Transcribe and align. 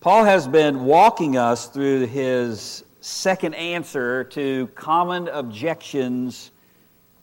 Paul 0.00 0.24
has 0.24 0.48
been 0.48 0.86
walking 0.86 1.36
us 1.36 1.66
through 1.66 2.06
his 2.06 2.84
second 3.02 3.52
answer 3.52 4.24
to 4.24 4.66
common 4.68 5.28
objections 5.28 6.52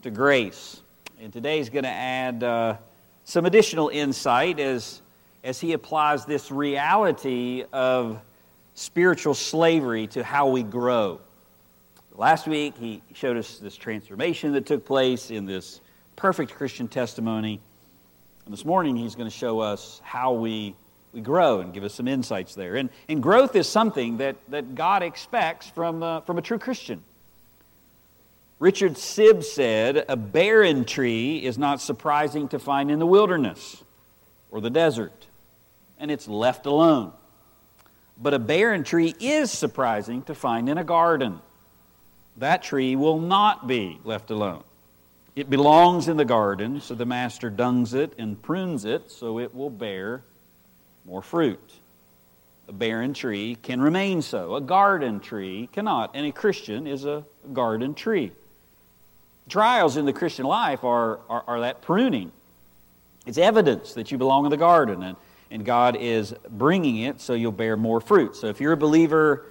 to 0.04 0.12
grace. 0.12 0.84
And 1.20 1.34
today 1.34 1.58
he's 1.58 1.72
going 1.72 1.86
to 1.86 1.90
add 1.90 2.44
uh, 2.44 2.78
some 3.24 3.48
additional 3.48 3.90
insight 3.90 4.60
as, 4.60 5.02
as 5.44 5.60
he 5.60 5.74
applies 5.74 6.26
this 6.26 6.52
reality 6.52 7.64
of 7.74 8.22
spiritual 8.76 9.34
slavery 9.34 10.06
to 10.10 10.24
how 10.24 10.48
we 10.48 10.62
grow. 10.62 11.20
Last 12.14 12.48
week 12.48 12.78
he 12.78 13.02
showed 13.16 13.38
us 13.38 13.58
this 13.58 13.76
transformation 13.76 14.52
that 14.52 14.68
took 14.68 14.86
place 14.86 15.32
in 15.32 15.48
this 15.48 15.82
perfect 16.16 16.54
Christian 16.54 16.88
testimony. 16.88 17.60
And 18.46 18.54
this 18.54 18.66
morning 18.66 18.96
he's 18.96 19.16
going 19.16 19.28
to 19.28 19.36
show 19.36 19.62
us 19.62 20.00
how 20.04 20.34
we 20.34 20.76
we 21.14 21.22
grow 21.22 21.62
and 21.62 21.74
give 21.74 21.84
us 21.84 21.94
some 21.94 22.08
insights 22.08 22.56
there. 22.56 22.76
And, 22.76 22.90
and 23.08 23.22
growth 23.24 23.56
is 23.56 23.68
something 23.68 24.18
that, 24.18 24.36
that 24.50 24.76
God 24.76 25.04
expects 25.04 25.70
from, 25.70 26.04
uh, 26.04 26.22
from 26.22 26.38
a 26.38 26.42
true 26.42 26.60
Christian. 26.60 27.04
Richard 28.60 28.94
Sibbes 28.94 29.46
said, 29.46 30.06
A 30.10 30.16
barren 30.16 30.84
tree 30.84 31.38
is 31.38 31.58
not 31.58 31.80
surprising 31.80 32.48
to 32.50 32.60
find 32.60 32.90
in 32.90 33.00
the 33.00 33.06
wilderness 33.06 33.84
or 34.50 34.62
the 34.62 34.70
desert, 34.70 35.28
and 36.00 36.10
it's 36.10 36.28
left 36.28 36.66
alone. 36.66 37.14
But 38.20 38.34
a 38.34 38.40
barren 38.40 38.84
tree 38.84 39.14
is 39.20 39.52
surprising 39.52 40.24
to 40.24 40.34
find 40.34 40.70
in 40.70 40.78
a 40.78 40.84
garden. 40.84 41.40
That 42.38 42.64
tree 42.64 42.96
will 42.96 43.20
not 43.20 43.68
be 43.68 44.00
left 44.04 44.32
alone. 44.32 44.64
It 45.36 45.52
belongs 45.52 46.08
in 46.08 46.18
the 46.18 46.26
garden, 46.26 46.82
so 46.82 46.96
the 46.96 47.06
master 47.06 47.52
dungs 47.52 47.94
it 47.94 48.14
and 48.18 48.42
prunes 48.42 48.86
it 48.86 49.12
so 49.12 49.38
it 49.38 49.54
will 49.54 49.70
bear 49.70 50.24
more 51.08 51.22
fruit. 51.22 51.72
A 52.68 52.74
barren 52.74 53.14
tree 53.14 53.56
can 53.56 53.82
remain 53.82 54.22
so. 54.22 54.56
A 54.56 54.62
garden 54.62 55.22
tree 55.22 55.70
cannot. 55.72 56.12
And 56.14 56.26
a 56.26 56.34
Christian 56.34 56.86
is 56.86 57.06
a 57.06 57.24
garden 57.54 57.94
tree. 57.96 58.34
Trials 59.48 59.96
in 59.96 60.06
the 60.06 60.12
Christian 60.12 60.46
life 60.46 60.84
are, 60.84 61.20
are, 61.30 61.44
are 61.48 61.60
that 61.62 61.82
pruning. 61.82 62.34
It's 63.26 63.38
evidence 63.38 63.94
that 63.94 64.12
you 64.12 64.18
belong 64.18 64.44
in 64.44 64.52
the 64.52 64.58
garden, 64.58 65.02
and, 65.02 65.16
and 65.50 65.66
God 65.66 65.96
is 65.96 66.36
bringing 66.50 66.98
it 66.98 67.22
so 67.22 67.34
you'll 67.34 67.54
bear 67.54 67.78
more 67.78 68.02
fruit. 68.02 68.36
So 68.36 68.48
if 68.48 68.60
you're 68.60 68.74
a 68.74 68.78
believer 68.78 69.46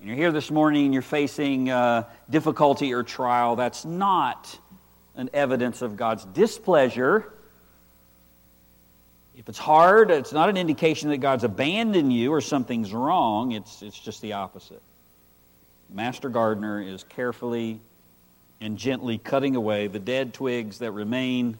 and 0.00 0.08
you're 0.08 0.16
here 0.16 0.32
this 0.32 0.50
morning 0.50 0.84
and 0.84 0.92
you're 0.92 1.02
facing 1.02 1.70
uh, 1.70 2.04
difficulty 2.28 2.92
or 2.92 3.02
trial, 3.02 3.56
that's 3.56 3.86
not 3.86 4.58
an 5.14 5.30
evidence 5.32 5.80
of 5.80 5.96
God's 5.96 6.26
displeasure 6.26 7.32
if 9.38 9.48
it's 9.48 9.58
hard, 9.58 10.10
it's 10.10 10.32
not 10.32 10.48
an 10.48 10.56
indication 10.56 11.10
that 11.10 11.18
God's 11.18 11.44
abandoned 11.44 12.12
you 12.12 12.32
or 12.32 12.40
something's 12.40 12.92
wrong. 12.92 13.52
It's, 13.52 13.82
it's 13.82 13.98
just 13.98 14.20
the 14.20 14.32
opposite. 14.32 14.82
Master 15.88 16.28
gardener 16.28 16.82
is 16.82 17.04
carefully 17.04 17.78
and 18.60 18.76
gently 18.76 19.16
cutting 19.16 19.54
away 19.54 19.86
the 19.86 20.00
dead 20.00 20.34
twigs 20.34 20.80
that 20.80 20.90
remain 20.90 21.56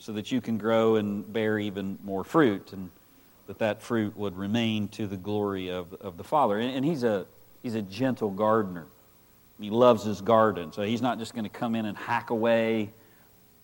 so 0.00 0.14
that 0.14 0.32
you 0.32 0.40
can 0.40 0.58
grow 0.58 0.96
and 0.96 1.32
bear 1.32 1.60
even 1.60 1.96
more 2.02 2.24
fruit 2.24 2.72
and 2.72 2.90
that 3.46 3.60
that 3.60 3.82
fruit 3.82 4.16
would 4.16 4.36
remain 4.36 4.88
to 4.88 5.06
the 5.06 5.16
glory 5.16 5.68
of, 5.68 5.94
of 5.94 6.16
the 6.16 6.24
Father. 6.24 6.58
And, 6.58 6.74
and 6.74 6.84
he's, 6.84 7.04
a, 7.04 7.24
he's 7.62 7.76
a 7.76 7.82
gentle 7.82 8.30
gardener. 8.30 8.86
He 9.60 9.70
loves 9.70 10.02
his 10.02 10.20
garden. 10.20 10.72
So 10.72 10.82
he's 10.82 11.00
not 11.00 11.20
just 11.20 11.34
going 11.34 11.44
to 11.44 11.50
come 11.50 11.76
in 11.76 11.86
and 11.86 11.96
hack 11.96 12.30
away. 12.30 12.90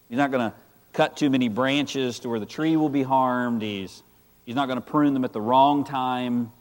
He's 0.09 0.17
not 0.17 0.31
going 0.31 0.49
to 0.49 0.57
cut 0.93 1.17
too 1.17 1.31
many 1.31 1.49
branches 1.49 2.21
to 2.21 2.29
where 2.29 2.41
the 2.41 2.47
tree 2.47 2.77
will 2.77 2.89
be 2.89 3.03
harmed. 3.03 3.63
He's, 3.63 4.03
he's 4.45 4.55
not 4.55 4.67
going 4.67 4.77
to 4.81 4.85
prune 4.85 5.15
them 5.15 5.25
at 5.25 5.33
the 5.33 5.41
wrong 5.41 5.85
time. 5.85 6.53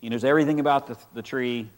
He 0.00 0.08
knows 0.08 0.24
everything 0.24 0.60
about 0.60 0.86
the, 0.86 0.96
the 1.14 1.22
tree, 1.22 1.68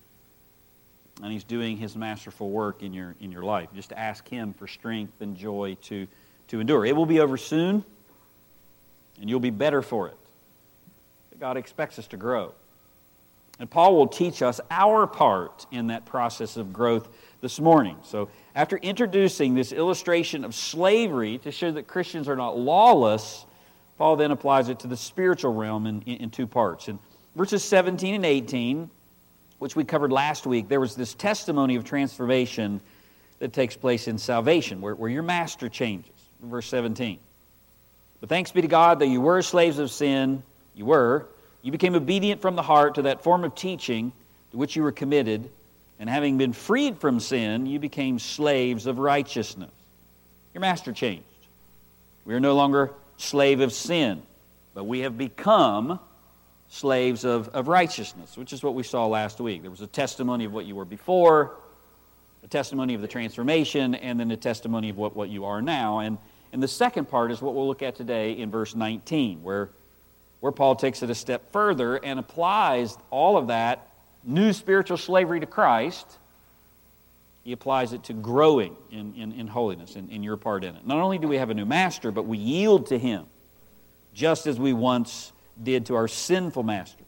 and 1.23 1.33
he's 1.33 1.45
doing 1.45 1.77
his 1.77 1.97
masterful 1.97 2.51
work 2.51 2.83
in 2.83 2.93
your, 2.93 3.15
in 3.21 3.33
your 3.33 3.43
life. 3.43 3.69
Just 3.75 3.93
ask 3.93 4.29
him 4.29 4.53
for 4.53 4.67
strength 4.67 5.21
and 5.21 5.37
joy 5.37 5.77
to, 5.83 6.07
to 6.49 6.61
endure. 6.61 6.85
It 6.85 6.95
will 6.95 7.07
be 7.07 7.21
over 7.21 7.37
soon, 7.37 7.85
and 9.21 9.29
you'll 9.29 9.41
be 9.41 9.51
better 9.51 9.83
for 9.83 10.09
it. 10.09 10.17
But 11.31 11.41
God 11.41 11.57
expects 11.57 11.99
us 11.99 12.07
to 12.09 12.17
grow. 12.17 12.53
And 13.59 13.71
Paul 13.71 13.95
will 13.95 14.07
teach 14.07 14.41
us 14.41 14.61
our 14.71 15.07
part 15.07 15.67
in 15.71 15.89
that 15.89 16.07
process 16.07 16.57
of 16.57 16.73
growth 16.73 17.09
this 17.41 17.61
morning. 17.61 17.97
So, 18.03 18.29
after 18.55 18.77
introducing 18.77 19.55
this 19.55 19.73
illustration 19.73 20.45
of 20.45 20.55
slavery 20.55 21.39
to 21.39 21.53
show 21.53 21.71
that 21.73 21.87
Christians 21.87 22.29
are 22.29 22.37
not 22.37 22.59
lawless, 22.59 23.47
Paul 23.99 24.17
then 24.17 24.31
applies 24.31 24.69
it 24.69 24.81
to 24.81 24.87
the 24.87 24.97
spiritual 24.97 25.55
realm 25.55 25.87
in, 25.87 26.03
in, 26.03 26.17
in 26.17 26.31
two 26.31 26.47
parts. 26.47 26.89
In 26.89 26.99
verses 27.37 27.65
17 27.65 28.15
and 28.15 28.27
18, 28.27 28.91
which 29.59 29.77
we 29.77 29.85
covered 29.85 30.13
last 30.13 30.47
week, 30.47 30.69
there 30.69 30.81
was 30.81 30.95
this 30.95 31.15
testimony 31.15 31.77
of 31.77 31.85
transformation 31.85 32.81
that 33.39 33.53
takes 33.53 33.77
place 33.77 34.09
in 34.09 34.19
salvation, 34.19 34.81
where, 34.81 34.95
where 34.95 35.11
your 35.11 35.23
master 35.23 35.69
changes. 35.69 36.13
Verse 36.43 36.67
17. 36.67 37.19
But 38.21 38.29
thanks 38.29 38.51
be 38.53 38.63
to 38.63 38.69
God 38.69 38.99
that 38.99 39.09
you 39.09 39.21
were 39.21 39.43
slaves 39.43 39.79
of 39.79 39.91
sin, 39.91 40.43
you 40.75 40.85
were, 40.85 41.27
you 41.63 41.73
became 41.73 41.95
obedient 41.95 42.41
from 42.41 42.57
the 42.57 42.63
heart 42.63 42.95
to 42.97 43.03
that 43.03 43.23
form 43.23 43.45
of 43.45 43.55
teaching 43.55 44.13
to 44.51 44.57
which 44.57 44.77
you 44.77 44.83
were 44.83 44.93
committed 44.93 45.51
and 46.01 46.09
having 46.09 46.39
been 46.39 46.55
freed 46.55 46.99
from 46.99 47.21
sin, 47.21 47.67
you 47.67 47.79
became 47.79 48.19
slaves 48.19 48.87
of 48.87 48.99
righteousness. 48.99 49.71
Your 50.55 50.63
master 50.63 50.93
changed. 50.93 51.25
We 52.25 52.35
are 52.35 52.41
no 52.41 52.55
longer 52.55 52.93
slave 53.19 53.61
of 53.61 53.71
sin, 53.71 54.23
but 54.73 54.85
we 54.85 55.01
have 55.01 55.19
become 55.19 56.01
slaves 56.71 57.25
of, 57.25 57.49
of 57.49 57.69
righteousness, 57.69 58.35
which 58.39 58.55
is 58.55 58.63
what 58.63 58.75
we 58.75 58.83
saw 58.83 59.07
last 59.07 59.41
week. 59.41 59.61
There 59.61 59.71
was 59.71 59.83
a 59.83 59.87
testimony 59.87 60.47
of 60.47 60.55
what 60.55 60.65
you 60.65 60.75
were 60.75 60.87
before, 60.87 61.57
a 62.43 62.49
testimony 62.49 62.95
of 62.95 63.03
the 63.03 63.09
transformation, 63.09 63.95
and 63.95 64.19
then 64.19 64.31
a 64.31 64.37
testimony 64.39 64.89
of 64.89 64.97
what, 64.97 65.15
what 65.15 65.29
you 65.29 65.45
are 65.45 65.61
now. 65.61 65.99
And, 65.99 66.17
and 66.55 66.63
the 66.63 66.69
second 66.69 67.11
part 67.11 67.31
is 67.31 67.43
what 67.43 67.55
we'll 67.55 67.69
look 67.69 67.83
at 67.83 67.95
today 67.95 68.33
in 68.33 68.51
verse 68.51 68.75
19, 68.75 69.43
where, 69.43 69.69
where 70.41 70.53
Paul 70.53 70.77
takes 70.77 71.03
it 71.03 71.11
a 71.11 71.15
step 71.15 71.53
further 71.53 71.97
and 71.97 72.19
applies 72.19 72.97
all 73.11 73.37
of 73.37 73.49
that 73.49 73.90
new 74.25 74.53
spiritual 74.53 74.97
slavery 74.97 75.41
to 75.41 75.47
Christ, 75.47 76.07
he 77.45 77.53
applies 77.53 77.93
it 77.93 78.05
to 78.05 78.13
growing 78.13 78.77
in, 78.91 79.15
in, 79.15 79.33
in 79.33 79.47
holiness 79.47 79.97
and 79.97 80.09
in, 80.11 80.17
in 80.17 80.23
your 80.23 80.37
part 80.37 80.65
in 80.65 80.77
it. 80.77 80.87
Not 80.87 80.99
only 80.99 81.19
do 81.19 81.27
we 81.29 81.37
have 81.37 81.51
a 81.51 81.55
new 81.55 81.65
master, 81.65 82.11
but 82.11 82.27
we 82.27 82.39
yield 82.39 82.87
to 82.87 82.99
him 82.99 83.27
just 84.15 84.47
as 84.47 84.59
we 84.59 84.73
once 84.73 85.33
did 85.63 85.87
to 85.87 85.95
our 85.95 86.09
sinful 86.09 86.63
master. 86.63 87.05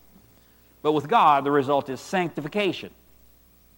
But 0.83 0.93
with 0.93 1.09
God, 1.09 1.45
the 1.45 1.51
result 1.51 1.89
is 1.89 2.01
sanctification 2.01 2.91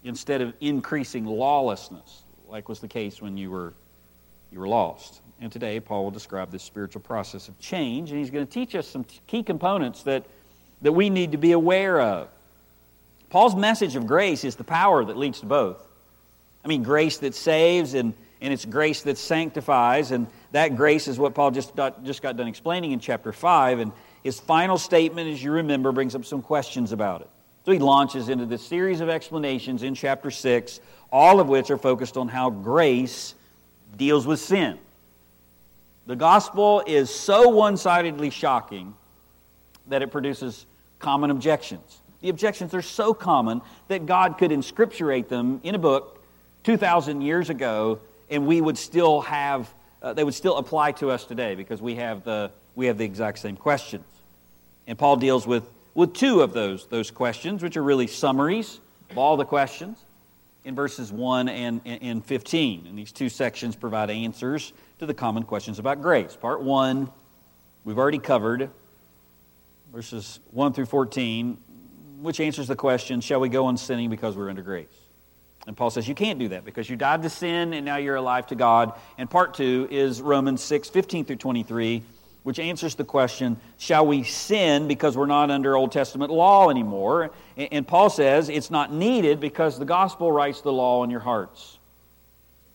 instead 0.04 0.40
of 0.40 0.54
increasing 0.60 1.24
lawlessness, 1.24 2.24
like 2.48 2.68
was 2.68 2.80
the 2.80 2.88
case 2.88 3.20
when 3.20 3.36
you 3.36 3.50
were, 3.50 3.74
you 4.52 4.60
were 4.60 4.68
lost. 4.68 5.20
And 5.40 5.50
today, 5.50 5.80
Paul 5.80 6.04
will 6.04 6.10
describe 6.10 6.50
this 6.50 6.62
spiritual 6.62 7.02
process 7.02 7.48
of 7.48 7.58
change, 7.58 8.10
and 8.10 8.18
he's 8.18 8.30
going 8.30 8.46
to 8.46 8.52
teach 8.52 8.74
us 8.74 8.86
some 8.86 9.04
key 9.26 9.42
components 9.42 10.02
that, 10.04 10.24
that 10.82 10.92
we 10.92 11.10
need 11.10 11.32
to 11.32 11.38
be 11.38 11.52
aware 11.52 12.00
of. 12.00 12.28
Paul's 13.34 13.56
message 13.56 13.96
of 13.96 14.06
grace 14.06 14.44
is 14.44 14.54
the 14.54 14.62
power 14.62 15.04
that 15.04 15.16
leads 15.16 15.40
to 15.40 15.46
both. 15.46 15.84
I 16.64 16.68
mean, 16.68 16.84
grace 16.84 17.18
that 17.18 17.34
saves 17.34 17.94
and, 17.94 18.14
and 18.40 18.52
it's 18.52 18.64
grace 18.64 19.02
that 19.02 19.18
sanctifies, 19.18 20.12
and 20.12 20.28
that 20.52 20.76
grace 20.76 21.08
is 21.08 21.18
what 21.18 21.34
Paul 21.34 21.50
just 21.50 21.74
got, 21.74 22.04
just 22.04 22.22
got 22.22 22.36
done 22.36 22.46
explaining 22.46 22.92
in 22.92 23.00
chapter 23.00 23.32
5. 23.32 23.80
And 23.80 23.90
his 24.22 24.38
final 24.38 24.78
statement, 24.78 25.30
as 25.30 25.42
you 25.42 25.50
remember, 25.50 25.90
brings 25.90 26.14
up 26.14 26.24
some 26.24 26.42
questions 26.42 26.92
about 26.92 27.22
it. 27.22 27.30
So 27.64 27.72
he 27.72 27.80
launches 27.80 28.28
into 28.28 28.46
this 28.46 28.64
series 28.64 29.00
of 29.00 29.08
explanations 29.08 29.82
in 29.82 29.96
chapter 29.96 30.30
6, 30.30 30.78
all 31.10 31.40
of 31.40 31.48
which 31.48 31.72
are 31.72 31.78
focused 31.78 32.16
on 32.16 32.28
how 32.28 32.50
grace 32.50 33.34
deals 33.96 34.28
with 34.28 34.38
sin. 34.38 34.78
The 36.06 36.14
gospel 36.14 36.84
is 36.86 37.10
so 37.12 37.48
one 37.48 37.78
sidedly 37.78 38.30
shocking 38.30 38.94
that 39.88 40.02
it 40.02 40.12
produces 40.12 40.66
common 41.00 41.32
objections. 41.32 42.00
The 42.24 42.30
objections 42.30 42.72
are 42.72 42.80
so 42.80 43.12
common 43.12 43.60
that 43.88 44.06
God 44.06 44.38
could 44.38 44.50
inscripturate 44.50 45.28
them 45.28 45.60
in 45.62 45.74
a 45.74 45.78
book 45.78 46.24
2,000 46.62 47.20
years 47.20 47.50
ago, 47.50 48.00
and 48.30 48.46
we 48.46 48.62
would 48.62 48.78
still 48.78 49.20
have, 49.20 49.70
uh, 50.00 50.14
they 50.14 50.24
would 50.24 50.32
still 50.32 50.56
apply 50.56 50.92
to 50.92 51.10
us 51.10 51.24
today 51.24 51.54
because 51.54 51.82
we 51.82 51.96
have 51.96 52.24
the, 52.24 52.50
we 52.76 52.86
have 52.86 52.96
the 52.96 53.04
exact 53.04 53.40
same 53.40 53.58
questions. 53.58 54.06
And 54.86 54.96
Paul 54.96 55.16
deals 55.16 55.46
with, 55.46 55.68
with 55.92 56.14
two 56.14 56.40
of 56.40 56.54
those, 56.54 56.86
those 56.86 57.10
questions, 57.10 57.62
which 57.62 57.76
are 57.76 57.82
really 57.82 58.06
summaries 58.06 58.80
of 59.10 59.18
all 59.18 59.36
the 59.36 59.44
questions 59.44 60.02
in 60.64 60.74
verses 60.74 61.12
1 61.12 61.50
and, 61.50 61.82
and 61.84 62.24
15. 62.24 62.86
And 62.86 62.96
these 62.96 63.12
two 63.12 63.28
sections 63.28 63.76
provide 63.76 64.08
answers 64.08 64.72
to 64.98 65.04
the 65.04 65.12
common 65.12 65.42
questions 65.42 65.78
about 65.78 66.00
grace. 66.00 66.34
Part 66.36 66.62
1, 66.62 67.10
we've 67.84 67.98
already 67.98 68.18
covered, 68.18 68.70
verses 69.92 70.40
1 70.52 70.72
through 70.72 70.86
14 70.86 71.58
which 72.24 72.40
answers 72.40 72.68
the 72.68 72.76
question, 72.76 73.20
shall 73.20 73.38
we 73.38 73.50
go 73.50 73.66
on 73.66 73.76
sinning 73.76 74.08
because 74.08 74.34
we're 74.34 74.48
under 74.48 74.62
grace? 74.62 74.86
And 75.66 75.76
Paul 75.76 75.90
says 75.90 76.08
you 76.08 76.14
can't 76.14 76.38
do 76.38 76.48
that 76.48 76.64
because 76.64 76.88
you 76.88 76.96
died 76.96 77.22
to 77.22 77.30
sin 77.30 77.74
and 77.74 77.84
now 77.84 77.96
you're 77.96 78.16
alive 78.16 78.46
to 78.46 78.54
God. 78.54 78.94
And 79.18 79.28
part 79.28 79.54
two 79.54 79.86
is 79.90 80.22
Romans 80.22 80.62
6, 80.62 80.88
15 80.88 81.26
through 81.26 81.36
23, 81.36 82.02
which 82.42 82.58
answers 82.58 82.94
the 82.94 83.04
question 83.04 83.58
shall 83.76 84.06
we 84.06 84.22
sin 84.22 84.88
because 84.88 85.18
we're 85.18 85.26
not 85.26 85.50
under 85.50 85.76
Old 85.76 85.92
Testament 85.92 86.30
law 86.30 86.70
anymore? 86.70 87.30
And 87.58 87.86
Paul 87.86 88.08
says 88.08 88.48
it's 88.48 88.70
not 88.70 88.90
needed 88.90 89.38
because 89.38 89.78
the 89.78 89.84
gospel 89.84 90.32
writes 90.32 90.62
the 90.62 90.72
law 90.72 91.04
in 91.04 91.10
your 91.10 91.20
hearts. 91.20 91.78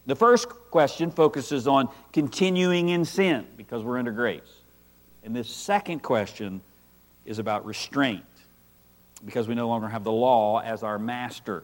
The 0.06 0.16
first 0.16 0.48
question 0.69 1.10
focuses 1.10 1.68
on 1.68 1.90
continuing 2.13 2.90
in 2.90 3.04
sin 3.04 3.48
because 3.57 3.84
we're 3.84 3.98
under 3.98 4.12
grace. 4.12 4.42
And 5.24 5.36
this 5.36 5.50
second 5.50 6.02
question 6.02 6.62
is 7.25 7.40
about 7.40 7.66
restraint 7.66 8.24
because 9.25 9.48
we 9.48 9.56
no 9.56 9.68
longer 9.68 9.88
have 9.88 10.04
the 10.04 10.12
law 10.12 10.60
as 10.60 10.83
our 10.83 11.00
master. 11.00 11.63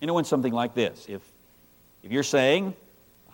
You 0.00 0.06
know, 0.06 0.20
something 0.22 0.52
like 0.52 0.74
this, 0.74 1.06
if, 1.08 1.20
if 2.02 2.10
you're 2.10 2.22
saying, 2.22 2.74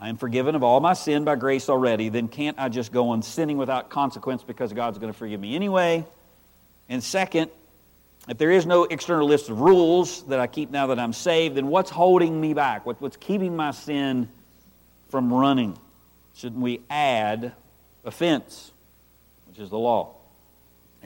I 0.00 0.08
am 0.08 0.16
forgiven 0.16 0.54
of 0.54 0.62
all 0.62 0.80
my 0.80 0.92
sin 0.92 1.24
by 1.24 1.36
grace 1.36 1.68
already, 1.68 2.08
then 2.08 2.28
can't 2.28 2.58
I 2.58 2.68
just 2.68 2.92
go 2.92 3.10
on 3.10 3.22
sinning 3.22 3.56
without 3.56 3.88
consequence 3.88 4.42
because 4.42 4.72
God's 4.72 4.98
going 4.98 5.12
to 5.12 5.18
forgive 5.18 5.40
me 5.40 5.54
anyway? 5.54 6.04
And 6.88 7.02
second, 7.02 7.50
if 8.28 8.36
there 8.36 8.50
is 8.50 8.66
no 8.66 8.84
external 8.84 9.26
list 9.26 9.48
of 9.48 9.60
rules 9.60 10.24
that 10.24 10.40
I 10.40 10.48
keep 10.48 10.70
now 10.70 10.88
that 10.88 10.98
I'm 10.98 11.12
saved, 11.12 11.56
then 11.56 11.68
what's 11.68 11.90
holding 11.90 12.40
me 12.40 12.52
back? 12.52 12.84
What, 12.84 13.00
what's 13.00 13.16
keeping 13.16 13.54
my 13.54 13.70
sin 13.70 14.28
from 15.08 15.32
running? 15.32 15.78
Shouldn't 16.34 16.60
we 16.60 16.80
add 16.90 17.52
offense, 18.04 18.72
which 19.46 19.60
is 19.60 19.70
the 19.70 19.78
law? 19.78 20.15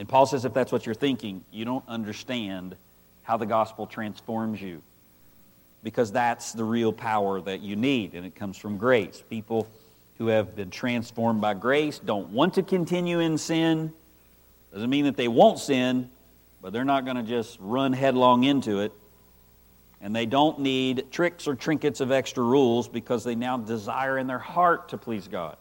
And 0.01 0.09
Paul 0.09 0.25
says 0.25 0.47
if 0.47 0.55
that's 0.55 0.73
what 0.73 0.87
you're 0.87 0.95
thinking, 0.95 1.45
you 1.51 1.67
don't 1.67 1.85
understand 1.87 2.75
how 3.23 3.37
the 3.37 3.45
gospel 3.45 3.87
transforms 3.87 4.59
you 4.59 4.81
because 5.83 6.11
that's 6.11 6.55
the 6.55 6.65
real 6.65 6.91
power 6.91 7.39
that 7.43 7.61
you 7.61 7.77
need, 7.77 8.15
and 8.15 8.25
it 8.25 8.35
comes 8.35 8.57
from 8.57 8.79
grace. 8.79 9.23
People 9.29 9.69
who 10.17 10.29
have 10.29 10.57
been 10.57 10.71
transformed 10.71 11.43
by 11.43 11.53
grace 11.53 11.99
don't 11.99 12.31
want 12.31 12.55
to 12.55 12.63
continue 12.63 13.21
in 13.21 13.37
sin. 13.37 13.93
Doesn't 14.73 14.89
mean 14.89 15.05
that 15.05 15.19
they 15.19 15.29
won't 15.29 15.59
sin, 15.59 16.09
but 16.63 16.73
they're 16.73 16.83
not 16.83 17.05
going 17.05 17.19
to 17.19 17.23
just 17.23 17.59
run 17.61 17.93
headlong 17.93 18.45
into 18.45 18.81
it. 18.81 18.95
And 20.01 20.17
they 20.17 20.25
don't 20.25 20.61
need 20.61 21.13
tricks 21.13 21.47
or 21.47 21.55
trinkets 21.55 22.01
of 22.01 22.11
extra 22.11 22.43
rules 22.43 22.89
because 22.89 23.23
they 23.23 23.35
now 23.35 23.59
desire 23.59 24.17
in 24.17 24.27
their 24.27 24.39
heart 24.39 24.89
to 24.89 24.97
please 24.97 25.29
God. 25.29 25.59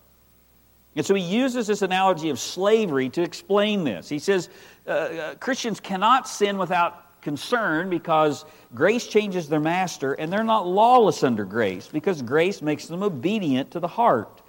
And 0.95 1.05
so 1.05 1.13
he 1.13 1.21
uses 1.21 1.67
this 1.67 1.81
analogy 1.81 2.29
of 2.29 2.39
slavery 2.39 3.09
to 3.09 3.21
explain 3.21 3.83
this. 3.83 4.09
He 4.09 4.19
says 4.19 4.49
uh, 4.87 4.89
uh, 4.89 5.35
Christians 5.35 5.79
cannot 5.79 6.27
sin 6.27 6.57
without 6.57 7.21
concern 7.21 7.89
because 7.89 8.45
grace 8.73 9.05
changes 9.05 9.49
their 9.49 9.59
master 9.59 10.13
and 10.13 10.31
they're 10.31 10.43
not 10.43 10.67
lawless 10.67 11.23
under 11.23 11.45
grace 11.45 11.87
because 11.87 12.21
grace 12.21 12.61
makes 12.61 12.87
them 12.87 13.03
obedient 13.03 13.71
to 13.71 13.79
the 13.79 13.87
heart. 13.87 14.41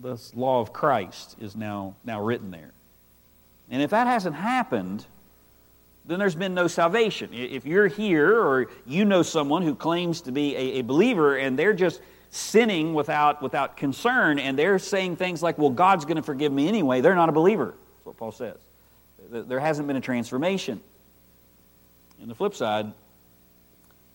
The 0.00 0.18
law 0.34 0.60
of 0.60 0.72
Christ 0.72 1.36
is 1.40 1.54
now, 1.54 1.94
now 2.04 2.22
written 2.22 2.50
there. 2.50 2.72
And 3.70 3.80
if 3.80 3.90
that 3.90 4.06
hasn't 4.06 4.34
happened, 4.34 5.06
then 6.04 6.18
there's 6.18 6.34
been 6.34 6.54
no 6.54 6.66
salvation. 6.66 7.30
If 7.32 7.64
you're 7.64 7.86
here 7.86 8.40
or 8.40 8.66
you 8.86 9.04
know 9.04 9.22
someone 9.22 9.62
who 9.62 9.74
claims 9.74 10.22
to 10.22 10.32
be 10.32 10.56
a, 10.56 10.60
a 10.78 10.82
believer 10.82 11.36
and 11.36 11.56
they're 11.56 11.72
just 11.72 12.00
sinning 12.32 12.94
without, 12.94 13.42
without 13.42 13.76
concern 13.76 14.38
and 14.38 14.58
they're 14.58 14.78
saying 14.78 15.16
things 15.16 15.42
like, 15.42 15.58
well, 15.58 15.70
God's 15.70 16.04
going 16.04 16.16
to 16.16 16.22
forgive 16.22 16.50
me 16.52 16.66
anyway, 16.66 17.00
they're 17.00 17.14
not 17.14 17.28
a 17.28 17.32
believer. 17.32 17.74
That's 17.96 18.06
what 18.06 18.16
Paul 18.16 18.32
says 18.32 18.56
there 19.30 19.60
hasn't 19.60 19.86
been 19.86 19.96
a 19.96 20.00
transformation. 20.00 20.80
And 22.20 22.30
the 22.30 22.34
flip 22.34 22.54
side, 22.54 22.92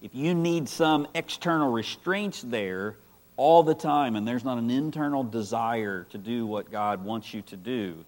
if 0.01 0.13
you 0.13 0.33
need 0.33 0.69
some 0.69 1.07
external 1.15 1.71
restraints 1.71 2.41
there 2.41 2.97
all 3.35 3.63
the 3.63 3.75
time 3.75 4.15
and 4.15 4.27
there's 4.27 4.43
not 4.43 4.57
an 4.57 4.69
internal 4.69 5.23
desire 5.23 6.05
to 6.11 6.17
do 6.17 6.45
what 6.45 6.71
God 6.71 7.03
wants 7.03 7.33
you 7.33 7.41
to 7.43 7.57
do 7.57 8.05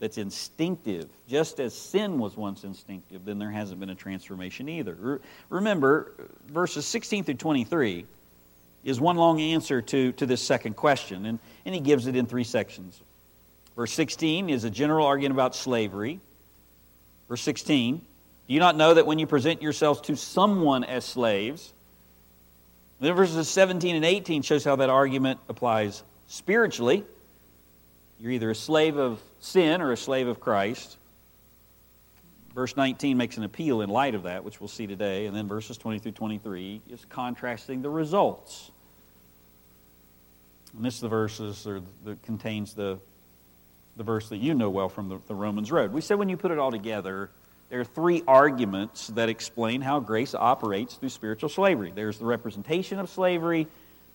that's 0.00 0.18
instinctive, 0.18 1.08
just 1.28 1.58
as 1.60 1.74
sin 1.74 2.18
was 2.18 2.36
once 2.36 2.64
instinctive, 2.64 3.24
then 3.24 3.38
there 3.38 3.50
hasn't 3.50 3.80
been 3.80 3.90
a 3.90 3.94
transformation 3.94 4.68
either. 4.68 5.20
Remember, 5.48 6.12
verses 6.48 6.86
16 6.86 7.24
through 7.24 7.34
23 7.34 8.06
is 8.88 9.00
one 9.00 9.16
long 9.16 9.40
answer 9.40 9.82
to, 9.82 10.12
to 10.12 10.26
this 10.26 10.42
second 10.42 10.74
question, 10.74 11.26
and, 11.26 11.38
and 11.64 11.74
he 11.74 11.80
gives 11.80 12.06
it 12.06 12.16
in 12.16 12.26
three 12.26 12.44
sections. 12.44 13.00
Verse 13.76 13.92
16 13.92 14.48
is 14.50 14.64
a 14.64 14.70
general 14.70 15.06
argument 15.06 15.36
about 15.36 15.54
slavery. 15.54 16.20
Verse 17.28 17.42
16 17.42 17.98
Do 17.98 18.02
you 18.54 18.60
not 18.60 18.76
know 18.76 18.94
that 18.94 19.06
when 19.06 19.18
you 19.18 19.26
present 19.26 19.62
yourselves 19.62 20.00
to 20.02 20.16
someone 20.16 20.84
as 20.84 21.04
slaves, 21.04 21.72
then 23.00 23.14
verses 23.14 23.48
17 23.48 23.94
and 23.94 24.04
18 24.04 24.42
shows 24.42 24.64
how 24.64 24.76
that 24.76 24.90
argument 24.90 25.38
applies 25.48 26.02
spiritually. 26.26 27.04
You're 28.18 28.32
either 28.32 28.50
a 28.50 28.54
slave 28.54 28.96
of 28.96 29.20
sin 29.38 29.80
or 29.80 29.92
a 29.92 29.96
slave 29.96 30.26
of 30.26 30.40
Christ. 30.40 30.96
Verse 32.54 32.76
19 32.76 33.16
makes 33.16 33.36
an 33.36 33.44
appeal 33.44 33.82
in 33.82 33.90
light 33.90 34.16
of 34.16 34.24
that, 34.24 34.42
which 34.42 34.60
we'll 34.60 34.66
see 34.66 34.88
today. 34.88 35.26
And 35.26 35.36
then 35.36 35.46
verses 35.46 35.78
20 35.78 36.00
through 36.00 36.12
23 36.12 36.80
is 36.90 37.04
contrasting 37.08 37.82
the 37.82 37.90
results. 37.90 38.72
And 40.76 40.84
this 40.84 40.94
is 40.94 41.00
the 41.00 41.08
verses 41.08 41.66
or 41.66 41.82
that 42.04 42.22
contains 42.22 42.74
the 42.74 42.98
the 43.98 44.04
verse 44.04 44.28
that 44.28 44.36
you 44.38 44.54
know 44.54 44.70
well 44.70 44.88
from 44.88 45.08
the, 45.08 45.18
the 45.26 45.34
Romans 45.34 45.70
Road. 45.70 45.92
We 45.92 46.00
said 46.00 46.18
when 46.18 46.28
you 46.28 46.36
put 46.36 46.52
it 46.52 46.58
all 46.58 46.70
together, 46.70 47.30
there 47.68 47.80
are 47.80 47.84
three 47.84 48.22
arguments 48.26 49.08
that 49.08 49.28
explain 49.28 49.82
how 49.82 50.00
grace 50.00 50.34
operates 50.34 50.94
through 50.94 51.10
spiritual 51.10 51.50
slavery. 51.50 51.92
There's 51.94 52.16
the 52.16 52.24
representation 52.24 52.98
of 52.98 53.10
slavery, 53.10 53.66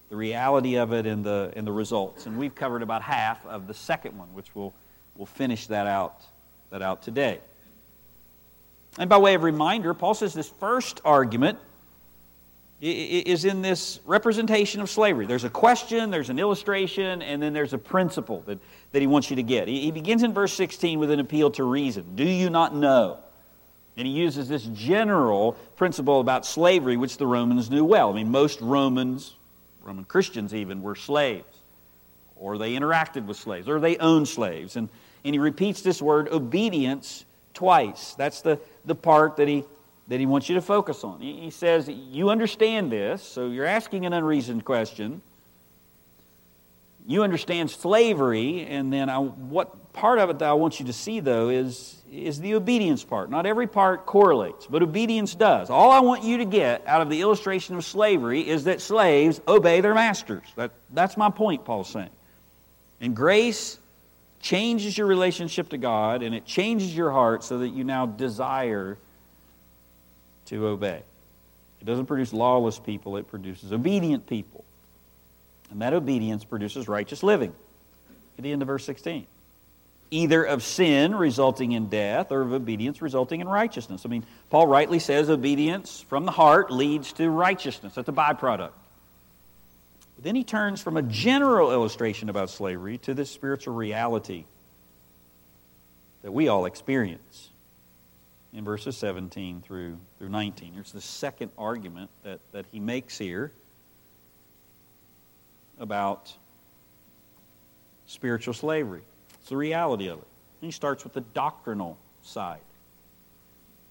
the 0.09 0.15
reality 0.15 0.77
of 0.77 0.93
it, 0.93 1.05
and 1.05 1.23
the, 1.23 1.51
and 1.55 1.67
the 1.67 1.71
results. 1.71 2.25
And 2.25 2.39
we've 2.39 2.55
covered 2.55 2.81
about 2.81 3.03
half 3.03 3.45
of 3.45 3.67
the 3.67 3.73
second 3.73 4.17
one, 4.17 4.33
which 4.33 4.55
we'll, 4.55 4.73
we'll 5.15 5.27
finish 5.27 5.67
that 5.67 5.85
out, 5.85 6.21
that 6.71 6.81
out 6.81 7.03
today. 7.03 7.39
And 8.97 9.09
by 9.09 9.17
way 9.17 9.33
of 9.33 9.43
reminder, 9.43 9.93
Paul 9.93 10.13
says 10.13 10.33
this 10.33 10.49
first 10.49 11.01
argument 11.03 11.59
is 12.83 13.45
in 13.45 13.61
this 13.61 14.01
representation 14.05 14.81
of 14.81 14.89
slavery. 14.89 15.25
There's 15.25 15.45
a 15.45 15.49
question, 15.49 16.11
there's 16.11 16.29
an 16.29 16.37
illustration, 16.37 17.21
and 17.21 17.41
then 17.41 17.53
there's 17.53 17.71
a 17.71 17.77
principle 17.77 18.43
that, 18.45 18.59
that 18.91 18.99
he 18.99 19.07
wants 19.07 19.29
you 19.29 19.37
to 19.37 19.43
get. 19.43 19.69
He 19.69 19.91
begins 19.91 20.21
in 20.21 20.33
verse 20.33 20.53
16 20.53 20.99
with 20.99 21.09
an 21.09 21.21
appeal 21.21 21.49
to 21.51 21.63
reason. 21.63 22.15
Do 22.15 22.25
you 22.25 22.49
not 22.49 22.75
know? 22.75 23.19
And 23.95 24.05
he 24.05 24.13
uses 24.13 24.49
this 24.49 24.63
general 24.63 25.53
principle 25.77 26.19
about 26.19 26.45
slavery, 26.45 26.97
which 26.97 27.17
the 27.17 27.27
Romans 27.27 27.69
knew 27.69 27.85
well. 27.85 28.09
I 28.09 28.15
mean, 28.15 28.31
most 28.31 28.59
Romans, 28.59 29.35
Roman 29.81 30.03
Christians 30.03 30.53
even, 30.53 30.81
were 30.81 30.95
slaves, 30.95 31.45
or 32.35 32.57
they 32.57 32.73
interacted 32.73 33.25
with 33.25 33.37
slaves, 33.37 33.69
or 33.69 33.79
they 33.79 33.97
owned 33.97 34.27
slaves. 34.27 34.75
And, 34.75 34.89
and 35.23 35.33
he 35.33 35.39
repeats 35.39 35.83
this 35.83 36.01
word 36.01 36.27
obedience 36.29 37.23
twice. 37.53 38.13
That's 38.15 38.41
the, 38.41 38.59
the 38.83 38.95
part 38.95 39.37
that 39.37 39.47
he 39.47 39.63
that 40.07 40.19
he 40.19 40.25
wants 40.25 40.49
you 40.49 40.55
to 40.55 40.61
focus 40.61 41.03
on. 41.03 41.21
He 41.21 41.49
says, 41.49 41.87
You 41.87 42.29
understand 42.29 42.91
this, 42.91 43.23
so 43.23 43.49
you're 43.49 43.65
asking 43.65 44.05
an 44.05 44.13
unreasoned 44.13 44.65
question. 44.65 45.21
You 47.05 47.23
understand 47.23 47.69
slavery, 47.69 48.65
and 48.65 48.91
then 48.91 49.09
I, 49.09 49.17
what 49.17 49.91
part 49.91 50.19
of 50.19 50.29
it 50.29 50.39
that 50.39 50.49
I 50.49 50.53
want 50.53 50.79
you 50.79 50.85
to 50.85 50.93
see, 50.93 51.19
though, 51.19 51.49
is, 51.49 52.01
is 52.11 52.39
the 52.39 52.55
obedience 52.55 53.03
part. 53.03 53.29
Not 53.29 53.45
every 53.45 53.67
part 53.67 54.05
correlates, 54.05 54.67
but 54.67 54.81
obedience 54.81 55.35
does. 55.35 55.69
All 55.69 55.91
I 55.91 55.99
want 55.99 56.23
you 56.23 56.37
to 56.37 56.45
get 56.45 56.85
out 56.87 57.01
of 57.01 57.09
the 57.09 57.21
illustration 57.21 57.75
of 57.75 57.83
slavery 57.83 58.47
is 58.47 58.65
that 58.65 58.81
slaves 58.81 59.41
obey 59.47 59.81
their 59.81 59.93
masters. 59.93 60.45
That, 60.55 60.71
that's 60.91 61.17
my 61.17 61.29
point, 61.29 61.65
Paul's 61.65 61.89
saying. 61.89 62.09
And 63.01 63.15
grace 63.15 63.77
changes 64.39 64.97
your 64.97 65.07
relationship 65.07 65.69
to 65.69 65.77
God, 65.77 66.23
and 66.23 66.33
it 66.33 66.45
changes 66.45 66.95
your 66.95 67.11
heart 67.11 67.43
so 67.43 67.59
that 67.59 67.69
you 67.69 67.83
now 67.83 68.05
desire 68.05 68.97
to 70.45 70.67
obey. 70.67 71.01
It 71.81 71.85
doesn't 71.85 72.05
produce 72.05 72.31
lawless 72.31 72.79
people, 72.79 73.17
it 73.17 73.27
produces 73.27 73.73
obedient 73.73 74.27
people. 74.27 74.63
And 75.69 75.81
that 75.81 75.93
obedience 75.93 76.43
produces 76.43 76.87
righteous 76.87 77.23
living. 77.23 77.53
At 78.37 78.43
the 78.43 78.51
end 78.51 78.61
of 78.61 78.67
verse 78.67 78.85
16. 78.85 79.25
Either 80.11 80.43
of 80.43 80.63
sin 80.63 81.15
resulting 81.15 81.71
in 81.71 81.89
death 81.89 82.31
or 82.31 82.41
of 82.41 82.53
obedience 82.53 83.01
resulting 83.01 83.41
in 83.41 83.49
righteousness. 83.49 84.05
I 84.05 84.09
mean, 84.09 84.23
Paul 84.49 84.67
rightly 84.67 84.99
says 84.99 85.29
obedience 85.29 86.05
from 86.07 86.25
the 86.25 86.31
heart 86.31 86.71
leads 86.71 87.13
to 87.13 87.29
righteousness. 87.29 87.95
That's 87.95 88.09
a 88.09 88.13
byproduct. 88.13 88.71
But 90.15 90.23
then 90.23 90.35
he 90.35 90.43
turns 90.43 90.81
from 90.81 90.97
a 90.97 91.01
general 91.01 91.71
illustration 91.71 92.29
about 92.29 92.49
slavery 92.49 92.99
to 92.99 93.13
this 93.13 93.31
spiritual 93.31 93.73
reality 93.73 94.45
that 96.21 96.31
we 96.31 96.47
all 96.47 96.65
experience 96.65 97.49
in 98.53 98.63
verses 98.63 98.95
17 98.97 99.61
through, 99.61 99.97
through 100.17 100.29
19. 100.29 100.73
Here's 100.73 100.91
the 100.91 101.01
second 101.01 101.51
argument 101.57 102.09
that, 102.23 102.39
that 102.51 102.65
he 102.71 102.79
makes 102.79 103.17
here 103.17 103.51
about 105.79 106.31
spiritual 108.05 108.53
slavery. 108.53 109.01
It's 109.39 109.49
the 109.49 109.57
reality 109.57 110.07
of 110.07 110.19
it. 110.19 110.27
And 110.61 110.67
he 110.67 110.71
starts 110.71 111.03
with 111.03 111.13
the 111.13 111.21
doctrinal 111.21 111.97
side. 112.21 112.61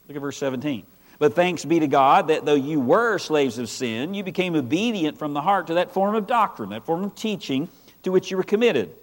Look 0.07 0.17
at 0.17 0.21
verse 0.21 0.39
17. 0.39 0.87
But 1.19 1.35
thanks 1.35 1.65
be 1.65 1.81
to 1.81 1.89
God 1.89 2.29
that 2.29 2.45
though 2.45 2.55
you 2.55 2.81
were 2.81 3.19
slaves 3.19 3.59
of 3.59 3.69
sin, 3.69 4.15
you 4.15 4.25
became 4.25 4.55
obedient 4.55 5.19
from 5.19 5.35
the 5.35 5.41
heart 5.41 5.69
to 5.69 5.75
that 5.75 5.93
form 5.93 6.15
of 6.15 6.27
doctrine, 6.27 6.71
that 6.71 6.85
form 6.85 7.05
of 7.05 7.15
teaching 7.15 7.69
to 8.05 8.11
which 8.11 8.31
you 8.31 8.37
were 8.37 8.43
committed. 8.43 8.95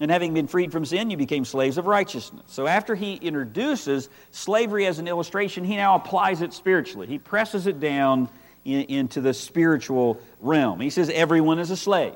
And 0.00 0.10
having 0.10 0.32
been 0.32 0.46
freed 0.46 0.70
from 0.70 0.84
sin, 0.84 1.10
you 1.10 1.16
became 1.16 1.44
slaves 1.44 1.76
of 1.76 1.86
righteousness. 1.86 2.44
So 2.46 2.66
after 2.66 2.94
he 2.94 3.14
introduces 3.14 4.08
slavery 4.30 4.86
as 4.86 5.00
an 5.00 5.08
illustration, 5.08 5.64
he 5.64 5.76
now 5.76 5.96
applies 5.96 6.40
it 6.40 6.52
spiritually. 6.52 7.08
He 7.08 7.18
presses 7.18 7.66
it 7.66 7.80
down 7.80 8.28
in, 8.64 8.82
into 8.82 9.20
the 9.20 9.34
spiritual 9.34 10.20
realm. 10.40 10.80
He 10.80 10.90
says, 10.90 11.10
Everyone 11.10 11.58
is 11.58 11.70
a 11.70 11.76
slave, 11.76 12.14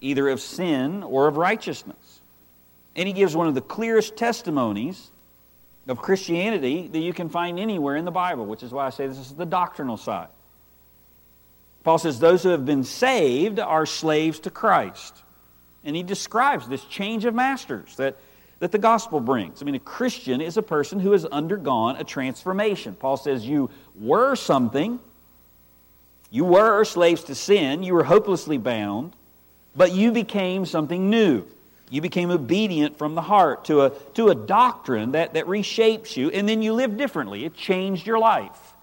either 0.00 0.28
of 0.28 0.40
sin 0.40 1.02
or 1.02 1.26
of 1.26 1.36
righteousness. 1.36 2.20
And 2.94 3.08
he 3.08 3.12
gives 3.12 3.34
one 3.34 3.48
of 3.48 3.56
the 3.56 3.60
clearest 3.60 4.16
testimonies 4.16 5.10
of 5.88 5.98
Christianity 5.98 6.86
that 6.86 7.00
you 7.00 7.12
can 7.12 7.28
find 7.28 7.58
anywhere 7.58 7.96
in 7.96 8.04
the 8.04 8.12
Bible, 8.12 8.46
which 8.46 8.62
is 8.62 8.70
why 8.70 8.86
I 8.86 8.90
say 8.90 9.08
this 9.08 9.18
is 9.18 9.34
the 9.34 9.44
doctrinal 9.44 9.96
side. 9.96 10.28
Paul 11.82 11.98
says, 11.98 12.20
Those 12.20 12.44
who 12.44 12.50
have 12.50 12.64
been 12.64 12.84
saved 12.84 13.58
are 13.58 13.86
slaves 13.86 14.38
to 14.40 14.50
Christ. 14.50 15.23
And 15.84 15.94
he 15.94 16.02
describes 16.02 16.66
this 16.66 16.84
change 16.84 17.24
of 17.24 17.34
masters 17.34 17.96
that, 17.96 18.16
that 18.58 18.72
the 18.72 18.78
gospel 18.78 19.20
brings. 19.20 19.60
I 19.60 19.64
mean, 19.64 19.74
a 19.74 19.80
Christian 19.80 20.40
is 20.40 20.56
a 20.56 20.62
person 20.62 20.98
who 20.98 21.12
has 21.12 21.24
undergone 21.26 21.96
a 21.96 22.04
transformation. 22.04 22.94
Paul 22.94 23.16
says, 23.16 23.46
You 23.46 23.70
were 23.98 24.34
something, 24.34 24.98
you 26.30 26.44
were 26.44 26.84
slaves 26.84 27.24
to 27.24 27.34
sin, 27.34 27.82
you 27.82 27.94
were 27.94 28.04
hopelessly 28.04 28.58
bound, 28.58 29.14
but 29.76 29.92
you 29.92 30.12
became 30.12 30.64
something 30.64 31.10
new. 31.10 31.44
You 31.90 32.00
became 32.00 32.30
obedient 32.30 32.98
from 32.98 33.14
the 33.14 33.22
heart 33.22 33.66
to 33.66 33.82
a, 33.82 33.90
to 34.14 34.28
a 34.28 34.34
doctrine 34.34 35.12
that, 35.12 35.34
that 35.34 35.46
reshapes 35.46 36.16
you, 36.16 36.30
and 36.30 36.48
then 36.48 36.62
you 36.62 36.72
lived 36.72 36.96
differently. 36.96 37.44
It 37.44 37.54
changed 37.54 38.06
your 38.06 38.18
life. 38.18 38.74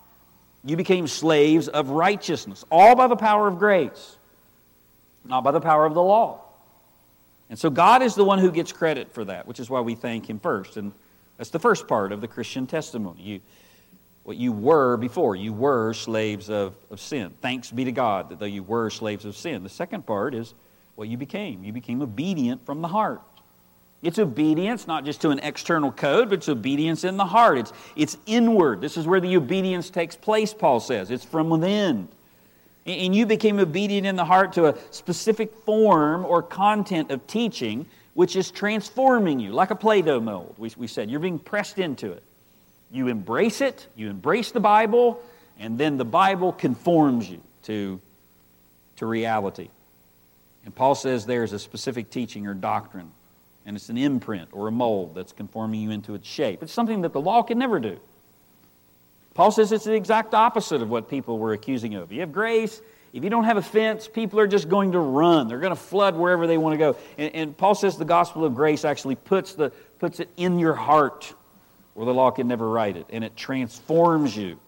You 0.64 0.78
became 0.78 1.08
slaves 1.08 1.68
of 1.68 1.90
righteousness, 1.90 2.64
all 2.72 2.96
by 2.96 3.08
the 3.08 3.16
power 3.16 3.48
of 3.48 3.58
grace, 3.58 4.18
not 5.26 5.44
by 5.44 5.52
the 5.52 5.60
power 5.60 5.86
of 5.86 5.96
the 5.96 6.02
law. 6.02 6.41
And 7.52 7.60
so 7.60 7.70
God 7.70 8.02
is 8.02 8.16
the 8.16 8.24
one 8.24 8.40
who 8.40 8.50
gets 8.50 8.72
credit 8.72 9.14
for 9.14 9.26
that, 9.26 9.46
which 9.46 9.60
is 9.60 9.70
why 9.70 9.82
we 9.82 9.94
thank 9.94 10.30
Him 10.30 10.40
first. 10.40 10.78
And 10.78 10.94
that's 11.38 11.50
the 11.50 11.60
first 11.60 11.86
part 11.86 12.14
of 12.14 12.22
the 12.22 12.28
Christian 12.28 12.66
testimony. 12.66 13.22
You, 13.22 13.42
what 14.24 14.38
you 14.38 14.54
were 14.54 14.96
before, 14.96 15.36
you 15.36 15.52
were 15.52 15.94
slaves 15.94 16.50
of, 16.50 16.76
of 16.90 17.02
sin. 17.02 17.34
Thanks 17.42 17.70
be 17.70 17.84
to 17.84 17.92
God 17.92 18.30
that 18.30 18.40
though 18.40 18.46
you 18.46 18.64
were 18.64 18.90
slaves 18.90 19.26
of 19.26 19.36
sin. 19.36 19.64
The 19.64 19.70
second 19.70 20.06
part 20.06 20.34
is 20.34 20.54
what 20.96 21.10
you 21.10 21.18
became. 21.18 21.66
You 21.66 21.74
became 21.74 22.02
obedient 22.02 22.66
from 22.66 22.82
the 22.82 22.88
heart. 22.88 23.22
It's 24.02 24.18
obedience, 24.18 24.88
not 24.88 25.04
just 25.04 25.20
to 25.22 25.30
an 25.30 25.40
external 25.40 25.92
code, 25.92 26.30
but 26.30 26.40
it's 26.40 26.50
obedience 26.50 27.04
in 27.04 27.18
the 27.18 27.26
heart. 27.26 27.58
It's, 27.58 27.74
it's 27.98 28.18
inward. 28.28 28.80
This 28.80 28.96
is 28.96 29.06
where 29.06 29.20
the 29.20 29.36
obedience 29.36 29.90
takes 29.90 30.16
place, 30.16 30.54
Paul 30.54 30.80
says. 30.80 31.12
It's 31.12 31.26
from 31.26 31.50
within. 31.50 32.08
And 32.92 33.16
you 33.16 33.26
became 33.26 33.60
obedient 33.60 34.06
in 34.06 34.16
the 34.16 34.26
heart 34.26 34.54
to 34.54 34.68
a 34.68 34.78
specific 34.92 35.54
form 35.66 36.26
or 36.26 36.44
content 36.44 37.12
of 37.12 37.26
teaching, 37.26 37.86
which 38.14 38.36
is 38.36 38.52
transforming 38.52 39.40
you, 39.40 39.52
like 39.52 39.72
a 39.72 39.76
Play 39.76 40.02
Doh 40.02 40.20
mold, 40.20 40.56
we, 40.58 40.72
we 40.78 40.88
said. 40.88 41.10
You're 41.10 41.22
being 41.22 41.40
pressed 41.40 41.80
into 41.80 42.12
it. 42.12 42.24
You 42.92 43.08
embrace 43.08 43.62
it, 43.62 43.88
you 43.96 44.10
embrace 44.10 44.52
the 44.52 44.60
Bible, 44.60 45.22
and 45.58 45.78
then 45.78 45.98
the 45.98 46.06
Bible 46.06 46.52
conforms 46.52 47.30
you 47.30 47.40
to, 47.64 48.02
to 48.98 49.06
reality. 49.06 49.70
And 50.66 50.76
Paul 50.76 50.96
says 50.96 51.26
there's 51.26 51.54
a 51.54 51.60
specific 51.60 52.10
teaching 52.10 52.48
or 52.48 52.54
doctrine, 52.54 53.12
and 53.66 53.78
it's 53.78 53.88
an 53.88 53.98
imprint 53.98 54.50
or 54.52 54.68
a 54.68 54.72
mold 54.72 55.16
that's 55.16 55.32
conforming 55.32 55.80
you 55.80 55.92
into 55.92 56.16
its 56.16 56.28
shape. 56.28 56.62
It's 56.62 56.74
something 56.74 57.02
that 57.04 57.14
the 57.14 57.22
law 57.22 57.44
can 57.44 57.58
never 57.58 57.80
do. 57.80 57.98
Paul 59.34 59.52
says 59.52 59.72
it's 59.72 59.86
the 59.86 59.94
exact 59.94 60.34
opposite 60.34 60.82
of 60.82 60.90
what 60.90 61.10
people 61.10 61.40
were 61.40 61.54
accusing 61.54 61.96
of. 61.96 62.12
You 62.12 62.20
have 62.22 62.32
grace. 62.32 62.82
If 63.14 63.24
you 63.24 63.30
don't 63.30 63.44
have 63.44 63.58
offense, 63.58 64.08
people 64.08 64.40
are 64.40 64.48
just 64.48 64.70
going 64.70 64.94
to 64.94 65.00
run. 65.00 65.48
They're 65.48 65.60
going 65.60 65.76
to 65.76 65.80
flood 65.80 66.16
wherever 66.16 66.48
they 66.48 66.58
want 66.58 66.74
to 66.74 66.78
go. 66.78 66.98
And, 67.18 67.36
and 67.36 67.58
Paul 67.58 67.76
says 67.76 67.98
the 67.98 68.06
gospel 68.06 68.46
of 68.46 68.56
grace 68.56 68.86
actually 68.86 69.16
puts, 69.16 69.54
the, 69.54 69.72
puts 70.00 70.20
it 70.20 70.30
in 70.38 70.60
your 70.60 70.74
heart 70.74 71.34
where 71.94 72.06
the 72.06 72.14
law 72.14 72.32
can 72.32 72.48
never 72.48 72.70
write 72.70 72.96
it. 72.96 73.08
And 73.10 73.24
it 73.24 73.36
transforms 73.36 74.36
you 74.36 74.60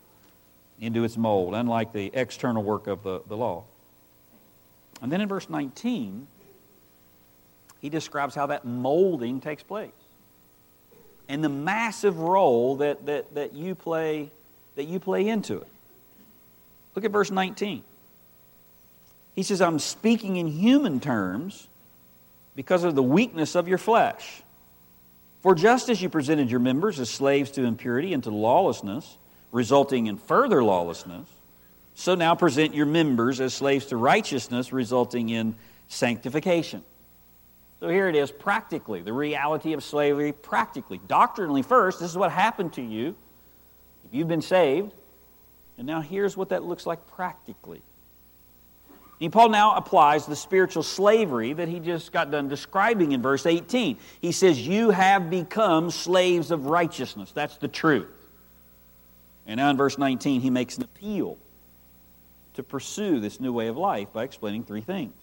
into 0.80 1.04
its 1.04 1.16
mold, 1.18 1.56
unlike 1.56 1.94
the 1.94 2.12
external 2.14 2.64
work 2.64 2.88
of 2.88 3.04
the, 3.04 3.22
the 3.28 3.38
law. 3.38 3.64
And 5.02 5.12
then 5.12 5.22
in 5.22 5.30
verse 5.30 5.50
19, 5.50 6.28
he 7.80 7.90
describes 7.90 8.36
how 8.36 8.48
that 8.48 8.66
molding 8.66 9.40
takes 9.40 9.64
place 9.64 9.92
and 11.30 11.44
the 11.44 11.50
massive 11.50 12.20
role 12.20 12.78
that, 12.78 13.06
that, 13.06 13.34
that 13.36 13.54
you 13.54 13.76
play 13.76 14.32
that 14.76 14.86
you 14.86 15.00
play 15.00 15.28
into 15.28 15.58
it. 15.58 15.68
Look 16.96 17.06
at 17.06 17.12
verse 17.12 17.32
19. 17.32 17.84
He 19.36 19.44
says, 19.44 19.62
I'm 19.62 19.80
speaking 19.80 20.36
in 20.36 20.48
human 20.48 21.00
terms 21.00 21.68
because 22.56 22.84
of 22.84 22.96
the 22.96 23.04
weakness 23.04 23.56
of 23.56 23.68
your 23.68 23.78
flesh. 23.78 24.44
For 25.42 25.56
just 25.56 25.90
as 25.90 26.02
you 26.02 26.10
presented 26.10 26.52
your 26.52 26.60
members 26.60 27.00
as 27.00 27.10
slaves 27.10 27.52
to 27.52 27.64
impurity 27.64 28.14
and 28.14 28.24
to 28.24 28.30
lawlessness, 28.30 29.18
resulting 29.52 30.08
in 30.08 30.18
further 30.18 30.64
lawlessness, 30.64 31.28
so 31.96 32.16
now 32.16 32.36
present 32.36 32.74
your 32.74 32.86
members 32.86 33.42
as 33.42 33.54
slaves 33.54 33.88
to 33.88 33.98
righteousness, 33.98 34.72
resulting 34.72 35.30
in 35.30 35.56
sanctification. 35.88 36.84
So 37.80 37.90
here 37.90 38.08
it 38.08 38.16
is, 38.16 38.32
practically, 38.32 39.02
the 39.02 39.12
reality 39.12 39.74
of 39.74 39.84
slavery, 39.84 40.32
practically. 40.32 41.02
Doctrinally, 41.08 41.62
first, 41.62 42.00
this 42.00 42.10
is 42.10 42.18
what 42.18 42.32
happened 42.32 42.74
to 42.74 42.82
you 42.82 43.16
You've 44.14 44.28
been 44.28 44.44
saved. 44.44 44.94
And 45.78 45.88
now 45.88 46.02
here's 46.02 46.38
what 46.38 46.50
that 46.50 46.64
looks 46.64 46.86
like 46.86 47.06
practically. 47.08 47.82
And 49.20 49.34
Paul 49.34 49.50
now 49.50 49.76
applies 49.76 50.26
the 50.26 50.36
spiritual 50.36 50.84
slavery 50.84 51.54
that 51.54 51.68
he 51.68 51.80
just 51.80 52.12
got 52.12 52.30
done 52.30 52.48
describing 52.48 53.14
in 53.14 53.22
verse 53.22 53.46
18. 53.46 53.98
He 54.22 54.32
says, 54.32 54.66
You 54.66 54.92
have 54.92 55.30
become 55.30 55.90
slaves 55.90 56.52
of 56.52 56.68
righteousness. 56.68 57.32
That's 57.32 57.58
the 57.58 57.68
truth. 57.68 58.08
And 59.48 59.58
now 59.58 59.70
in 59.70 59.78
verse 59.78 59.98
19, 59.98 60.42
he 60.42 60.50
makes 60.50 60.78
an 60.78 60.84
appeal 60.84 61.38
to 62.54 62.64
pursue 62.64 63.20
this 63.20 63.40
new 63.40 63.52
way 63.52 63.68
of 63.68 63.78
life 63.78 64.14
by 64.14 64.24
explaining 64.24 64.64
three 64.64 64.82
things. 64.82 65.16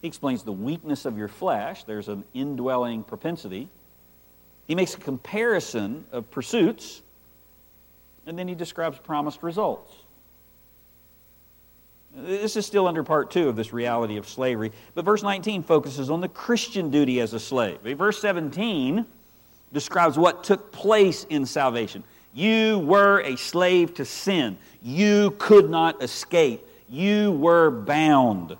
He 0.00 0.08
explains 0.08 0.44
the 0.44 0.52
weakness 0.52 1.04
of 1.04 1.18
your 1.18 1.28
flesh, 1.28 1.84
there's 1.84 2.08
an 2.08 2.24
indwelling 2.32 3.02
propensity. 3.02 3.68
He 4.66 4.74
makes 4.74 4.94
a 4.94 4.98
comparison 4.98 6.06
of 6.10 6.30
pursuits 6.30 7.02
and 8.26 8.38
then 8.38 8.48
he 8.48 8.54
describes 8.54 8.98
promised 8.98 9.42
results. 9.42 9.92
This 12.14 12.56
is 12.56 12.64
still 12.64 12.88
under 12.88 13.04
part 13.04 13.30
two 13.30 13.48
of 13.48 13.56
this 13.56 13.72
reality 13.72 14.16
of 14.16 14.26
slavery, 14.26 14.72
but 14.94 15.04
verse 15.04 15.22
19 15.22 15.62
focuses 15.62 16.10
on 16.10 16.20
the 16.20 16.28
Christian 16.28 16.90
duty 16.90 17.20
as 17.20 17.34
a 17.34 17.40
slave. 17.40 17.80
Verse 17.82 18.18
17 18.20 19.04
describes 19.72 20.16
what 20.16 20.42
took 20.42 20.72
place 20.72 21.24
in 21.24 21.44
salvation. 21.44 22.02
You 22.32 22.78
were 22.78 23.20
a 23.20 23.36
slave 23.36 23.94
to 23.94 24.04
sin, 24.04 24.56
you 24.82 25.32
could 25.38 25.68
not 25.68 26.02
escape, 26.02 26.66
you 26.88 27.32
were 27.32 27.70
bound. 27.70 28.56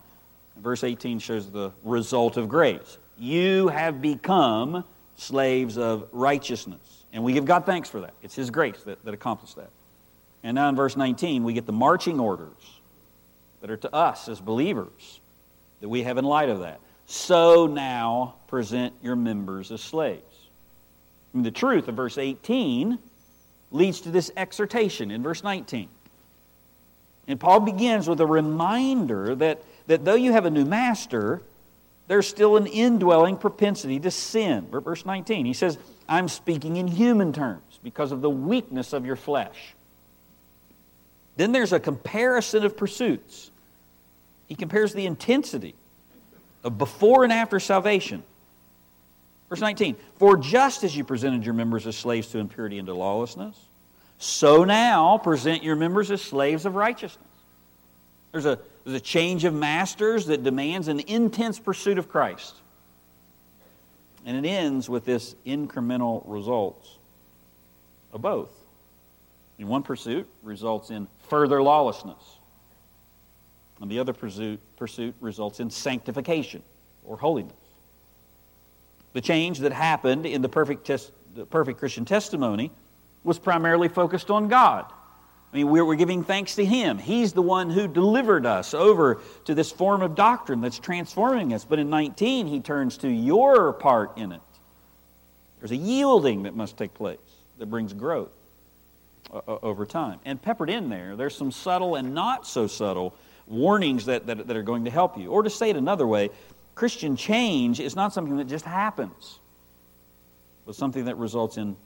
Verse 0.58 0.84
18 0.84 1.18
shows 1.18 1.50
the 1.50 1.72
result 1.84 2.36
of 2.36 2.48
grace. 2.48 2.98
You 3.18 3.68
have 3.68 4.02
become 4.02 4.84
slaves 5.16 5.78
of 5.78 6.08
righteousness. 6.12 6.95
And 7.16 7.24
we 7.24 7.32
give 7.32 7.46
God 7.46 7.64
thanks 7.64 7.88
for 7.88 8.02
that. 8.02 8.12
It's 8.22 8.34
His 8.34 8.50
grace 8.50 8.82
that, 8.82 9.02
that 9.06 9.14
accomplished 9.14 9.56
that. 9.56 9.70
And 10.42 10.54
now 10.54 10.68
in 10.68 10.76
verse 10.76 10.98
19, 10.98 11.44
we 11.44 11.54
get 11.54 11.64
the 11.64 11.72
marching 11.72 12.20
orders 12.20 12.80
that 13.62 13.70
are 13.70 13.78
to 13.78 13.94
us 13.94 14.28
as 14.28 14.38
believers 14.38 15.20
that 15.80 15.88
we 15.88 16.02
have 16.02 16.18
in 16.18 16.26
light 16.26 16.50
of 16.50 16.60
that. 16.60 16.78
So 17.06 17.66
now 17.66 18.34
present 18.48 18.92
your 19.02 19.16
members 19.16 19.72
as 19.72 19.80
slaves. 19.80 20.22
Mean, 21.32 21.42
the 21.42 21.50
truth 21.50 21.88
of 21.88 21.94
verse 21.94 22.18
18 22.18 22.98
leads 23.70 24.02
to 24.02 24.10
this 24.10 24.30
exhortation 24.36 25.10
in 25.10 25.22
verse 25.22 25.42
19. 25.42 25.88
And 27.28 27.40
Paul 27.40 27.60
begins 27.60 28.10
with 28.10 28.20
a 28.20 28.26
reminder 28.26 29.34
that, 29.36 29.62
that 29.86 30.04
though 30.04 30.16
you 30.16 30.32
have 30.32 30.44
a 30.44 30.50
new 30.50 30.66
master, 30.66 31.40
there's 32.08 32.28
still 32.28 32.58
an 32.58 32.66
indwelling 32.66 33.38
propensity 33.38 33.98
to 34.00 34.10
sin. 34.10 34.68
Verse 34.70 35.06
19, 35.06 35.46
he 35.46 35.54
says, 35.54 35.78
I'm 36.08 36.28
speaking 36.28 36.76
in 36.76 36.86
human 36.86 37.32
terms 37.32 37.80
because 37.82 38.12
of 38.12 38.20
the 38.20 38.30
weakness 38.30 38.92
of 38.92 39.04
your 39.06 39.16
flesh. 39.16 39.74
Then 41.36 41.52
there's 41.52 41.72
a 41.72 41.80
comparison 41.80 42.64
of 42.64 42.76
pursuits. 42.76 43.50
He 44.46 44.54
compares 44.54 44.92
the 44.92 45.06
intensity 45.06 45.74
of 46.64 46.78
before 46.78 47.24
and 47.24 47.32
after 47.32 47.60
salvation. 47.60 48.22
Verse 49.48 49.60
19 49.60 49.96
For 50.18 50.36
just 50.36 50.84
as 50.84 50.96
you 50.96 51.04
presented 51.04 51.44
your 51.44 51.54
members 51.54 51.86
as 51.86 51.96
slaves 51.96 52.28
to 52.28 52.38
impurity 52.38 52.78
and 52.78 52.86
to 52.86 52.94
lawlessness, 52.94 53.56
so 54.18 54.64
now 54.64 55.18
present 55.18 55.62
your 55.62 55.76
members 55.76 56.10
as 56.10 56.22
slaves 56.22 56.64
of 56.64 56.74
righteousness. 56.74 57.22
There's 58.32 58.46
a, 58.46 58.58
there's 58.84 58.96
a 58.96 59.00
change 59.00 59.44
of 59.44 59.54
masters 59.54 60.26
that 60.26 60.42
demands 60.42 60.88
an 60.88 61.00
intense 61.00 61.58
pursuit 61.58 61.98
of 61.98 62.08
Christ. 62.08 62.54
And 64.26 64.44
it 64.44 64.48
ends 64.48 64.90
with 64.90 65.04
this 65.04 65.36
incremental 65.46 66.22
results 66.26 66.98
of 68.12 68.20
both. 68.20 68.50
In 69.58 69.68
one 69.68 69.82
pursuit 69.82 70.28
results 70.42 70.90
in 70.90 71.06
further 71.28 71.62
lawlessness. 71.62 72.38
And 73.80 73.90
the 73.90 74.00
other 74.00 74.12
pursuit, 74.12 74.60
pursuit 74.76 75.14
results 75.20 75.60
in 75.60 75.70
sanctification 75.70 76.62
or 77.04 77.16
holiness. 77.16 77.54
The 79.12 79.20
change 79.20 79.60
that 79.60 79.72
happened 79.72 80.26
in 80.26 80.42
the 80.42 80.48
perfect, 80.48 80.86
the 81.34 81.46
perfect 81.46 81.78
Christian 81.78 82.04
testimony 82.04 82.70
was 83.24 83.38
primarily 83.38 83.88
focused 83.88 84.30
on 84.30 84.48
God. 84.48 84.92
I 85.56 85.60
mean, 85.60 85.70
we're, 85.70 85.86
we're 85.86 85.94
giving 85.94 86.22
thanks 86.22 86.56
to 86.56 86.66
Him. 86.66 86.98
He's 86.98 87.32
the 87.32 87.40
one 87.40 87.70
who 87.70 87.88
delivered 87.88 88.44
us 88.44 88.74
over 88.74 89.22
to 89.46 89.54
this 89.54 89.72
form 89.72 90.02
of 90.02 90.14
doctrine 90.14 90.60
that's 90.60 90.78
transforming 90.78 91.54
us. 91.54 91.64
But 91.64 91.78
in 91.78 91.88
19, 91.88 92.46
He 92.46 92.60
turns 92.60 92.98
to 92.98 93.08
your 93.08 93.72
part 93.72 94.18
in 94.18 94.32
it. 94.32 94.42
There's 95.58 95.70
a 95.70 95.76
yielding 95.76 96.42
that 96.42 96.54
must 96.54 96.76
take 96.76 96.92
place 96.92 97.16
that 97.56 97.70
brings 97.70 97.94
growth 97.94 98.28
uh, 99.32 99.40
uh, 99.48 99.58
over 99.62 99.86
time. 99.86 100.20
And 100.26 100.42
peppered 100.42 100.68
in 100.68 100.90
there, 100.90 101.16
there's 101.16 101.34
some 101.34 101.50
subtle 101.50 101.94
and 101.94 102.12
not 102.12 102.46
so 102.46 102.66
subtle 102.66 103.14
warnings 103.46 104.04
that, 104.04 104.26
that, 104.26 104.46
that 104.48 104.56
are 104.58 104.62
going 104.62 104.84
to 104.84 104.90
help 104.90 105.16
you. 105.16 105.30
Or 105.30 105.42
to 105.42 105.48
say 105.48 105.70
it 105.70 105.76
another 105.76 106.06
way, 106.06 106.28
Christian 106.74 107.16
change 107.16 107.80
is 107.80 107.96
not 107.96 108.12
something 108.12 108.36
that 108.36 108.48
just 108.48 108.66
happens, 108.66 109.38
but 110.66 110.74
something 110.74 111.06
that 111.06 111.16
results 111.16 111.56
in, 111.56 111.78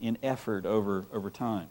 in 0.00 0.16
effort 0.22 0.64
over, 0.64 1.04
over 1.12 1.28
time. 1.28 1.68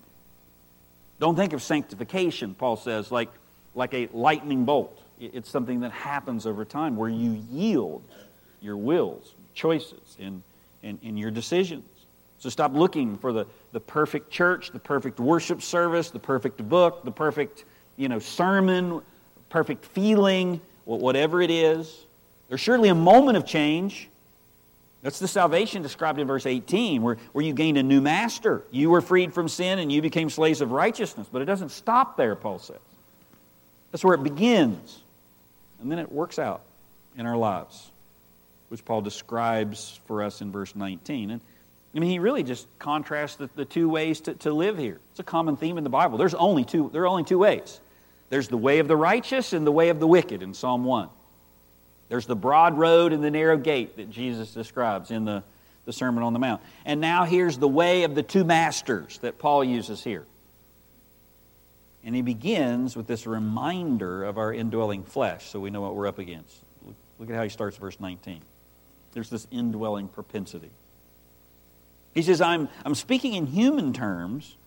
Don't 1.19 1.35
think 1.35 1.53
of 1.53 1.61
sanctification, 1.61 2.55
Paul 2.55 2.77
says, 2.77 3.11
like, 3.11 3.29
like 3.75 3.93
a 3.93 4.07
lightning 4.13 4.65
bolt. 4.65 4.97
It's 5.19 5.49
something 5.49 5.81
that 5.81 5.91
happens 5.91 6.45
over 6.45 6.63
time 6.63 6.95
where 6.95 7.09
you 7.09 7.43
yield 7.51 8.03
your 8.61 8.77
wills, 8.77 9.35
choices, 9.53 10.17
and, 10.19 10.41
and, 10.81 10.97
and 11.03 11.19
your 11.19 11.31
decisions. 11.31 11.83
So 12.39 12.49
stop 12.49 12.73
looking 12.73 13.17
for 13.17 13.33
the, 13.33 13.45
the 13.73 13.81
perfect 13.81 14.31
church, 14.31 14.71
the 14.71 14.79
perfect 14.79 15.19
worship 15.19 15.61
service, 15.61 16.09
the 16.09 16.19
perfect 16.19 16.67
book, 16.69 17.03
the 17.03 17.11
perfect 17.11 17.65
you 17.97 18.07
know, 18.07 18.19
sermon, 18.19 19.01
perfect 19.49 19.83
feeling, 19.85 20.61
whatever 20.85 21.41
it 21.41 21.51
is. 21.51 22.05
There's 22.47 22.61
surely 22.61 22.87
a 22.87 22.95
moment 22.95 23.37
of 23.37 23.45
change. 23.45 24.09
That's 25.01 25.19
the 25.19 25.27
salvation 25.27 25.81
described 25.81 26.19
in 26.19 26.27
verse 26.27 26.45
18, 26.45 27.01
where, 27.01 27.15
where 27.31 27.43
you 27.43 27.53
gained 27.53 27.77
a 27.77 27.83
new 27.83 28.01
master. 28.01 28.63
You 28.69 28.89
were 28.89 29.01
freed 29.01 29.33
from 29.33 29.47
sin 29.47 29.79
and 29.79 29.91
you 29.91 30.01
became 30.01 30.29
slaves 30.29 30.59
of 30.59 30.71
righteousness. 30.71 31.27
But 31.31 31.41
it 31.41 31.45
doesn't 31.45 31.69
stop 31.69 32.17
there, 32.17 32.35
Paul 32.35 32.59
says. 32.59 32.77
That's 33.91 34.03
where 34.03 34.15
it 34.15 34.23
begins. 34.23 35.01
And 35.81 35.89
then 35.89 35.99
it 35.99 36.11
works 36.11 36.37
out 36.37 36.61
in 37.17 37.25
our 37.25 37.37
lives, 37.37 37.91
which 38.67 38.83
Paul 38.83 39.01
describes 39.01 39.99
for 40.05 40.21
us 40.21 40.41
in 40.41 40.51
verse 40.51 40.75
19. 40.75 41.31
And 41.31 41.41
I 41.95 41.99
mean, 41.99 42.11
he 42.11 42.19
really 42.19 42.43
just 42.43 42.67
contrasts 42.77 43.37
the, 43.37 43.49
the 43.55 43.65
two 43.65 43.89
ways 43.89 44.21
to, 44.21 44.33
to 44.35 44.51
live 44.51 44.77
here. 44.77 44.99
It's 45.11 45.19
a 45.19 45.23
common 45.23 45.55
theme 45.55 45.77
in 45.77 45.85
the 45.85 45.89
Bible. 45.89 46.17
There's 46.17 46.33
only 46.33 46.65
two, 46.65 46.89
there 46.91 47.03
are 47.03 47.07
only 47.07 47.23
two 47.23 47.39
ways. 47.39 47.79
There's 48.29 48.47
the 48.47 48.57
way 48.57 48.79
of 48.79 48.87
the 48.87 48.97
righteous 48.97 49.53
and 49.53 49.65
the 49.65 49.71
way 49.71 49.89
of 49.89 49.99
the 49.99 50.07
wicked 50.07 50.43
in 50.43 50.53
Psalm 50.53 50.83
1. 50.83 51.09
There's 52.09 52.25
the 52.25 52.35
broad 52.35 52.77
road 52.77 53.13
and 53.13 53.23
the 53.23 53.31
narrow 53.31 53.57
gate 53.57 53.97
that 53.97 54.09
Jesus 54.09 54.51
describes 54.51 55.11
in 55.11 55.25
the, 55.25 55.43
the 55.85 55.93
Sermon 55.93 56.23
on 56.23 56.33
the 56.33 56.39
Mount. 56.39 56.61
And 56.85 56.99
now 56.99 57.23
here's 57.23 57.57
the 57.57 57.67
way 57.67 58.03
of 58.03 58.15
the 58.15 58.23
two 58.23 58.43
masters 58.43 59.19
that 59.19 59.37
Paul 59.37 59.63
uses 59.63 60.03
here. 60.03 60.25
And 62.03 62.15
he 62.15 62.21
begins 62.21 62.95
with 62.95 63.07
this 63.07 63.27
reminder 63.27 64.23
of 64.23 64.37
our 64.37 64.53
indwelling 64.53 65.03
flesh 65.03 65.49
so 65.49 65.59
we 65.59 65.69
know 65.69 65.81
what 65.81 65.95
we're 65.95 66.07
up 66.07 66.17
against. 66.17 66.55
Look, 66.85 66.95
look 67.19 67.29
at 67.29 67.35
how 67.35 67.43
he 67.43 67.49
starts 67.49 67.77
verse 67.77 67.99
19. 67.99 68.41
There's 69.13 69.29
this 69.29 69.47
indwelling 69.51 70.07
propensity. 70.07 70.71
He 72.15 72.23
says, 72.23 72.41
I'm, 72.41 72.69
I'm 72.83 72.95
speaking 72.95 73.33
in 73.33 73.45
human 73.45 73.93
terms 73.93 74.57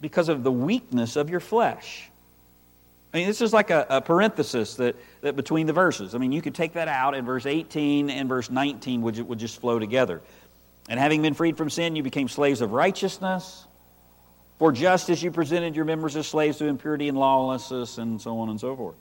because 0.00 0.28
of 0.28 0.42
the 0.42 0.52
weakness 0.52 1.16
of 1.16 1.28
your 1.28 1.40
flesh. 1.40 2.10
I 3.16 3.18
mean, 3.20 3.28
this 3.28 3.40
is 3.40 3.54
like 3.54 3.70
a, 3.70 3.86
a, 3.88 4.02
parenthesis 4.02 4.74
that, 4.74 4.94
that 5.22 5.36
between 5.36 5.66
the 5.66 5.72
verses. 5.72 6.14
I 6.14 6.18
mean, 6.18 6.32
you 6.32 6.42
could 6.42 6.54
take 6.54 6.74
that 6.74 6.86
out, 6.86 7.14
and 7.14 7.24
verse 7.24 7.46
18 7.46 8.10
and 8.10 8.28
verse 8.28 8.50
19 8.50 9.00
would, 9.00 9.18
would 9.26 9.38
just 9.38 9.58
flow 9.58 9.78
together. 9.78 10.20
And 10.90 11.00
having 11.00 11.22
been 11.22 11.32
freed 11.32 11.56
from 11.56 11.70
sin, 11.70 11.96
you 11.96 12.02
became 12.02 12.28
slaves 12.28 12.60
of 12.60 12.72
righteousness. 12.72 13.66
For 14.58 14.70
just 14.70 15.08
as 15.08 15.22
you 15.22 15.30
presented 15.30 15.76
your 15.76 15.86
members 15.86 16.14
as 16.14 16.26
slaves 16.26 16.58
to 16.58 16.66
impurity 16.66 17.08
and 17.08 17.16
lawlessness, 17.16 17.96
and 17.96 18.20
so 18.20 18.38
on 18.38 18.50
and 18.50 18.60
so 18.60 18.76
forth. 18.76 18.96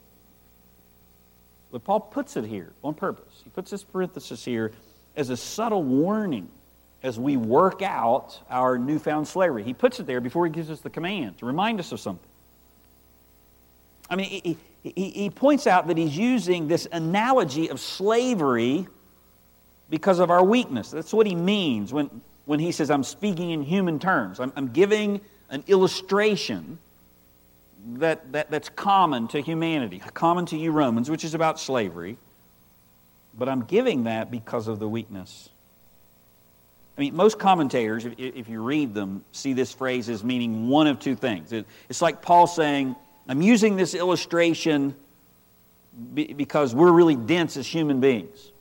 But 1.74 1.84
Paul 1.84 2.00
puts 2.00 2.38
it 2.38 2.46
here 2.46 2.72
on 2.86 2.94
purpose. 2.94 3.42
He 3.44 3.50
puts 3.50 3.70
this 3.70 3.84
parenthesis 3.84 4.46
here 4.46 4.72
as 5.18 5.30
a 5.30 5.36
subtle 5.36 5.84
warning 5.84 6.48
as 7.04 7.20
we 7.20 7.36
work 7.36 7.82
out 7.82 8.40
our 8.50 8.78
newfound 8.78 9.28
slavery. 9.28 9.64
He 9.64 9.74
puts 9.74 10.00
it 10.00 10.08
there 10.08 10.22
before 10.22 10.46
he 10.46 10.54
gives 10.54 10.70
us 10.70 10.80
the 10.80 10.90
command 10.90 11.40
to 11.40 11.46
remind 11.46 11.82
us 11.82 11.92
of 11.92 12.00
something. 12.00 12.30
I 14.10 14.16
mean, 14.16 14.30
he, 14.30 14.58
he, 14.84 15.10
he 15.10 15.30
points 15.30 15.68
out 15.68 15.88
that 15.88 15.98
he's 15.98 16.18
using 16.18 16.68
this 16.68 16.88
analogy 16.92 17.70
of 17.70 17.80
slavery 17.80 18.88
because 19.90 20.20
of 20.20 20.30
our 20.30 20.44
weakness. 20.44 20.92
That's 20.92 21.14
what 21.14 21.28
he 21.28 21.36
means 21.36 21.92
when, 21.92 22.22
when 22.46 22.60
he 22.60 22.72
says, 22.72 22.90
I'm 22.92 23.04
speaking 23.04 23.52
in 23.52 23.62
human 23.64 24.00
terms. 24.00 24.40
I'm, 24.40 24.54
I'm 24.56 24.72
giving 24.72 25.22
an 25.50 25.64
illustration 25.68 26.78
that, 27.96 28.32
that, 28.32 28.52
that's 28.52 28.70
common 28.70 29.28
to 29.30 29.42
humanity, 29.42 30.02
common 30.14 30.46
to 30.48 30.58
you 30.58 30.72
Romans, 30.72 31.10
which 31.10 31.24
is 31.24 31.34
about 31.34 31.60
slavery. 31.60 32.18
But 33.38 33.50
I'm 33.50 33.64
giving 33.64 34.06
that 34.06 34.32
because 34.32 34.68
of 34.68 34.80
the 34.80 34.88
weakness 34.88 35.50
I 36.98 37.02
mean, 37.02 37.16
most 37.16 37.40
commentators, 37.40 38.06
if, 38.06 38.14
if, 38.18 38.48
you 38.48 38.64
read 38.64 38.94
them, 38.94 39.26
see 39.34 39.54
this 39.54 39.74
phrase 39.74 40.08
as 40.10 40.24
meaning 40.24 40.70
one 40.70 40.88
of 40.88 41.00
two 41.00 41.16
things. 41.16 41.52
It, 41.52 41.66
it's 41.90 42.02
like 42.02 42.22
Paul 42.22 42.48
saying, 42.48 42.96
I'm 43.28 43.42
using 43.42 43.76
this 43.76 43.94
illustration 43.94 44.96
be, 46.14 46.34
because 46.34 46.76
we're 46.76 46.92
really 46.92 47.16
dense 47.16 47.58
as 47.58 47.66
human 47.66 48.00
beings. 48.00 48.52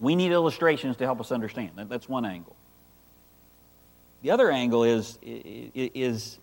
We 0.00 0.16
need 0.16 0.32
illustrations 0.32 0.96
to 0.96 1.04
help 1.04 1.20
us 1.20 1.30
understand. 1.32 1.70
That, 1.76 1.88
that's 1.88 2.08
one 2.08 2.24
angle. 2.24 2.56
The 4.22 4.30
other 4.32 4.50
angle 4.50 4.84
is, 4.84 5.18
is 5.22 6.38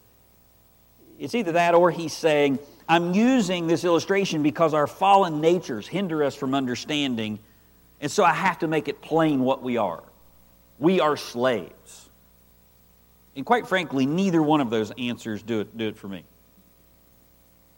it's 1.19 1.35
either 1.35 1.53
that 1.53 1.75
or 1.75 1.91
he's 1.91 2.13
saying, 2.13 2.59
I'm 2.87 3.13
using 3.13 3.67
this 3.67 3.83
illustration 3.83 4.41
because 4.41 4.73
our 4.73 4.87
fallen 4.87 5.41
natures 5.41 5.87
hinder 5.87 6.23
us 6.23 6.35
from 6.35 6.55
understanding, 6.55 7.39
and 8.01 8.09
so 8.09 8.23
I 8.23 8.33
have 8.33 8.59
to 8.59 8.67
make 8.67 8.87
it 8.87 9.01
plain 9.01 9.41
what 9.41 9.61
we 9.61 9.77
are. 9.77 10.03
We 10.79 10.99
are 11.01 11.17
slaves. 11.17 12.09
And 13.35 13.45
quite 13.45 13.67
frankly, 13.67 14.05
neither 14.05 14.41
one 14.41 14.61
of 14.61 14.69
those 14.69 14.91
answers 14.97 15.43
do 15.43 15.59
it, 15.59 15.77
do 15.77 15.87
it 15.87 15.97
for 15.97 16.07
me. 16.07 16.23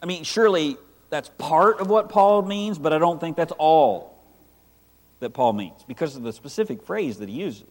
I 0.02 0.06
mean, 0.06 0.24
surely 0.24 0.76
that's 1.10 1.30
part 1.38 1.80
of 1.80 1.88
what 1.88 2.08
Paul 2.08 2.42
means, 2.42 2.78
but 2.78 2.92
I 2.92 2.98
don't 2.98 3.20
think 3.20 3.36
that's 3.36 3.52
all 3.58 4.18
that 5.20 5.30
Paul 5.30 5.52
means 5.52 5.84
because 5.86 6.16
of 6.16 6.22
the 6.22 6.32
specific 6.32 6.82
phrase 6.82 7.18
that 7.18 7.28
he 7.28 7.36
uses. 7.36 7.64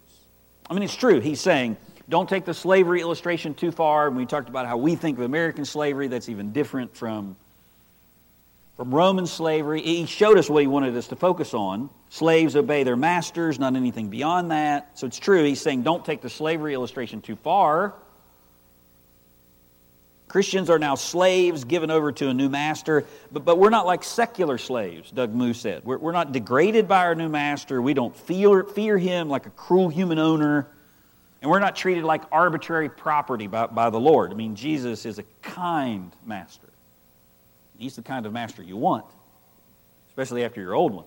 I 0.69 0.73
mean, 0.73 0.83
it's 0.83 0.95
true. 0.95 1.19
He's 1.19 1.41
saying, 1.41 1.75
don't 2.07 2.29
take 2.29 2.45
the 2.45 2.53
slavery 2.53 3.01
illustration 3.01 3.53
too 3.53 3.71
far. 3.71 4.07
And 4.07 4.15
we 4.15 4.25
talked 4.25 4.47
about 4.47 4.67
how 4.67 4.77
we 4.77 4.95
think 4.95 5.17
of 5.17 5.25
American 5.25 5.65
slavery, 5.65 6.07
that's 6.07 6.29
even 6.29 6.53
different 6.53 6.95
from 6.95 7.35
from 8.77 8.95
Roman 8.95 9.27
slavery. 9.27 9.81
He 9.81 10.07
showed 10.07 10.39
us 10.39 10.49
what 10.49 10.61
he 10.61 10.67
wanted 10.67 10.97
us 10.97 11.09
to 11.09 11.15
focus 11.15 11.53
on. 11.53 11.91
Slaves 12.09 12.55
obey 12.55 12.83
their 12.83 12.95
masters, 12.95 13.59
not 13.59 13.75
anything 13.75 14.09
beyond 14.09 14.49
that. 14.49 14.97
So 14.97 15.05
it's 15.05 15.19
true. 15.19 15.43
He's 15.43 15.61
saying 15.61 15.83
don't 15.83 16.03
take 16.03 16.21
the 16.21 16.31
slavery 16.31 16.73
illustration 16.73 17.21
too 17.21 17.35
far. 17.35 17.93
Christians 20.31 20.69
are 20.69 20.79
now 20.79 20.95
slaves 20.95 21.65
given 21.65 21.91
over 21.91 22.09
to 22.13 22.29
a 22.29 22.33
new 22.33 22.47
master, 22.47 23.03
but, 23.33 23.43
but 23.43 23.57
we're 23.57 23.69
not 23.69 23.85
like 23.85 24.01
secular 24.01 24.57
slaves, 24.57 25.11
Doug 25.11 25.33
Moo 25.33 25.53
said. 25.53 25.83
We're, 25.83 25.97
we're 25.97 26.13
not 26.13 26.31
degraded 26.31 26.87
by 26.87 26.99
our 26.99 27.15
new 27.15 27.27
master. 27.27 27.81
We 27.81 27.93
don't 27.93 28.15
fear, 28.15 28.63
fear 28.63 28.97
him 28.97 29.27
like 29.27 29.45
a 29.45 29.49
cruel 29.49 29.89
human 29.89 30.19
owner. 30.19 30.67
And 31.41 31.51
we're 31.51 31.59
not 31.59 31.75
treated 31.75 32.05
like 32.05 32.21
arbitrary 32.31 32.87
property 32.87 33.47
by, 33.47 33.67
by 33.67 33.89
the 33.89 33.99
Lord. 33.99 34.31
I 34.31 34.35
mean, 34.35 34.55
Jesus 34.55 35.05
is 35.05 35.19
a 35.19 35.23
kind 35.41 36.15
master. 36.25 36.69
He's 37.77 37.97
the 37.97 38.01
kind 38.01 38.25
of 38.25 38.31
master 38.31 38.63
you 38.63 38.77
want, 38.77 39.05
especially 40.07 40.45
after 40.45 40.61
your 40.61 40.75
old 40.75 40.93
one. 40.93 41.05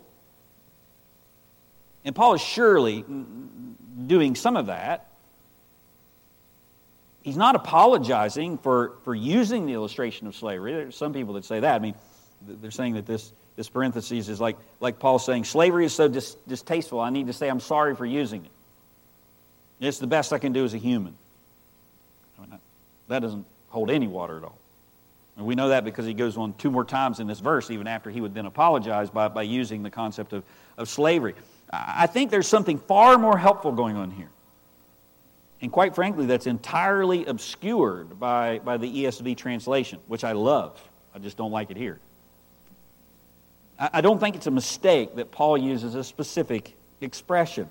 And 2.04 2.14
Paul 2.14 2.34
is 2.34 2.42
surely 2.42 3.06
doing 4.06 4.34
some 4.34 4.58
of 4.58 4.66
that. 4.66 5.13
He's 7.24 7.38
not 7.38 7.56
apologizing 7.56 8.58
for, 8.58 8.92
for 9.02 9.14
using 9.14 9.64
the 9.64 9.72
illustration 9.72 10.26
of 10.26 10.37
slavery. 10.37 10.74
There's 10.74 10.94
some 10.94 11.14
people 11.14 11.34
that 11.34 11.46
say 11.46 11.58
that. 11.58 11.74
I 11.74 11.78
mean, 11.78 11.94
they're 12.46 12.70
saying 12.70 12.94
that 12.94 13.06
this, 13.06 13.32
this 13.56 13.66
parenthesis 13.70 14.28
is 14.28 14.42
like, 14.42 14.58
like 14.78 14.98
Paul 14.98 15.18
saying, 15.18 15.44
slavery 15.44 15.87
is 15.87 15.94
so 15.94 16.06
dis- 16.06 16.37
distasteful, 16.46 17.00
I 17.00 17.08
need 17.08 17.28
to 17.28 17.32
say 17.32 17.48
I'm 17.48 17.60
sorry 17.60 17.96
for 17.96 18.04
using 18.04 18.44
it. 18.44 18.50
It's 19.80 19.98
the 19.98 20.06
best 20.06 20.34
I 20.34 20.38
can 20.38 20.52
do 20.52 20.66
as 20.66 20.74
a 20.74 20.78
human. 20.78 21.14
I 22.38 22.42
mean, 22.42 22.58
that 23.08 23.20
doesn't 23.20 23.46
hold 23.70 23.90
any 23.90 24.06
water 24.06 24.37
at 24.37 24.44
all. 24.44 24.58
And 25.38 25.46
we 25.46 25.54
know 25.54 25.70
that 25.70 25.82
because 25.82 26.04
he 26.04 26.12
goes 26.12 26.37
on 26.37 26.52
two 26.52 26.70
more 26.70 26.84
times 26.84 27.20
in 27.20 27.26
this 27.26 27.40
verse, 27.40 27.70
even 27.70 27.87
after 27.87 28.10
he 28.10 28.20
would 28.20 28.34
then 28.34 28.44
apologize 28.44 29.08
by, 29.08 29.28
by 29.28 29.42
using 29.42 29.82
the 29.82 29.90
concept 29.90 30.34
of, 30.34 30.44
of 30.76 30.90
slavery. 30.90 31.34
I 31.72 32.06
think 32.06 32.30
there's 32.30 32.46
something 32.46 32.78
far 32.78 33.16
more 33.16 33.38
helpful 33.38 33.72
going 33.72 33.96
on 33.96 34.10
here. 34.10 34.28
And 35.64 35.72
quite 35.72 35.94
frankly, 35.94 36.27
that's 36.27 36.46
entirely 36.46 37.24
obscured 37.24 38.20
by, 38.20 38.59
by 38.59 38.77
the 38.77 39.05
ESV 39.05 39.35
translation, 39.38 39.98
which 40.09 40.22
I 40.22 40.33
love. 40.33 40.79
I 41.14 41.18
just 41.18 41.38
don't 41.38 41.53
like 41.53 41.70
it 41.70 41.79
here. 41.79 42.00
I, 43.81 43.88
I 43.94 44.00
don't 44.03 44.20
think 44.20 44.37
it's 44.37 44.46
a 44.46 44.50
mistake 44.50 45.16
that 45.16 45.33
Paul 45.33 45.57
uses 45.57 45.94
a 45.94 46.05
specific 46.05 46.77
expression. 47.00 47.66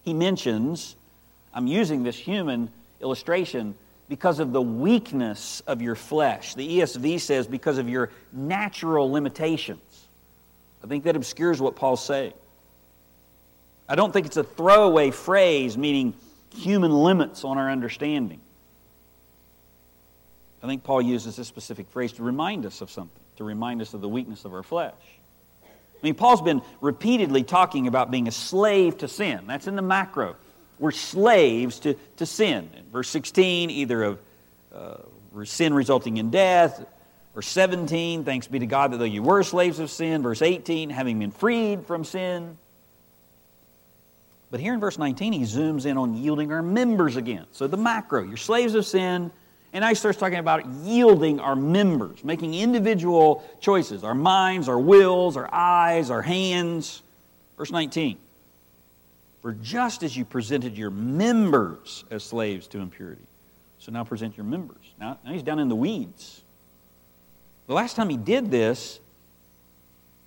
he 0.00 0.14
mentions, 0.14 0.96
I'm 1.52 1.66
using 1.66 2.04
this 2.04 2.16
human 2.16 2.70
illustration 3.02 3.74
because 4.08 4.38
of 4.38 4.52
the 4.52 4.62
weakness 4.62 5.62
of 5.66 5.82
your 5.82 5.96
flesh. 5.96 6.54
The 6.54 6.78
ESV 6.78 7.20
says 7.20 7.46
because 7.46 7.76
of 7.76 7.86
your 7.86 8.08
natural 8.32 9.12
limitations. 9.12 10.08
I 10.82 10.86
think 10.86 11.04
that 11.04 11.16
obscures 11.16 11.60
what 11.60 11.76
Paul's 11.76 12.02
saying. 12.02 12.32
I 13.90 13.94
don't 13.94 14.10
think 14.10 14.24
it's 14.24 14.38
a 14.38 14.44
throwaway 14.44 15.10
phrase 15.10 15.76
meaning 15.76 16.14
human 16.54 16.92
limits 16.92 17.44
on 17.44 17.58
our 17.58 17.70
understanding. 17.70 18.40
I 20.62 20.66
think 20.66 20.82
Paul 20.82 21.02
uses 21.02 21.36
this 21.36 21.46
specific 21.46 21.90
phrase 21.90 22.12
to 22.12 22.22
remind 22.22 22.64
us 22.64 22.80
of 22.80 22.90
something, 22.90 23.22
to 23.36 23.44
remind 23.44 23.82
us 23.82 23.92
of 23.92 24.00
the 24.00 24.08
weakness 24.08 24.46
of 24.46 24.54
our 24.54 24.62
flesh. 24.62 24.94
I 25.62 26.06
mean, 26.06 26.14
Paul's 26.14 26.42
been 26.42 26.62
repeatedly 26.80 27.42
talking 27.42 27.86
about 27.86 28.10
being 28.10 28.28
a 28.28 28.32
slave 28.32 28.98
to 28.98 29.08
sin. 29.08 29.46
That's 29.46 29.66
in 29.66 29.76
the 29.76 29.82
macro. 29.82 30.36
We're 30.78 30.90
slaves 30.90 31.80
to, 31.80 31.94
to 32.16 32.26
sin. 32.26 32.70
In 32.76 32.84
verse 32.90 33.08
16, 33.10 33.70
either 33.70 34.02
of 34.02 34.18
uh, 34.74 34.96
sin 35.44 35.74
resulting 35.74 36.16
in 36.16 36.30
death, 36.30 36.84
or 37.34 37.42
17, 37.42 38.24
thanks 38.24 38.46
be 38.46 38.60
to 38.60 38.66
God 38.66 38.92
that 38.92 38.98
though 38.98 39.04
you 39.04 39.22
were 39.22 39.42
slaves 39.42 39.80
of 39.80 39.90
sin. 39.90 40.22
Verse 40.22 40.40
18, 40.40 40.90
having 40.90 41.18
been 41.18 41.30
freed 41.30 41.86
from 41.86 42.04
sin. 42.04 42.56
But 44.54 44.60
here 44.60 44.72
in 44.72 44.78
verse 44.78 44.98
19, 44.98 45.32
he 45.32 45.40
zooms 45.40 45.84
in 45.84 45.98
on 45.98 46.14
yielding 46.14 46.52
our 46.52 46.62
members 46.62 47.16
again. 47.16 47.44
So 47.50 47.66
the 47.66 47.76
macro, 47.76 48.22
you're 48.22 48.36
slaves 48.36 48.76
of 48.76 48.86
sin. 48.86 49.32
And 49.72 49.82
now 49.82 49.88
he 49.88 49.96
starts 49.96 50.16
talking 50.16 50.38
about 50.38 50.64
yielding 50.84 51.40
our 51.40 51.56
members, 51.56 52.22
making 52.22 52.54
individual 52.54 53.42
choices 53.58 54.04
our 54.04 54.14
minds, 54.14 54.68
our 54.68 54.78
wills, 54.78 55.36
our 55.36 55.52
eyes, 55.52 56.08
our 56.08 56.22
hands. 56.22 57.02
Verse 57.56 57.72
19 57.72 58.16
For 59.42 59.54
just 59.54 60.04
as 60.04 60.16
you 60.16 60.24
presented 60.24 60.78
your 60.78 60.90
members 60.90 62.04
as 62.12 62.22
slaves 62.22 62.68
to 62.68 62.78
impurity, 62.78 63.26
so 63.80 63.90
now 63.90 64.04
present 64.04 64.36
your 64.36 64.46
members. 64.46 64.94
Now, 65.00 65.18
now 65.24 65.32
he's 65.32 65.42
down 65.42 65.58
in 65.58 65.68
the 65.68 65.74
weeds. 65.74 66.44
The 67.66 67.74
last 67.74 67.96
time 67.96 68.08
he 68.08 68.16
did 68.16 68.52
this, 68.52 69.00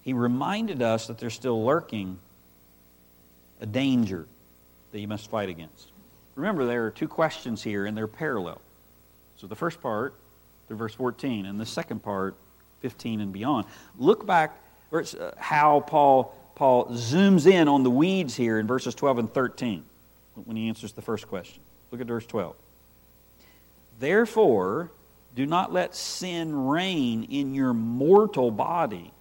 he 0.02 0.12
reminded 0.12 0.82
us 0.82 1.08
that 1.08 1.18
there's 1.18 1.34
still 1.34 1.64
lurking 1.64 2.20
a 3.62 3.66
danger 3.66 4.28
that 4.92 5.00
you 5.00 5.08
must 5.08 5.30
fight 5.30 5.50
against. 5.50 5.90
Remember, 6.36 6.66
there 6.66 6.86
are 6.86 6.92
two 6.92 7.08
questions 7.08 7.64
here, 7.64 7.86
and 7.86 7.98
they're 7.98 8.08
parallel. 8.08 8.62
So 9.38 9.48
the 9.48 9.56
first 9.56 9.82
part, 9.82 10.14
through 10.68 10.78
verse 10.78 10.94
14, 10.94 11.46
and 11.46 11.60
the 11.60 11.66
second 11.66 12.04
part, 12.04 12.36
15 12.82 13.22
and 13.22 13.34
beyond. 13.34 13.66
Look 13.98 14.26
back 14.26 14.56
uh, 14.94 15.32
how 15.38 15.82
Paul, 15.82 16.36
Paul 16.56 16.88
zooms 16.88 17.48
in 17.52 17.68
on 17.68 17.84
the 17.84 17.90
weeds 17.90 18.36
here 18.36 18.60
in 18.60 18.68
verses 18.68 18.96
12 18.96 19.20
and 19.20 19.34
13 19.34 19.84
when 20.46 20.56
he 20.56 20.70
answers 20.70 20.92
the 20.94 21.02
first 21.02 21.28
question. 21.28 21.62
Look 21.92 22.02
at 22.02 22.08
verse 22.08 22.26
12. 22.26 22.56
Therefore, 24.00 24.92
do 25.36 25.46
not 25.46 25.74
let 25.74 25.96
sin 25.96 26.68
reign 26.68 27.24
in 27.24 27.54
your 27.54 27.74
mortal 27.74 28.52
body 28.52 29.12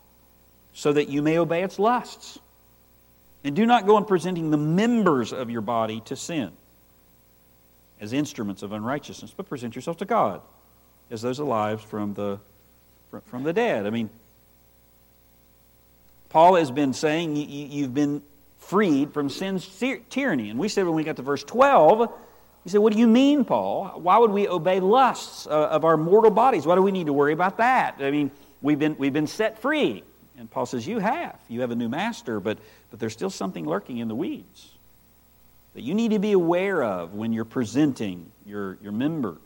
so 0.72 0.92
that 0.92 1.08
you 1.08 1.22
may 1.22 1.38
obey 1.38 1.62
its 1.62 1.78
lusts. 1.78 2.38
And 3.46 3.54
do 3.54 3.64
not 3.64 3.86
go 3.86 3.94
on 3.94 4.04
presenting 4.06 4.50
the 4.50 4.56
members 4.56 5.32
of 5.32 5.50
your 5.50 5.60
body 5.60 6.00
to 6.06 6.16
sin 6.16 6.50
as 8.00 8.12
instruments 8.12 8.64
of 8.64 8.72
unrighteousness, 8.72 9.32
but 9.36 9.48
present 9.48 9.76
yourself 9.76 9.98
to 9.98 10.04
God 10.04 10.40
as 11.12 11.22
those 11.22 11.38
alive 11.38 11.80
from 11.80 12.14
the, 12.14 12.40
from 13.26 13.44
the 13.44 13.52
dead. 13.52 13.86
I 13.86 13.90
mean, 13.90 14.10
Paul 16.28 16.56
has 16.56 16.72
been 16.72 16.92
saying 16.92 17.36
you've 17.36 17.94
been 17.94 18.20
freed 18.58 19.12
from 19.12 19.30
sin's 19.30 19.64
tyranny. 20.10 20.50
And 20.50 20.58
we 20.58 20.68
said 20.68 20.84
when 20.84 20.96
we 20.96 21.04
got 21.04 21.14
to 21.14 21.22
verse 21.22 21.44
12, 21.44 22.12
he 22.64 22.70
said, 22.70 22.78
What 22.78 22.92
do 22.92 22.98
you 22.98 23.06
mean, 23.06 23.44
Paul? 23.44 23.92
Why 23.94 24.18
would 24.18 24.32
we 24.32 24.48
obey 24.48 24.80
lusts 24.80 25.46
uh, 25.46 25.50
of 25.50 25.84
our 25.84 25.96
mortal 25.96 26.32
bodies? 26.32 26.66
Why 26.66 26.74
do 26.74 26.82
we 26.82 26.90
need 26.90 27.06
to 27.06 27.12
worry 27.12 27.32
about 27.32 27.58
that? 27.58 27.98
I 28.00 28.10
mean, 28.10 28.32
we've 28.60 28.80
been, 28.80 28.96
we've 28.98 29.12
been 29.12 29.28
set 29.28 29.60
free. 29.60 30.02
And 30.36 30.50
Paul 30.50 30.66
says, 30.66 30.86
You 30.86 30.98
have. 30.98 31.38
You 31.48 31.60
have 31.60 31.70
a 31.70 31.76
new 31.76 31.88
master, 31.88 32.40
but, 32.40 32.58
but 32.90 33.00
there's 33.00 33.12
still 33.12 33.30
something 33.30 33.66
lurking 33.66 33.98
in 33.98 34.08
the 34.08 34.14
weeds 34.14 34.76
that 35.76 35.82
you 35.82 35.92
need 35.92 36.12
to 36.12 36.18
be 36.18 36.32
aware 36.32 36.82
of 36.82 37.12
when 37.12 37.34
you're 37.34 37.44
presenting 37.44 38.32
your, 38.46 38.78
your 38.80 38.92
members. 38.92 39.36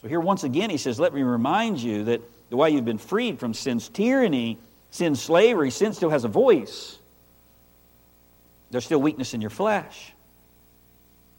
So 0.00 0.06
here, 0.06 0.20
once 0.20 0.44
again, 0.44 0.70
he 0.70 0.76
says, 0.76 1.00
Let 1.00 1.12
me 1.12 1.22
remind 1.22 1.78
you 1.78 2.04
that 2.04 2.20
the 2.48 2.56
way 2.56 2.70
you've 2.70 2.84
been 2.84 2.96
freed 2.96 3.40
from 3.40 3.54
sin's 3.54 3.88
tyranny, 3.88 4.56
sin's 4.92 5.20
slavery, 5.20 5.72
sin 5.72 5.92
still 5.92 6.10
has 6.10 6.22
a 6.22 6.28
voice. 6.28 6.96
There's 8.70 8.84
still 8.84 9.00
weakness 9.00 9.34
in 9.34 9.40
your 9.40 9.50
flesh. 9.50 10.12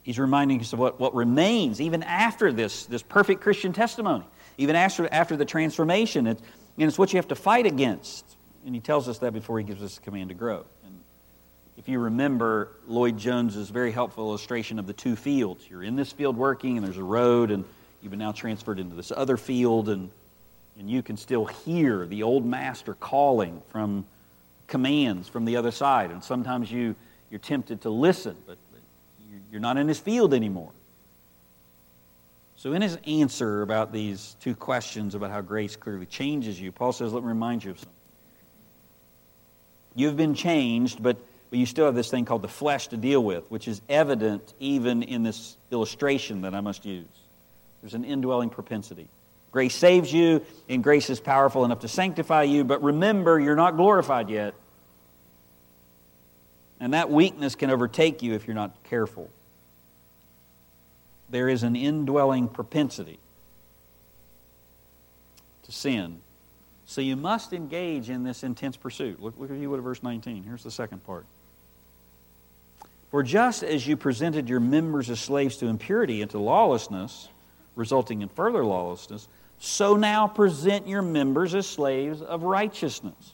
He's 0.03 0.19
reminding 0.19 0.59
us 0.59 0.73
of 0.73 0.79
what, 0.79 0.99
what 0.99 1.15
remains 1.15 1.79
even 1.79 2.03
after 2.03 2.51
this, 2.51 2.87
this 2.87 3.03
perfect 3.03 3.39
Christian 3.39 3.71
testimony, 3.71 4.25
even 4.57 4.75
after, 4.75 5.07
after 5.13 5.37
the 5.37 5.45
transformation. 5.45 6.27
And 6.27 6.41
it's 6.77 6.99
what 6.99 7.13
you 7.13 7.17
have 7.17 7.29
to 7.29 7.35
fight 7.35 7.65
against. 7.65 8.25
And 8.67 8.75
he 8.75 8.81
tells 8.81 9.07
us 9.07 9.19
that 9.19 9.31
before 9.31 9.57
he 9.57 9.63
gives 9.63 9.81
us 9.81 9.95
the 9.95 10.01
command 10.01 10.27
to 10.27 10.35
grow. 10.35 10.65
And 10.85 10.99
if 11.77 11.87
you 11.87 11.99
remember 11.99 12.73
Lloyd 12.85 13.17
Jones's 13.17 13.69
very 13.69 13.93
helpful 13.93 14.27
illustration 14.27 14.77
of 14.77 14.85
the 14.85 14.91
two 14.91 15.15
fields, 15.15 15.65
you're 15.69 15.83
in 15.83 15.95
this 15.95 16.11
field 16.11 16.35
working, 16.35 16.75
and 16.75 16.85
there's 16.85 16.97
a 16.97 17.03
road, 17.03 17.49
and 17.49 17.63
you've 18.01 18.09
been 18.09 18.19
now 18.19 18.33
transferred 18.33 18.77
into 18.77 18.93
this 18.93 19.09
other 19.15 19.37
field, 19.37 19.87
and, 19.87 20.11
and 20.77 20.89
you 20.89 21.01
can 21.01 21.15
still 21.15 21.45
hear 21.45 22.05
the 22.05 22.23
old 22.23 22.45
master 22.45 22.93
calling 22.95 23.61
from 23.69 24.05
commands 24.67 25.29
from 25.29 25.45
the 25.45 25.55
other 25.55 25.71
side. 25.71 26.11
And 26.11 26.21
sometimes 26.21 26.69
you, 26.69 26.93
you're 27.31 27.39
tempted 27.39 27.79
to 27.83 27.89
listen, 27.89 28.35
but, 28.45 28.57
but 28.73 28.81
you're 29.49 29.61
not 29.61 29.77
in 29.77 29.87
his 29.87 29.99
field 29.99 30.33
anymore. 30.33 30.71
So, 32.57 32.73
in 32.73 32.81
his 32.81 32.97
answer 33.07 33.61
about 33.61 33.93
these 33.93 34.35
two 34.41 34.55
questions 34.55 35.15
about 35.15 35.31
how 35.31 35.39
grace 35.39 35.77
clearly 35.77 36.05
changes 36.05 36.59
you, 36.59 36.73
Paul 36.73 36.91
says, 36.91 37.13
Let 37.13 37.23
me 37.23 37.29
remind 37.29 37.63
you 37.63 37.71
of 37.71 37.79
something. 37.79 37.96
You've 39.97 40.15
been 40.15 40.33
changed, 40.33 41.03
but, 41.03 41.17
but 41.49 41.59
you 41.59 41.65
still 41.65 41.85
have 41.85 41.95
this 41.95 42.09
thing 42.09 42.23
called 42.23 42.41
the 42.41 42.47
flesh 42.47 42.87
to 42.87 42.97
deal 42.97 43.21
with, 43.21 43.51
which 43.51 43.67
is 43.67 43.81
evident 43.89 44.53
even 44.61 45.03
in 45.03 45.23
this 45.23 45.57
illustration 45.71 46.43
that 46.43 46.55
I 46.55 46.61
must 46.61 46.85
use. 46.85 47.05
There's 47.81 47.93
an 47.93 48.05
indwelling 48.05 48.49
propensity. 48.49 49.09
Grace 49.51 49.75
saves 49.75 50.13
you, 50.13 50.45
and 50.69 50.81
grace 50.81 51.09
is 51.09 51.19
powerful 51.19 51.65
enough 51.65 51.81
to 51.81 51.89
sanctify 51.89 52.43
you, 52.43 52.63
but 52.63 52.81
remember, 52.81 53.37
you're 53.37 53.57
not 53.57 53.75
glorified 53.75 54.29
yet. 54.29 54.53
And 56.79 56.93
that 56.93 57.09
weakness 57.09 57.55
can 57.55 57.69
overtake 57.69 58.23
you 58.23 58.33
if 58.35 58.47
you're 58.47 58.55
not 58.55 58.71
careful 58.85 59.29
there 61.29 61.49
is 61.49 61.63
an 61.63 61.75
indwelling 61.75 62.47
propensity 62.47 63.19
to 65.63 65.71
sin. 65.71 66.19
So 66.87 67.01
you 67.01 67.17
must 67.17 67.51
engage 67.51 68.09
in 68.09 68.23
this 68.23 68.43
intense 68.43 68.77
pursuit. 68.77 69.21
Look, 69.21 69.35
look 69.37 69.51
at 69.51 69.57
you 69.57 69.75
at 69.75 69.81
verse 69.81 70.01
19. 70.01 70.43
Here's 70.43 70.63
the 70.63 70.71
second 70.71 71.03
part. 71.05 71.25
For 73.11 73.23
just 73.23 73.61
as 73.61 73.85
you 73.85 73.97
presented 73.97 74.47
your 74.47 74.61
members 74.61 75.09
as 75.09 75.19
slaves 75.19 75.57
to 75.57 75.67
impurity 75.67 76.21
and 76.21 76.31
to 76.31 76.39
lawlessness, 76.39 77.27
resulting 77.75 78.21
in 78.21 78.29
further 78.29 78.63
lawlessness, 78.63 79.27
so 79.59 79.97
now 79.97 80.27
present 80.27 80.87
your 80.87 81.01
members 81.01 81.53
as 81.55 81.67
slaves 81.67 82.21
of 82.21 82.43
righteousness. 82.43 83.33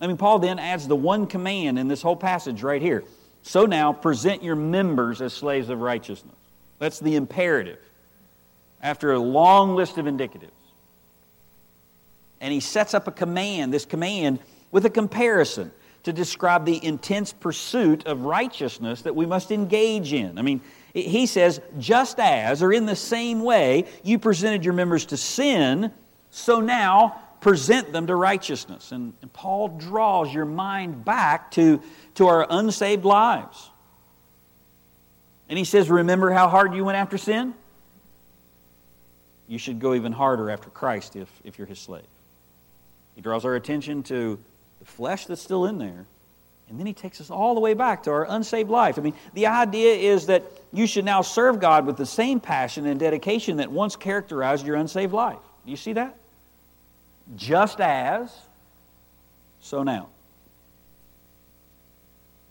I 0.00 0.06
mean, 0.06 0.16
Paul 0.16 0.38
then 0.38 0.58
adds 0.58 0.88
the 0.88 0.96
one 0.96 1.26
command 1.26 1.78
in 1.78 1.86
this 1.86 2.00
whole 2.00 2.16
passage 2.16 2.62
right 2.62 2.82
here. 2.82 3.04
So 3.42 3.66
now 3.66 3.92
present 3.92 4.42
your 4.42 4.56
members 4.56 5.20
as 5.20 5.34
slaves 5.34 5.68
of 5.68 5.80
righteousness. 5.80 6.34
That's 6.78 6.98
the 6.98 7.16
imperative 7.16 7.78
after 8.82 9.12
a 9.12 9.18
long 9.18 9.74
list 9.74 9.98
of 9.98 10.06
indicatives. 10.06 10.50
And 12.42 12.52
he 12.52 12.60
sets 12.60 12.92
up 12.92 13.06
a 13.06 13.12
command, 13.12 13.72
this 13.72 13.86
command, 13.86 14.40
with 14.72 14.84
a 14.84 14.90
comparison 14.90 15.70
to 16.02 16.12
describe 16.12 16.64
the 16.64 16.84
intense 16.84 17.32
pursuit 17.32 18.04
of 18.06 18.22
righteousness 18.22 19.02
that 19.02 19.14
we 19.14 19.24
must 19.24 19.52
engage 19.52 20.12
in. 20.12 20.36
I 20.38 20.42
mean, 20.42 20.60
he 20.92 21.26
says, 21.26 21.60
just 21.78 22.18
as, 22.18 22.60
or 22.60 22.72
in 22.72 22.84
the 22.84 22.96
same 22.96 23.42
way, 23.42 23.84
you 24.02 24.18
presented 24.18 24.64
your 24.64 24.74
members 24.74 25.06
to 25.06 25.16
sin, 25.16 25.92
so 26.30 26.60
now 26.60 27.20
present 27.40 27.92
them 27.92 28.08
to 28.08 28.16
righteousness. 28.16 28.90
And, 28.90 29.12
and 29.22 29.32
Paul 29.32 29.68
draws 29.68 30.34
your 30.34 30.44
mind 30.44 31.04
back 31.04 31.52
to, 31.52 31.80
to 32.16 32.26
our 32.26 32.44
unsaved 32.50 33.04
lives. 33.04 33.70
And 35.48 35.56
he 35.56 35.64
says, 35.64 35.88
Remember 35.88 36.32
how 36.32 36.48
hard 36.48 36.74
you 36.74 36.84
went 36.84 36.98
after 36.98 37.18
sin? 37.18 37.54
You 39.46 39.58
should 39.58 39.78
go 39.78 39.94
even 39.94 40.10
harder 40.12 40.50
after 40.50 40.70
Christ 40.70 41.14
if, 41.14 41.28
if 41.44 41.58
you're 41.58 41.66
his 41.66 41.78
slave. 41.78 42.02
He 43.14 43.20
draws 43.20 43.44
our 43.44 43.54
attention 43.54 44.02
to 44.04 44.38
the 44.78 44.84
flesh 44.84 45.26
that's 45.26 45.42
still 45.42 45.66
in 45.66 45.78
there. 45.78 46.06
And 46.68 46.78
then 46.78 46.86
he 46.86 46.94
takes 46.94 47.20
us 47.20 47.30
all 47.30 47.54
the 47.54 47.60
way 47.60 47.74
back 47.74 48.04
to 48.04 48.10
our 48.10 48.26
unsaved 48.28 48.70
life. 48.70 48.98
I 48.98 49.02
mean, 49.02 49.14
the 49.34 49.46
idea 49.46 49.94
is 49.94 50.26
that 50.26 50.42
you 50.72 50.86
should 50.86 51.04
now 51.04 51.20
serve 51.20 51.60
God 51.60 51.84
with 51.84 51.98
the 51.98 52.06
same 52.06 52.40
passion 52.40 52.86
and 52.86 52.98
dedication 52.98 53.58
that 53.58 53.70
once 53.70 53.94
characterized 53.94 54.66
your 54.66 54.76
unsaved 54.76 55.12
life. 55.12 55.38
Do 55.66 55.70
you 55.70 55.76
see 55.76 55.92
that? 55.92 56.16
Just 57.36 57.80
as, 57.80 58.34
so 59.60 59.82
now. 59.82 60.08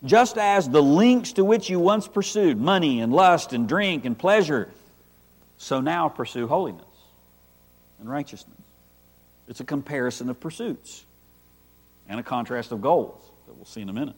just 0.04 0.36
as 0.36 0.68
the 0.68 0.82
links 0.82 1.32
to 1.34 1.44
which 1.44 1.70
you 1.70 1.78
once 1.78 2.08
pursued 2.08 2.60
money 2.60 3.00
and 3.00 3.12
lust 3.12 3.52
and 3.52 3.68
drink 3.68 4.04
and 4.04 4.18
pleasure, 4.18 4.68
so 5.58 5.80
now 5.80 6.08
pursue 6.08 6.46
holiness 6.46 6.84
and 8.00 8.10
righteousness. 8.10 8.61
It's 9.48 9.60
a 9.60 9.64
comparison 9.64 10.30
of 10.30 10.40
pursuits 10.40 11.04
and 12.08 12.18
a 12.18 12.22
contrast 12.22 12.72
of 12.72 12.80
goals 12.80 13.22
that 13.46 13.54
we'll 13.54 13.64
see 13.64 13.80
in 13.80 13.88
a 13.88 13.92
minute. 13.92 14.16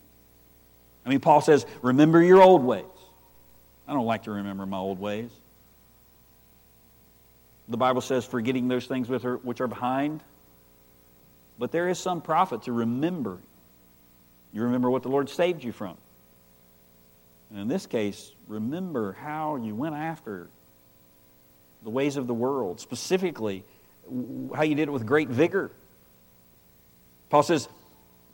I 1.04 1.08
mean, 1.08 1.20
Paul 1.20 1.40
says, 1.40 1.66
Remember 1.82 2.22
your 2.22 2.42
old 2.42 2.64
ways. 2.64 2.84
I 3.87 3.92
don't 3.92 4.06
like 4.06 4.24
to 4.24 4.30
remember 4.30 4.64
my 4.66 4.78
old 4.78 4.98
ways. 4.98 5.30
The 7.68 7.76
Bible 7.76 8.00
says, 8.00 8.24
Forgetting 8.24 8.68
those 8.68 8.87
things 8.87 9.08
which 9.08 9.60
are 9.60 9.68
behind. 9.68 10.20
But 11.58 11.72
there 11.72 11.88
is 11.88 11.98
some 11.98 12.20
profit 12.20 12.64
to 12.64 12.72
remembering. 12.72 13.42
You 14.52 14.64
remember 14.64 14.90
what 14.90 15.02
the 15.02 15.08
Lord 15.08 15.28
saved 15.28 15.62
you 15.62 15.72
from. 15.72 15.96
And 17.50 17.60
in 17.60 17.68
this 17.68 17.87
case, 17.87 18.32
remember 18.48 19.12
how 19.12 19.56
you 19.56 19.74
went 19.74 19.94
after 19.94 20.48
the 21.82 21.90
ways 21.90 22.16
of 22.16 22.26
the 22.26 22.34
world, 22.34 22.80
specifically 22.80 23.62
how 24.55 24.62
you 24.62 24.75
did 24.75 24.88
it 24.88 24.93
with 24.93 25.07
great 25.07 25.29
vigor. 25.29 25.71
Paul 27.31 27.43
says, 27.43 27.69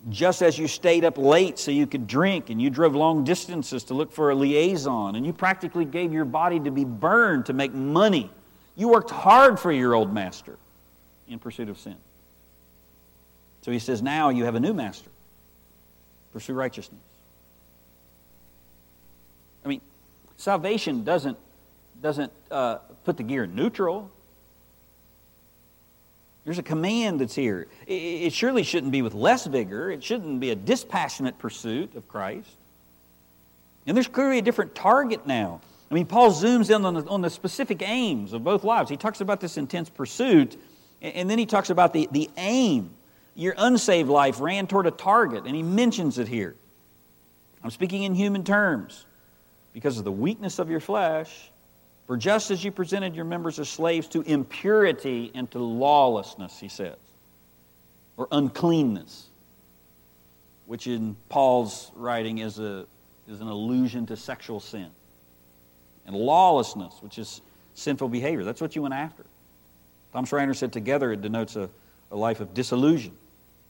just 0.08 0.42
as 0.42 0.58
you 0.58 0.66
stayed 0.66 1.04
up 1.04 1.18
late 1.18 1.58
so 1.58 1.70
you 1.70 1.86
could 1.86 2.06
drink 2.06 2.48
and 2.50 2.60
you 2.60 2.70
drove 2.70 2.94
long 2.94 3.24
distances 3.24 3.84
to 3.84 3.94
look 3.94 4.12
for 4.12 4.30
a 4.30 4.34
liaison 4.34 5.14
and 5.14 5.26
you 5.26 5.32
practically 5.32 5.84
gave 5.84 6.12
your 6.12 6.24
body 6.24 6.58
to 6.60 6.70
be 6.70 6.84
burned 6.84 7.46
to 7.46 7.52
make 7.52 7.74
money, 7.74 8.30
you 8.76 8.88
worked 8.88 9.10
hard 9.10 9.60
for 9.60 9.70
your 9.70 9.94
old 9.94 10.12
master 10.12 10.56
in 11.28 11.38
pursuit 11.38 11.68
of 11.68 11.78
sin. 11.78 11.96
So 13.62 13.70
he 13.70 13.78
says, 13.78 14.00
now 14.00 14.30
you 14.30 14.44
have 14.44 14.54
a 14.54 14.60
new 14.60 14.72
master. 14.72 15.10
Pursue 16.32 16.54
righteousness. 16.54 17.00
I 19.64 19.68
mean, 19.68 19.82
salvation 20.38 21.04
doesn't, 21.04 21.36
doesn't 22.00 22.32
uh, 22.50 22.76
put 23.04 23.18
the 23.18 23.22
gear 23.22 23.44
in 23.44 23.54
neutral. 23.54 24.10
There's 26.50 26.58
a 26.58 26.64
command 26.64 27.20
that's 27.20 27.36
here. 27.36 27.68
It 27.86 28.32
surely 28.32 28.64
shouldn't 28.64 28.90
be 28.90 29.02
with 29.02 29.14
less 29.14 29.46
vigor. 29.46 29.88
It 29.88 30.02
shouldn't 30.02 30.40
be 30.40 30.50
a 30.50 30.56
dispassionate 30.56 31.38
pursuit 31.38 31.94
of 31.94 32.08
Christ. 32.08 32.50
And 33.86 33.96
there's 33.96 34.08
clearly 34.08 34.38
a 34.38 34.42
different 34.42 34.74
target 34.74 35.28
now. 35.28 35.60
I 35.92 35.94
mean, 35.94 36.06
Paul 36.06 36.32
zooms 36.32 36.74
in 36.74 36.84
on 36.84 36.94
the, 36.94 37.06
on 37.06 37.20
the 37.20 37.30
specific 37.30 37.82
aims 37.82 38.32
of 38.32 38.42
both 38.42 38.64
lives. 38.64 38.90
He 38.90 38.96
talks 38.96 39.20
about 39.20 39.40
this 39.40 39.58
intense 39.58 39.88
pursuit, 39.90 40.60
and 41.00 41.30
then 41.30 41.38
he 41.38 41.46
talks 41.46 41.70
about 41.70 41.92
the, 41.92 42.08
the 42.10 42.28
aim. 42.36 42.90
Your 43.36 43.54
unsaved 43.56 44.08
life 44.08 44.40
ran 44.40 44.66
toward 44.66 44.88
a 44.88 44.90
target, 44.90 45.44
and 45.46 45.54
he 45.54 45.62
mentions 45.62 46.18
it 46.18 46.26
here. 46.26 46.56
I'm 47.62 47.70
speaking 47.70 48.02
in 48.02 48.12
human 48.12 48.42
terms. 48.42 49.06
Because 49.72 49.98
of 49.98 50.04
the 50.04 50.10
weakness 50.10 50.58
of 50.58 50.68
your 50.68 50.80
flesh, 50.80 51.52
for 52.10 52.16
just 52.16 52.50
as 52.50 52.64
you 52.64 52.72
presented 52.72 53.14
your 53.14 53.24
members 53.24 53.60
as 53.60 53.68
slaves 53.68 54.08
to 54.08 54.22
impurity 54.22 55.30
and 55.32 55.48
to 55.48 55.60
lawlessness, 55.60 56.58
he 56.58 56.68
says, 56.68 56.96
or 58.16 58.26
uncleanness, 58.32 59.28
which 60.66 60.88
in 60.88 61.14
Paul's 61.28 61.92
writing 61.94 62.38
is, 62.38 62.58
a, 62.58 62.84
is 63.28 63.40
an 63.40 63.46
allusion 63.46 64.06
to 64.06 64.16
sexual 64.16 64.58
sin, 64.58 64.88
and 66.04 66.16
lawlessness, 66.16 66.94
which 67.00 67.16
is 67.16 67.42
sinful 67.74 68.08
behavior. 68.08 68.42
That's 68.42 68.60
what 68.60 68.74
you 68.74 68.82
went 68.82 68.94
after. 68.94 69.24
Tom 70.12 70.24
Schreiner 70.24 70.54
said 70.54 70.72
together 70.72 71.12
it 71.12 71.22
denotes 71.22 71.54
a, 71.54 71.70
a 72.10 72.16
life 72.16 72.40
of 72.40 72.52
disillusion, 72.54 73.12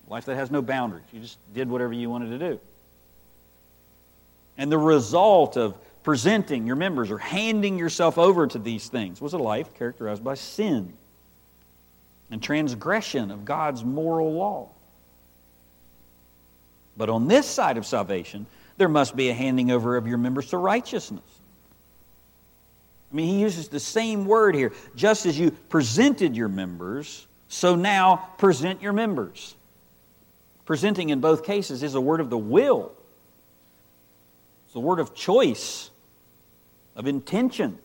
a 0.09 0.11
life 0.11 0.25
that 0.25 0.37
has 0.37 0.51
no 0.51 0.63
boundaries. 0.63 1.05
You 1.13 1.21
just 1.21 1.37
did 1.53 1.69
whatever 1.69 1.93
you 1.93 2.09
wanted 2.09 2.31
to 2.31 2.53
do. 2.53 2.61
And 4.57 4.73
the 4.73 4.79
result 4.79 5.59
of 5.59 5.75
presenting 6.03 6.67
your 6.67 6.77
members 6.77 7.11
or 7.11 7.19
handing 7.19 7.79
yourself 7.79 8.19
over 8.19 8.47
to 8.47 8.59
these 8.59 8.89
things 8.89 9.21
was 9.21 9.33
a 9.33 9.39
life 9.39 9.75
characterized 9.75 10.25
by 10.25 10.35
sin 10.35 10.93
and 12.31 12.43
transgression 12.43 13.31
of 13.31 13.45
God's 13.45 13.85
moral 13.85 14.33
law. 14.33 14.69
But 16.97 17.11
on 17.11 17.29
this 17.29 17.47
side 17.47 17.77
of 17.77 17.87
salvation, 17.87 18.47
there 18.77 18.89
must 18.89 19.17
be 19.17 19.29
a 19.29 19.35
handing 19.35 19.71
over 19.71 19.97
of 19.97 20.07
your 20.07 20.19
members 20.19 20.51
to 20.51 20.59
righteousness. 20.59 21.25
I 23.13 23.17
mean, 23.17 23.27
he 23.27 23.41
uses 23.41 23.69
the 23.69 23.81
same 23.81 24.27
word 24.27 24.55
here. 24.55 24.73
Just 24.95 25.27
as 25.27 25.39
you 25.39 25.51
presented 25.51 26.37
your 26.37 26.49
members, 26.49 27.27
so 27.49 27.75
now 27.75 28.29
present 28.39 28.81
your 28.81 28.93
members. 28.93 29.57
Presenting 30.65 31.09
in 31.09 31.21
both 31.21 31.45
cases 31.45 31.83
is 31.83 31.95
a 31.95 32.01
word 32.01 32.21
of 32.21 32.31
the 32.31 32.39
will, 32.39 32.93
it's 34.67 34.77
a 34.77 34.81
word 34.81 35.01
of 35.01 35.15
choice 35.15 35.90
of 36.97 37.07
intention. 37.07 37.79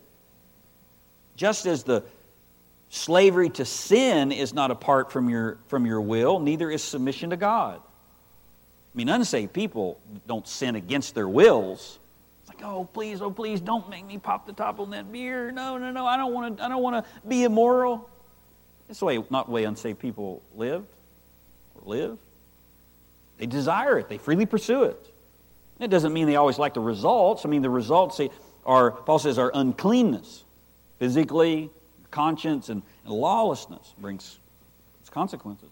Just 1.36 1.66
as 1.66 1.84
the 1.84 2.04
slavery 2.90 3.50
to 3.50 3.66
sin 3.66 4.32
is 4.32 4.54
not 4.54 4.72
apart 4.72 5.12
from 5.12 5.30
your, 5.30 5.58
from 5.68 5.86
your 5.86 6.02
will, 6.02 6.40
neither 6.40 6.72
is 6.72 6.84
submission 6.84 7.32
to 7.32 7.38
God. 7.38 7.80
I 7.80 8.98
mean, 8.98 9.10
unsaved 9.10 9.52
people 9.52 10.00
don't 10.28 10.48
sin 10.48 10.76
against 10.76 11.16
their 11.16 11.28
wills. 11.28 12.00
It's 12.42 12.50
like, 12.50 12.64
oh, 12.64 12.86
please, 12.94 13.22
oh, 13.22 13.32
please, 13.32 13.60
don't 13.60 13.90
make 13.90 14.06
me 14.06 14.18
pop 14.18 14.46
the 14.46 14.54
top 14.54 14.80
on 14.80 14.92
that 14.92 15.12
beer. 15.12 15.52
No, 15.52 15.78
no, 15.78 15.92
no, 15.92 16.06
I 16.06 16.16
don't 16.16 16.34
want 16.34 16.58
to, 16.58 16.64
I 16.64 16.70
don't 16.70 16.82
want 16.82 17.04
to 17.04 17.28
be 17.28 17.44
immoral. 17.44 18.10
It's 18.90 19.00
the 19.00 19.06
way, 19.06 19.24
not 19.30 19.48
the 19.48 19.52
way 19.52 19.66
unsaved 19.66 20.00
people 20.00 20.42
lived 20.56 20.88
or 21.76 21.90
live. 21.90 22.18
They 23.38 23.48
desire 23.48 24.00
it. 24.00 24.08
They 24.08 24.18
freely 24.18 24.46
pursue 24.46 24.84
it. 24.84 25.12
It 25.80 25.90
doesn't 25.90 26.14
mean 26.14 26.28
they 26.28 26.38
always 26.38 26.58
like 26.58 26.74
the 26.74 26.80
results. 26.80 27.46
I 27.46 27.50
mean, 27.50 27.62
the 27.62 27.70
results, 27.70 28.16
say, 28.16 28.30
our, 28.66 28.92
Paul 28.92 29.20
says, 29.20 29.38
our 29.38 29.52
uncleanness, 29.54 30.44
physically, 30.98 31.70
conscience, 32.12 32.70
and, 32.70 32.82
and 33.04 33.14
lawlessness 33.14 33.94
brings 34.00 34.40
its 35.02 35.10
consequences. 35.10 35.70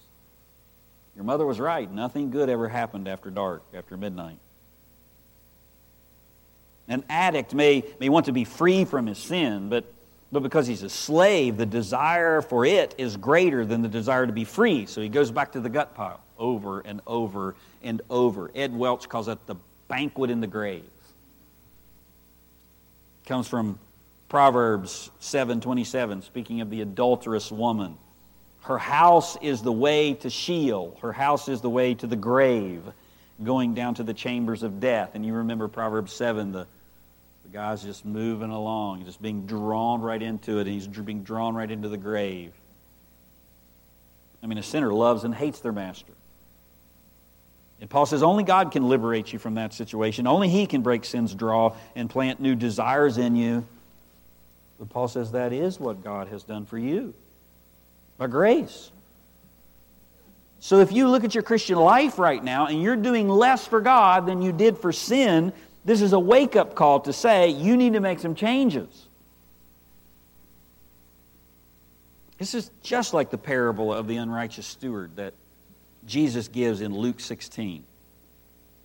Your 1.16 1.26
mother 1.26 1.46
was 1.46 1.60
right. 1.60 1.92
Nothing 1.92 2.32
good 2.32 2.50
ever 2.50 2.68
happened 2.68 3.08
after 3.08 3.30
dark, 3.30 3.64
after 3.74 3.98
midnight. 3.98 4.38
An 6.88 7.04
addict 7.10 7.54
may, 7.54 7.84
may 8.00 8.10
want 8.10 8.26
to 8.26 8.32
be 8.34 8.44
free 8.44 8.84
from 8.86 9.08
his 9.08 9.18
sin, 9.18 9.70
but, 9.70 9.86
but 10.32 10.44
because 10.44 10.68
he's 10.68 10.84
a 10.84 10.90
slave, 10.90 11.58
the 11.58 11.66
desire 11.66 12.42
for 12.42 12.66
it 12.66 12.94
is 12.98 13.16
greater 13.16 13.66
than 13.66 13.82
the 13.82 13.88
desire 13.88 14.28
to 14.28 14.34
be 14.34 14.44
free. 14.44 14.86
So 14.86 15.02
he 15.02 15.10
goes 15.10 15.32
back 15.32 15.54
to 15.54 15.62
the 15.62 15.70
gut 15.70 15.96
pile 15.96 16.20
over 16.38 16.82
and 16.82 17.00
over 17.08 17.56
and 17.82 18.02
over. 18.10 18.52
Ed 18.54 18.76
Welch 18.76 19.08
calls 19.08 19.28
it 19.28 19.46
the 19.48 19.56
banquet 19.88 20.30
in 20.30 20.42
the 20.42 20.48
grave 20.48 20.84
comes 23.26 23.48
from 23.48 23.80
Proverbs 24.30 25.12
7:27 25.20 26.24
speaking 26.24 26.62
of 26.62 26.70
the 26.70 26.82
adulterous 26.82 27.52
woman. 27.52 27.98
Her 28.62 28.78
house 28.78 29.38
is 29.42 29.62
the 29.62 29.72
way 29.72 30.14
to 30.16 30.30
Sheol. 30.30 30.98
Her 31.02 31.12
house 31.12 31.50
is 31.50 31.62
the 31.62 31.70
way 31.70 31.94
to 31.96 32.08
the 32.08 32.16
grave, 32.16 32.82
going 33.44 33.74
down 33.74 33.96
to 33.96 34.04
the 34.04 34.14
chambers 34.14 34.64
of 34.64 34.80
death. 34.80 35.12
And 35.14 35.26
you 35.26 35.34
remember 35.34 35.68
Proverbs 35.68 36.14
7, 36.14 36.54
the, 36.54 36.66
the 37.44 37.50
guy's 37.52 37.84
just 37.84 38.06
moving 38.06 38.52
along, 38.52 39.04
just 39.06 39.22
being 39.22 39.46
drawn 39.46 40.02
right 40.02 40.22
into 40.22 40.60
it, 40.60 40.62
and 40.62 40.70
he's 40.70 40.88
being 40.88 41.24
drawn 41.24 41.56
right 41.56 41.70
into 41.70 41.90
the 41.90 41.98
grave. 41.98 42.54
I 44.42 44.48
mean, 44.48 44.58
a 44.58 44.64
sinner 44.64 44.94
loves 44.94 45.26
and 45.26 45.36
hates 45.36 45.60
their 45.60 45.74
master. 45.74 46.14
And 47.84 47.90
Paul 47.90 48.06
says 48.06 48.24
only 48.24 48.46
God 48.46 48.72
can 48.72 48.88
liberate 48.88 49.34
you 49.34 49.40
from 49.40 49.56
that 49.56 49.74
situation. 49.74 50.26
Only 50.26 50.48
He 50.48 50.68
can 50.68 50.84
break 50.84 51.04
sin's 51.04 51.36
draw 51.36 51.76
and 51.98 52.10
plant 52.10 52.40
new 52.40 52.56
desires 52.56 53.18
in 53.18 53.36
you. 53.36 53.68
But 54.80 54.88
Paul 54.88 55.10
says 55.10 55.34
that 55.34 55.52
is 55.52 55.82
what 55.82 56.02
God 56.02 56.30
has 56.30 56.44
done 56.44 56.66
for 56.66 56.78
you 56.78 57.14
by 58.18 58.28
grace. 58.28 58.90
So 60.62 60.80
if 60.80 60.94
you 60.94 61.10
look 61.10 61.26
at 61.26 61.36
your 61.36 61.44
Christian 61.44 61.76
life 61.76 62.18
right 62.18 62.42
now 62.42 62.68
and 62.68 62.82
you're 62.82 62.96
doing 62.96 63.28
less 63.28 63.68
for 63.68 63.82
God 63.82 64.28
than 64.28 64.42
you 64.42 64.54
did 64.54 64.78
for 64.78 64.94
sin, 64.94 65.52
this 65.84 66.02
is 66.02 66.14
a 66.14 66.20
wake 66.20 66.56
up 66.56 66.76
call 66.76 67.02
to 67.02 67.12
say 67.12 67.50
you 67.50 67.76
need 67.76 67.94
to 67.94 68.00
make 68.00 68.20
some 68.20 68.34
changes. 68.34 69.08
This 72.38 72.54
is 72.54 72.72
just 72.82 73.14
like 73.14 73.30
the 73.30 73.38
parable 73.38 73.94
of 73.94 74.08
the 74.08 74.16
unrighteous 74.16 74.68
steward 74.68 75.18
that 75.18 75.34
Jesus 76.06 76.48
gives 76.48 76.82
in 76.82 76.96
Luke 76.96 77.20
16. 77.20 77.84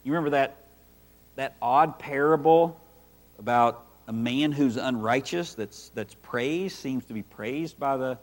You 0.05 0.13
remember 0.13 0.31
that, 0.31 0.57
that 1.37 1.57
odd 1.61 1.99
parable 1.99 2.81
about 3.39 3.85
a 4.07 4.13
man 4.13 4.53
who's 4.53 4.77
unrighteous 4.77 5.55
that's, 5.55 5.91
that's 5.91 6.15
praised, 6.15 6.77
seems 6.77 7.05
to 7.07 7.13
be 7.13 7.23
praised 7.23 7.79
by 7.79 7.97
the, 7.97 8.19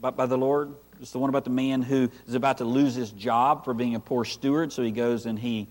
by, 0.00 0.10
by 0.10 0.26
the 0.26 0.38
Lord? 0.38 0.74
It's 1.00 1.12
the 1.12 1.18
one 1.18 1.30
about 1.30 1.44
the 1.44 1.50
man 1.50 1.82
who 1.82 2.10
is 2.26 2.34
about 2.34 2.58
to 2.58 2.64
lose 2.64 2.94
his 2.94 3.10
job 3.10 3.64
for 3.64 3.72
being 3.72 3.94
a 3.94 4.00
poor 4.00 4.24
steward, 4.24 4.72
so 4.72 4.82
he 4.82 4.90
goes 4.90 5.26
and 5.26 5.38
he, 5.38 5.68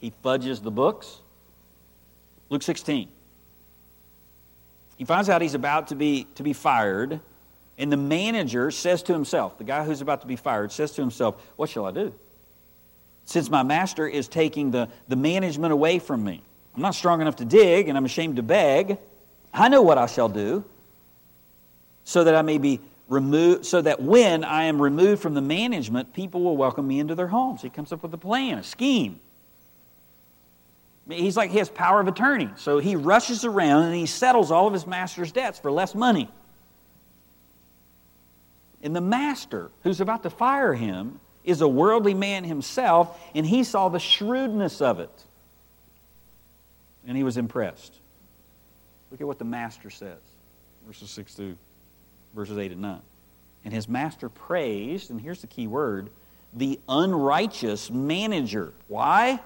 he 0.00 0.12
fudges 0.22 0.60
the 0.60 0.70
books. 0.70 1.20
Luke 2.50 2.62
16. 2.62 3.08
He 4.96 5.04
finds 5.04 5.28
out 5.28 5.42
he's 5.42 5.54
about 5.54 5.88
to 5.88 5.94
be, 5.94 6.26
to 6.34 6.42
be 6.42 6.52
fired, 6.52 7.20
and 7.78 7.90
the 7.90 7.96
manager 7.96 8.70
says 8.70 9.02
to 9.04 9.12
himself, 9.12 9.56
the 9.56 9.64
guy 9.64 9.84
who's 9.84 10.00
about 10.00 10.20
to 10.22 10.26
be 10.26 10.36
fired 10.36 10.72
says 10.72 10.90
to 10.92 11.00
himself, 11.00 11.40
What 11.56 11.70
shall 11.70 11.86
I 11.86 11.92
do? 11.92 12.12
since 13.28 13.50
my 13.50 13.62
master 13.62 14.08
is 14.08 14.26
taking 14.26 14.70
the, 14.70 14.88
the 15.06 15.16
management 15.16 15.70
away 15.70 15.98
from 15.98 16.24
me. 16.24 16.42
I'm 16.74 16.80
not 16.80 16.94
strong 16.94 17.20
enough 17.20 17.36
to 17.36 17.44
dig, 17.44 17.88
and 17.88 17.98
I'm 17.98 18.06
ashamed 18.06 18.36
to 18.36 18.42
beg. 18.42 18.96
I 19.52 19.68
know 19.68 19.82
what 19.82 19.98
I 19.98 20.06
shall 20.06 20.30
do, 20.30 20.64
so 22.04 22.24
that 22.24 22.34
I 22.34 22.40
may 22.40 22.56
be 22.56 22.80
removed, 23.06 23.66
so 23.66 23.82
that 23.82 24.00
when 24.00 24.44
I 24.44 24.64
am 24.64 24.80
removed 24.80 25.20
from 25.20 25.34
the 25.34 25.42
management, 25.42 26.14
people 26.14 26.42
will 26.42 26.56
welcome 26.56 26.88
me 26.88 27.00
into 27.00 27.14
their 27.14 27.26
homes. 27.26 27.60
He 27.60 27.68
comes 27.68 27.92
up 27.92 28.02
with 28.02 28.14
a 28.14 28.18
plan, 28.18 28.58
a 28.58 28.62
scheme. 28.62 29.20
He's 31.06 31.36
like 31.36 31.50
he 31.50 31.58
has 31.58 31.68
power 31.68 32.00
of 32.00 32.08
attorney. 32.08 32.48
So 32.56 32.78
he 32.78 32.96
rushes 32.96 33.44
around 33.44 33.84
and 33.84 33.94
he 33.94 34.06
settles 34.06 34.50
all 34.50 34.66
of 34.66 34.72
his 34.72 34.86
master's 34.86 35.32
debts 35.32 35.58
for 35.58 35.70
less 35.70 35.94
money. 35.94 36.30
And 38.88 38.96
the 38.96 39.02
master 39.02 39.70
who's 39.82 40.00
about 40.00 40.22
to 40.22 40.30
fire 40.30 40.72
him 40.72 41.20
is 41.44 41.60
a 41.60 41.68
worldly 41.68 42.14
man 42.14 42.42
himself, 42.42 43.20
and 43.34 43.44
he 43.44 43.62
saw 43.62 43.90
the 43.90 43.98
shrewdness 43.98 44.80
of 44.80 44.98
it. 44.98 45.24
And 47.06 47.14
he 47.14 47.22
was 47.22 47.36
impressed. 47.36 47.94
Look 49.10 49.20
at 49.20 49.26
what 49.26 49.38
the 49.38 49.44
master 49.44 49.90
says, 49.90 50.16
verses 50.86 51.10
6 51.10 51.34
to 51.34 51.58
verses 52.34 52.56
8 52.56 52.72
and 52.72 52.80
9. 52.80 53.00
And 53.66 53.74
his 53.74 53.90
master 53.90 54.30
praised, 54.30 55.10
and 55.10 55.20
here's 55.20 55.42
the 55.42 55.48
key 55.48 55.66
word, 55.66 56.08
the 56.54 56.80
unrighteous 56.88 57.90
manager. 57.90 58.72
Why? 58.86 59.38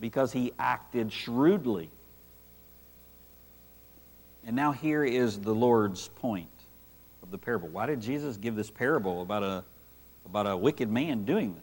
because 0.00 0.32
he 0.32 0.52
acted 0.58 1.12
shrewdly. 1.12 1.88
And 4.44 4.56
now 4.56 4.72
here 4.72 5.04
is 5.04 5.38
the 5.38 5.54
Lord's 5.54 6.08
point 6.08 6.48
of 7.24 7.30
the 7.30 7.38
parable. 7.38 7.68
Why 7.68 7.86
did 7.86 8.02
Jesus 8.02 8.36
give 8.36 8.54
this 8.54 8.70
parable 8.70 9.22
about 9.22 9.42
a, 9.42 9.64
about 10.26 10.46
a 10.46 10.54
wicked 10.54 10.90
man 10.90 11.24
doing 11.24 11.54
this? 11.54 11.62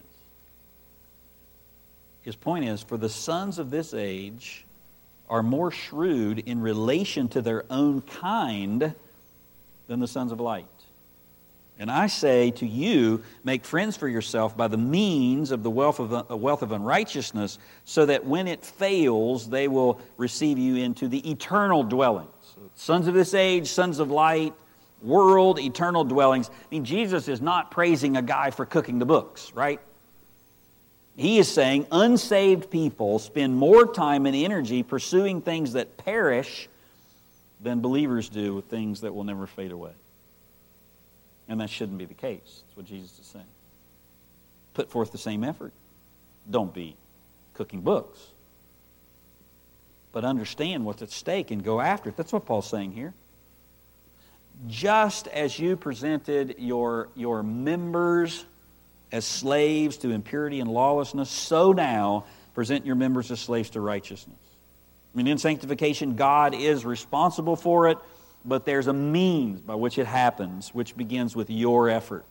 His 2.22 2.36
point 2.36 2.64
is 2.64 2.82
for 2.82 2.96
the 2.96 3.08
sons 3.08 3.60
of 3.60 3.70
this 3.70 3.94
age 3.94 4.64
are 5.28 5.42
more 5.42 5.70
shrewd 5.70 6.40
in 6.40 6.60
relation 6.60 7.28
to 7.28 7.40
their 7.40 7.64
own 7.70 8.02
kind 8.02 8.92
than 9.86 10.00
the 10.00 10.08
sons 10.08 10.32
of 10.32 10.40
light. 10.40 10.66
And 11.78 11.90
I 11.90 12.08
say 12.08 12.50
to 12.52 12.66
you, 12.66 13.22
make 13.44 13.64
friends 13.64 13.96
for 13.96 14.08
yourself 14.08 14.56
by 14.56 14.66
the 14.66 14.76
means 14.76 15.52
of 15.52 15.62
the 15.62 15.70
wealth 15.70 16.00
of, 16.00 16.28
wealth 16.40 16.62
of 16.62 16.72
unrighteousness, 16.72 17.58
so 17.84 18.06
that 18.06 18.26
when 18.26 18.48
it 18.48 18.64
fails, 18.64 19.48
they 19.48 19.68
will 19.68 20.00
receive 20.16 20.58
you 20.58 20.76
into 20.76 21.06
the 21.06 21.30
eternal 21.30 21.84
dwellings. 21.84 22.28
Sons 22.74 23.06
of 23.06 23.14
this 23.14 23.32
age, 23.32 23.68
sons 23.68 24.00
of 24.00 24.10
light, 24.10 24.54
world, 25.02 25.58
eternal 25.58 26.04
dwellings. 26.04 26.48
I 26.50 26.52
mean, 26.70 26.84
Jesus 26.84 27.28
is 27.28 27.40
not 27.40 27.70
praising 27.70 28.16
a 28.16 28.22
guy 28.22 28.50
for 28.50 28.64
cooking 28.64 28.98
the 28.98 29.06
books, 29.06 29.52
right? 29.54 29.80
He 31.16 31.38
is 31.38 31.48
saying 31.52 31.86
unsaved 31.90 32.70
people 32.70 33.18
spend 33.18 33.54
more 33.54 33.92
time 33.92 34.26
and 34.26 34.34
energy 34.34 34.82
pursuing 34.82 35.42
things 35.42 35.74
that 35.74 35.96
perish 35.96 36.68
than 37.60 37.80
believers 37.80 38.28
do 38.28 38.54
with 38.54 38.66
things 38.66 39.02
that 39.02 39.14
will 39.14 39.24
never 39.24 39.46
fade 39.46 39.72
away. 39.72 39.92
And 41.48 41.60
that 41.60 41.70
shouldn't 41.70 41.98
be 41.98 42.06
the 42.06 42.14
case. 42.14 42.62
That's 42.66 42.76
what 42.76 42.86
Jesus 42.86 43.18
is 43.18 43.26
saying. 43.26 43.44
Put 44.74 44.90
forth 44.90 45.12
the 45.12 45.18
same 45.18 45.44
effort. 45.44 45.72
Don't 46.50 46.72
be 46.72 46.96
cooking 47.54 47.82
books. 47.82 48.18
But 50.12 50.24
understand 50.24 50.84
what's 50.84 51.02
at 51.02 51.10
stake 51.10 51.50
and 51.50 51.62
go 51.62 51.80
after 51.80 52.08
it. 52.08 52.16
That's 52.16 52.32
what 52.32 52.46
Paul's 52.46 52.68
saying 52.68 52.92
here. 52.92 53.12
Just 54.66 55.26
as 55.28 55.58
you 55.58 55.76
presented 55.76 56.56
your, 56.58 57.08
your 57.16 57.42
members 57.42 58.44
as 59.10 59.24
slaves 59.24 59.96
to 59.98 60.10
impurity 60.10 60.60
and 60.60 60.70
lawlessness, 60.70 61.30
so 61.30 61.72
now 61.72 62.24
present 62.54 62.86
your 62.86 62.94
members 62.94 63.30
as 63.30 63.40
slaves 63.40 63.70
to 63.70 63.80
righteousness. 63.80 64.38
I 65.12 65.16
mean, 65.16 65.26
in 65.26 65.38
sanctification, 65.38 66.16
God 66.16 66.54
is 66.54 66.84
responsible 66.84 67.56
for 67.56 67.88
it, 67.88 67.98
but 68.44 68.64
there's 68.64 68.86
a 68.86 68.92
means 68.92 69.60
by 69.60 69.74
which 69.74 69.98
it 69.98 70.06
happens, 70.06 70.72
which 70.72 70.96
begins 70.96 71.36
with 71.36 71.50
your 71.50 71.90
effort. 71.90 72.24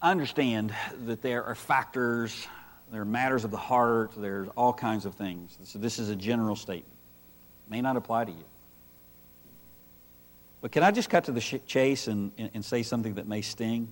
I 0.00 0.10
understand 0.10 0.74
that 1.06 1.22
there 1.22 1.44
are 1.44 1.54
factors, 1.54 2.46
there 2.90 3.02
are 3.02 3.06
matters 3.06 3.44
of 3.44 3.50
the 3.50 3.56
heart, 3.56 4.12
there's 4.16 4.48
all 4.56 4.72
kinds 4.72 5.06
of 5.06 5.14
things. 5.14 5.56
So 5.64 5.78
this 5.78 5.98
is 5.98 6.08
a 6.08 6.16
general 6.16 6.56
statement. 6.56 6.91
May 7.72 7.80
not 7.80 7.96
apply 7.96 8.26
to 8.26 8.30
you. 8.30 8.44
But 10.60 10.72
can 10.72 10.82
I 10.82 10.90
just 10.90 11.08
cut 11.08 11.24
to 11.24 11.32
the 11.32 11.40
chase 11.40 12.06
and, 12.06 12.30
and 12.36 12.62
say 12.62 12.82
something 12.82 13.14
that 13.14 13.26
may 13.26 13.40
sting? 13.40 13.88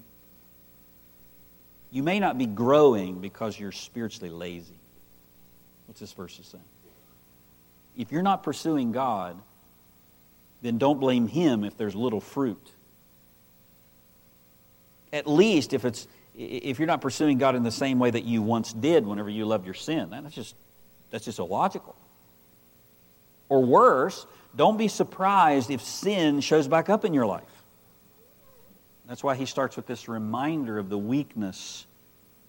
You 1.90 2.02
may 2.02 2.20
not 2.20 2.36
be 2.36 2.44
growing 2.44 3.22
because 3.22 3.58
you're 3.58 3.72
spiritually 3.72 4.28
lazy. 4.28 4.78
What's 5.86 5.98
this 5.98 6.12
verse 6.12 6.38
saying? 6.42 6.62
if 7.96 8.12
you're 8.12 8.22
not 8.22 8.42
pursuing 8.42 8.92
God, 8.92 9.40
then 10.60 10.76
don't 10.76 11.00
blame 11.00 11.26
Him 11.26 11.64
if 11.64 11.78
there's 11.78 11.94
little 11.94 12.20
fruit. 12.20 12.70
At 15.10 15.26
least 15.26 15.72
if 15.72 15.86
it's 15.86 16.06
if 16.36 16.78
you're 16.78 16.86
not 16.86 17.00
pursuing 17.00 17.38
God 17.38 17.56
in 17.56 17.62
the 17.62 17.72
same 17.72 17.98
way 17.98 18.10
that 18.10 18.24
you 18.24 18.42
once 18.42 18.74
did 18.74 19.06
whenever 19.06 19.30
you 19.30 19.46
loved 19.46 19.64
your 19.64 19.74
sin, 19.74 20.10
that's 20.10 20.34
just 20.34 20.54
that's 21.10 21.24
just 21.24 21.38
illogical. 21.38 21.96
Or 23.50 23.62
worse, 23.62 24.26
don't 24.56 24.78
be 24.78 24.88
surprised 24.88 25.70
if 25.70 25.82
sin 25.82 26.40
shows 26.40 26.66
back 26.66 26.88
up 26.88 27.04
in 27.04 27.12
your 27.12 27.26
life. 27.26 27.42
That's 29.06 29.22
why 29.22 29.34
he 29.34 29.44
starts 29.44 29.76
with 29.76 29.86
this 29.86 30.08
reminder 30.08 30.78
of 30.78 30.88
the 30.88 30.96
weakness 30.96 31.84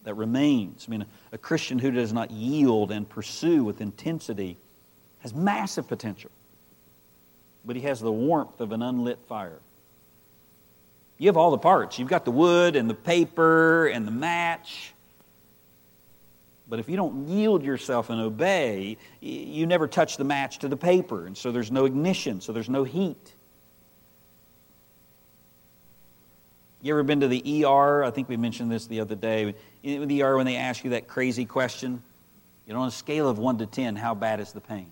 that 0.04 0.14
remains. 0.14 0.86
I 0.88 0.90
mean, 0.90 1.04
a 1.32 1.38
Christian 1.38 1.78
who 1.78 1.90
does 1.90 2.12
not 2.12 2.30
yield 2.30 2.92
and 2.92 3.08
pursue 3.08 3.64
with 3.64 3.80
intensity 3.80 4.56
has 5.18 5.34
massive 5.34 5.88
potential, 5.88 6.30
but 7.64 7.76
he 7.76 7.82
has 7.82 8.00
the 8.00 8.12
warmth 8.12 8.60
of 8.60 8.72
an 8.72 8.80
unlit 8.80 9.18
fire. 9.26 9.58
You 11.18 11.28
have 11.28 11.36
all 11.36 11.50
the 11.50 11.58
parts. 11.58 11.98
You've 11.98 12.08
got 12.08 12.24
the 12.24 12.32
wood 12.32 12.74
and 12.74 12.90
the 12.90 12.94
paper 12.94 13.86
and 13.86 14.06
the 14.06 14.12
match. 14.12 14.92
But 16.72 16.80
if 16.80 16.88
you 16.88 16.96
don't 16.96 17.28
yield 17.28 17.62
yourself 17.62 18.08
and 18.08 18.18
obey, 18.18 18.96
you 19.20 19.66
never 19.66 19.86
touch 19.86 20.16
the 20.16 20.24
match 20.24 20.60
to 20.60 20.68
the 20.68 20.76
paper, 20.78 21.26
and 21.26 21.36
so 21.36 21.52
there's 21.52 21.70
no 21.70 21.84
ignition, 21.84 22.40
so 22.40 22.54
there's 22.54 22.70
no 22.70 22.82
heat. 22.82 23.34
You 26.80 26.94
ever 26.94 27.02
been 27.02 27.20
to 27.20 27.28
the 27.28 27.66
ER? 27.66 28.02
I 28.04 28.10
think 28.10 28.30
we 28.30 28.38
mentioned 28.38 28.72
this 28.72 28.86
the 28.86 29.00
other 29.00 29.14
day. 29.14 29.54
In 29.82 30.08
the 30.08 30.22
ER, 30.22 30.38
when 30.38 30.46
they 30.46 30.56
ask 30.56 30.82
you 30.82 30.92
that 30.92 31.08
crazy 31.08 31.44
question, 31.44 32.02
you 32.66 32.72
know, 32.72 32.80
on 32.80 32.88
a 32.88 32.90
scale 32.90 33.28
of 33.28 33.36
1 33.38 33.58
to 33.58 33.66
10, 33.66 33.94
how 33.94 34.14
bad 34.14 34.40
is 34.40 34.52
the 34.52 34.62
pain? 34.62 34.90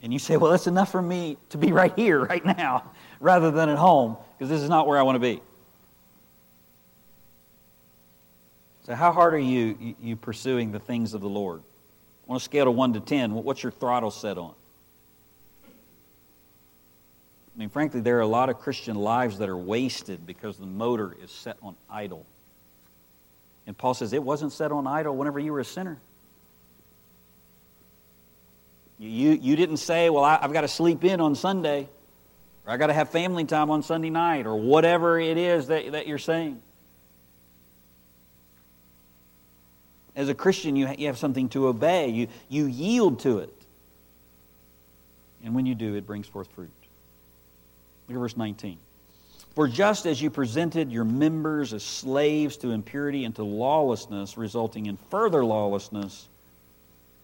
And 0.00 0.10
you 0.10 0.18
say, 0.18 0.38
well, 0.38 0.52
that's 0.52 0.66
enough 0.66 0.90
for 0.90 1.02
me 1.02 1.36
to 1.50 1.58
be 1.58 1.70
right 1.70 1.92
here, 1.94 2.24
right 2.24 2.46
now, 2.46 2.92
rather 3.20 3.50
than 3.50 3.68
at 3.68 3.76
home, 3.76 4.16
because 4.38 4.48
this 4.48 4.62
is 4.62 4.70
not 4.70 4.86
where 4.86 4.96
I 4.96 5.02
want 5.02 5.16
to 5.16 5.20
be. 5.20 5.42
So, 8.88 8.94
how 8.94 9.12
hard 9.12 9.34
are 9.34 9.38
you, 9.38 9.94
you 10.00 10.16
pursuing 10.16 10.72
the 10.72 10.78
things 10.78 11.12
of 11.12 11.20
the 11.20 11.28
Lord? 11.28 11.60
On 12.26 12.36
a 12.36 12.40
scale 12.40 12.68
of 12.68 12.74
1 12.74 12.94
to 12.94 13.00
10, 13.00 13.34
what's 13.34 13.62
your 13.62 13.70
throttle 13.70 14.10
set 14.10 14.38
on? 14.38 14.54
I 15.66 17.58
mean, 17.58 17.68
frankly, 17.68 18.00
there 18.00 18.16
are 18.16 18.22
a 18.22 18.26
lot 18.26 18.48
of 18.48 18.60
Christian 18.60 18.96
lives 18.96 19.38
that 19.38 19.50
are 19.50 19.56
wasted 19.56 20.26
because 20.26 20.56
the 20.56 20.64
motor 20.64 21.14
is 21.22 21.30
set 21.30 21.58
on 21.62 21.76
idle. 21.90 22.24
And 23.66 23.76
Paul 23.76 23.92
says 23.92 24.14
it 24.14 24.22
wasn't 24.22 24.52
set 24.52 24.72
on 24.72 24.86
idle 24.86 25.14
whenever 25.14 25.38
you 25.38 25.52
were 25.52 25.60
a 25.60 25.66
sinner. 25.66 25.98
You, 28.98 29.32
you 29.32 29.54
didn't 29.54 29.76
say, 29.78 30.08
well, 30.08 30.24
I, 30.24 30.38
I've 30.40 30.54
got 30.54 30.62
to 30.62 30.68
sleep 30.68 31.04
in 31.04 31.20
on 31.20 31.34
Sunday, 31.34 31.90
or 32.64 32.72
I 32.72 32.78
got 32.78 32.86
to 32.86 32.94
have 32.94 33.10
family 33.10 33.44
time 33.44 33.70
on 33.70 33.82
Sunday 33.82 34.08
night, 34.08 34.46
or 34.46 34.56
whatever 34.56 35.20
it 35.20 35.36
is 35.36 35.66
that, 35.66 35.92
that 35.92 36.06
you're 36.06 36.16
saying. 36.16 36.62
As 40.18 40.28
a 40.28 40.34
Christian, 40.34 40.74
you, 40.74 40.88
you 40.98 41.06
have 41.06 41.16
something 41.16 41.48
to 41.50 41.68
obey. 41.68 42.08
You, 42.08 42.26
you 42.48 42.66
yield 42.66 43.20
to 43.20 43.38
it. 43.38 43.54
And 45.44 45.54
when 45.54 45.64
you 45.64 45.76
do, 45.76 45.94
it 45.94 46.08
brings 46.08 46.26
forth 46.26 46.48
fruit. 46.56 46.72
Look 48.08 48.16
at 48.16 48.18
verse 48.18 48.36
19. 48.36 48.78
For 49.54 49.68
just 49.68 50.06
as 50.06 50.20
you 50.20 50.28
presented 50.28 50.90
your 50.90 51.04
members 51.04 51.72
as 51.72 51.84
slaves 51.84 52.56
to 52.58 52.72
impurity 52.72 53.24
and 53.26 53.34
to 53.36 53.44
lawlessness, 53.44 54.36
resulting 54.36 54.86
in 54.86 54.96
further 55.08 55.44
lawlessness, 55.44 56.26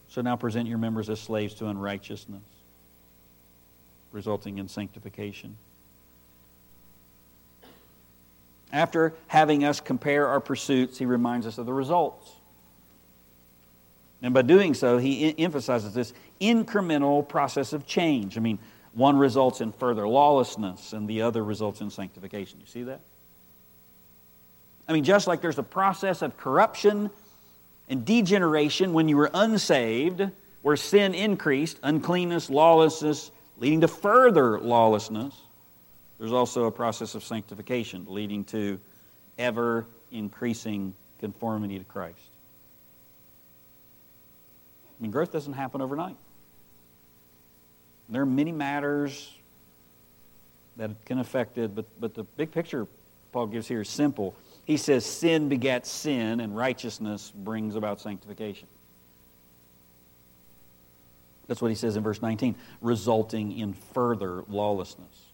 so 0.07 0.21
now 0.21 0.37
present 0.37 0.69
your 0.69 0.79
members 0.79 1.11
as 1.11 1.19
slaves 1.19 1.55
to 1.55 1.67
unrighteousness, 1.67 2.45
resulting 4.13 4.59
in 4.59 4.69
sanctification. 4.69 5.57
After 8.73 9.15
having 9.27 9.65
us 9.65 9.81
compare 9.81 10.29
our 10.29 10.39
pursuits, 10.39 10.97
he 10.97 11.07
reminds 11.07 11.45
us 11.45 11.59
of 11.59 11.67
the 11.67 11.73
results. 11.73 12.31
And 14.25 14.33
by 14.33 14.41
doing 14.41 14.73
so, 14.73 14.97
he 14.97 15.39
emphasizes 15.39 15.93
this 15.93 16.15
incremental 16.41 17.29
process 17.29 17.75
of 17.75 17.87
change. 17.87 18.39
I 18.39 18.41
mean, 18.41 18.59
one 18.95 19.19
results 19.19 19.61
in 19.61 19.71
further 19.71 20.09
lawlessness, 20.09 20.95
and 20.95 21.07
the 21.07 21.21
other 21.21 21.45
results 21.45 21.83
in 21.83 21.91
sanctification. 21.91 22.59
You 22.59 22.67
see 22.67 22.83
that? 22.85 23.01
I 24.89 24.95
mean, 24.95 25.05
just 25.05 25.27
like 25.27 25.43
there's 25.43 25.59
a 25.59 25.63
process 25.63 26.23
of 26.23 26.39
corruption 26.39 27.11
and 27.91 28.07
degeneration 28.07 28.95
when 28.95 29.11
you 29.11 29.19
were 29.19 29.31
unsaved, 29.35 30.23
where 30.63 30.77
sin 30.77 31.15
increased, 31.15 31.79
uncleanness, 31.83 32.49
lawlessness, 32.49 33.31
leading 33.59 33.83
to 33.83 33.89
further 33.89 34.59
lawlessness, 34.59 35.35
there's 36.19 36.33
also 36.33 36.65
a 36.65 36.71
process 36.71 37.15
of 37.15 37.23
sanctification 37.23 38.07
leading 38.09 38.45
to 38.45 38.81
ever 39.39 39.85
increasing 40.11 40.95
conformity 41.19 41.79
to 41.79 41.85
Christ. 41.85 42.34
Growth 45.11 45.33
doesn't 45.33 45.53
happen 45.53 45.81
overnight. 45.81 46.17
There 48.09 48.23
are 48.23 48.27
many 48.27 48.53
matters 48.53 49.33
that 50.77 50.91
can 51.05 51.19
affect 51.19 51.59
it, 51.59 51.75
but, 51.75 51.87
but 52.01 52.15
the 52.15 52.25
big 52.25 52.53
picture 52.53 52.87
Paul 53.33 53.47
gives 53.47 53.67
here 53.67 53.81
is 53.81 53.89
simple. 53.89 54.35
He 54.65 54.77
says, 54.77 55.05
Sin 55.05 55.49
begets 55.49 55.91
sin, 55.91 56.41
and 56.41 56.57
righteousness 56.57 57.33
brings 57.35 57.75
about 57.75 58.01
sanctification. 58.01 58.69
That's 61.47 61.61
what 61.61 61.69
he 61.71 61.75
says 61.75 61.97
in 61.97 62.03
verse 62.03 62.23
19, 62.23 62.55
resulting 62.81 63.59
in 63.59 63.75
further 63.93 64.45
lawlessness. 64.49 65.25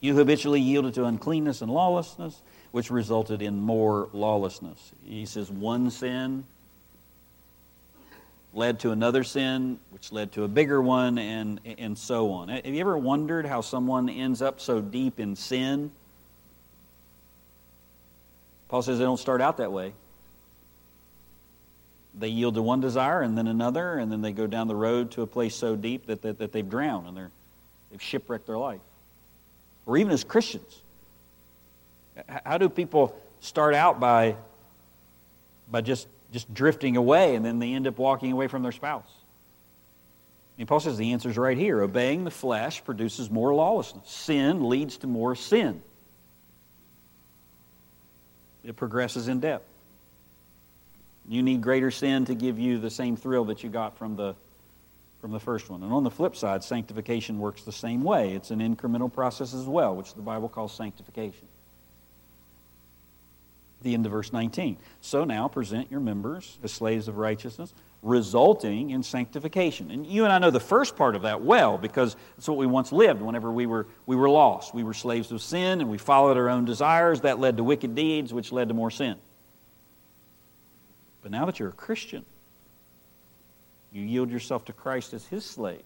You 0.00 0.14
habitually 0.16 0.60
yielded 0.60 0.94
to 0.94 1.04
uncleanness 1.04 1.60
and 1.60 1.70
lawlessness, 1.70 2.40
which 2.70 2.90
resulted 2.90 3.42
in 3.42 3.60
more 3.60 4.08
lawlessness. 4.12 4.92
He 5.04 5.26
says, 5.26 5.50
One 5.50 5.90
sin 5.90 6.44
led 8.52 8.80
to 8.80 8.90
another 8.90 9.22
sin, 9.22 9.78
which 9.90 10.12
led 10.12 10.32
to 10.32 10.44
a 10.44 10.48
bigger 10.48 10.82
one, 10.82 11.18
and, 11.18 11.60
and 11.78 11.96
so 11.96 12.32
on. 12.32 12.48
Have 12.48 12.66
you 12.66 12.80
ever 12.80 12.98
wondered 12.98 13.46
how 13.46 13.60
someone 13.60 14.08
ends 14.08 14.42
up 14.42 14.60
so 14.60 14.80
deep 14.80 15.20
in 15.20 15.36
sin? 15.36 15.90
Paul 18.68 18.82
says 18.82 18.98
they 18.98 19.04
don't 19.04 19.18
start 19.18 19.40
out 19.40 19.58
that 19.58 19.72
way. 19.72 19.92
They 22.18 22.28
yield 22.28 22.54
to 22.54 22.62
one 22.62 22.80
desire 22.80 23.22
and 23.22 23.38
then 23.38 23.46
another, 23.46 23.98
and 23.98 24.10
then 24.10 24.20
they 24.20 24.32
go 24.32 24.46
down 24.46 24.66
the 24.66 24.74
road 24.74 25.12
to 25.12 25.22
a 25.22 25.26
place 25.26 25.54
so 25.54 25.76
deep 25.76 26.06
that, 26.06 26.22
that, 26.22 26.38
that 26.38 26.52
they've 26.52 26.68
drowned 26.68 27.06
and 27.06 27.16
they're, 27.16 27.30
they've 27.90 28.02
shipwrecked 28.02 28.46
their 28.46 28.58
life. 28.58 28.80
Or 29.86 29.96
even 29.96 30.12
as 30.12 30.24
Christians. 30.24 30.82
How 32.44 32.58
do 32.58 32.68
people 32.68 33.16
start 33.40 33.74
out 33.74 34.00
by, 34.00 34.36
by 35.70 35.80
just 35.80 36.08
just 36.32 36.52
drifting 36.52 36.96
away, 36.96 37.34
and 37.34 37.44
then 37.44 37.58
they 37.58 37.72
end 37.72 37.86
up 37.86 37.98
walking 37.98 38.32
away 38.32 38.46
from 38.46 38.62
their 38.62 38.72
spouse. 38.72 39.10
And 40.58 40.68
Paul 40.68 40.80
says 40.80 40.98
the 40.98 41.12
answer 41.12 41.30
is 41.30 41.38
right 41.38 41.56
here. 41.56 41.80
Obeying 41.80 42.24
the 42.24 42.30
flesh 42.30 42.84
produces 42.84 43.30
more 43.30 43.54
lawlessness. 43.54 44.08
Sin 44.08 44.68
leads 44.68 44.98
to 44.98 45.06
more 45.06 45.34
sin. 45.34 45.82
It 48.62 48.76
progresses 48.76 49.26
in 49.26 49.40
depth. 49.40 49.66
You 51.28 51.42
need 51.42 51.62
greater 51.62 51.90
sin 51.90 52.26
to 52.26 52.34
give 52.34 52.58
you 52.58 52.78
the 52.78 52.90
same 52.90 53.16
thrill 53.16 53.46
that 53.46 53.62
you 53.62 53.70
got 53.70 53.96
from 53.96 54.16
the, 54.16 54.34
from 55.20 55.32
the 55.32 55.40
first 55.40 55.70
one. 55.70 55.82
And 55.82 55.92
on 55.92 56.04
the 56.04 56.10
flip 56.10 56.36
side, 56.36 56.62
sanctification 56.62 57.38
works 57.38 57.62
the 57.62 57.72
same 57.72 58.02
way. 58.02 58.34
It's 58.34 58.50
an 58.50 58.58
incremental 58.58 59.12
process 59.12 59.54
as 59.54 59.64
well, 59.64 59.96
which 59.96 60.14
the 60.14 60.22
Bible 60.22 60.48
calls 60.48 60.74
sanctification 60.74 61.48
the 63.82 63.94
end 63.94 64.06
of 64.06 64.12
verse 64.12 64.32
19. 64.32 64.76
So 65.00 65.24
now 65.24 65.48
present 65.48 65.90
your 65.90 66.00
members 66.00 66.58
as 66.62 66.72
slaves 66.72 67.08
of 67.08 67.16
righteousness, 67.16 67.72
resulting 68.02 68.90
in 68.90 69.02
sanctification. 69.02 69.90
And 69.90 70.06
you 70.06 70.24
and 70.24 70.32
I 70.32 70.38
know 70.38 70.50
the 70.50 70.60
first 70.60 70.96
part 70.96 71.16
of 71.16 71.22
that 71.22 71.42
well 71.42 71.78
because 71.78 72.16
it's 72.38 72.48
what 72.48 72.58
we 72.58 72.66
once 72.66 72.92
lived 72.92 73.22
whenever 73.22 73.50
we 73.50 73.66
were, 73.66 73.86
we 74.06 74.16
were 74.16 74.28
lost. 74.28 74.74
We 74.74 74.84
were 74.84 74.94
slaves 74.94 75.32
of 75.32 75.42
sin 75.42 75.80
and 75.80 75.90
we 75.90 75.98
followed 75.98 76.36
our 76.36 76.48
own 76.48 76.64
desires. 76.64 77.22
That 77.22 77.38
led 77.38 77.56
to 77.56 77.64
wicked 77.64 77.94
deeds, 77.94 78.32
which 78.32 78.52
led 78.52 78.68
to 78.68 78.74
more 78.74 78.90
sin. 78.90 79.16
But 81.22 81.30
now 81.30 81.46
that 81.46 81.58
you're 81.58 81.68
a 81.68 81.72
Christian, 81.72 82.24
you 83.92 84.02
yield 84.02 84.30
yourself 84.30 84.64
to 84.66 84.72
Christ 84.72 85.12
as 85.14 85.26
his 85.26 85.44
slaves. 85.44 85.82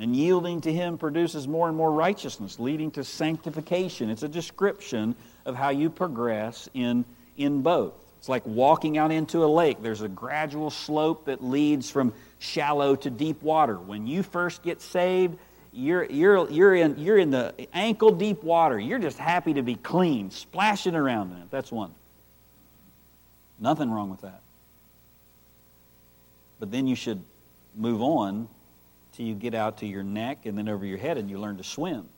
And 0.00 0.16
yielding 0.16 0.62
to 0.62 0.72
him 0.72 0.96
produces 0.96 1.46
more 1.46 1.68
and 1.68 1.76
more 1.76 1.92
righteousness, 1.92 2.58
leading 2.58 2.90
to 2.92 3.04
sanctification. 3.04 4.08
It's 4.08 4.22
a 4.22 4.28
description 4.28 5.14
of 5.44 5.54
how 5.54 5.68
you 5.68 5.90
progress 5.90 6.70
in, 6.72 7.04
in 7.36 7.60
both. 7.60 7.92
It's 8.18 8.28
like 8.28 8.46
walking 8.46 8.96
out 8.96 9.12
into 9.12 9.44
a 9.44 9.46
lake. 9.46 9.82
There's 9.82 10.00
a 10.00 10.08
gradual 10.08 10.70
slope 10.70 11.26
that 11.26 11.44
leads 11.44 11.90
from 11.90 12.14
shallow 12.38 12.96
to 12.96 13.10
deep 13.10 13.42
water. 13.42 13.78
When 13.78 14.06
you 14.06 14.22
first 14.22 14.62
get 14.62 14.80
saved, 14.80 15.38
you're, 15.70 16.04
you're, 16.04 16.50
you're, 16.50 16.74
in, 16.74 16.98
you're 16.98 17.18
in 17.18 17.30
the 17.30 17.54
ankle 17.74 18.10
deep 18.10 18.42
water. 18.42 18.78
You're 18.80 18.98
just 18.98 19.18
happy 19.18 19.54
to 19.54 19.62
be 19.62 19.74
clean, 19.74 20.30
splashing 20.30 20.94
around 20.94 21.32
in 21.32 21.38
it. 21.42 21.50
That's 21.50 21.70
one. 21.70 21.94
Nothing 23.58 23.90
wrong 23.90 24.08
with 24.08 24.22
that. 24.22 24.40
But 26.58 26.70
then 26.70 26.86
you 26.86 26.94
should 26.94 27.22
move 27.76 28.00
on 28.00 28.48
till 29.12 29.26
you 29.26 29.34
get 29.34 29.54
out 29.54 29.78
to 29.78 29.86
your 29.86 30.02
neck 30.02 30.46
and 30.46 30.56
then 30.56 30.68
over 30.68 30.84
your 30.84 30.98
head 30.98 31.18
and 31.18 31.30
you 31.30 31.38
learn 31.38 31.56
to 31.56 31.64
swim 31.64 32.08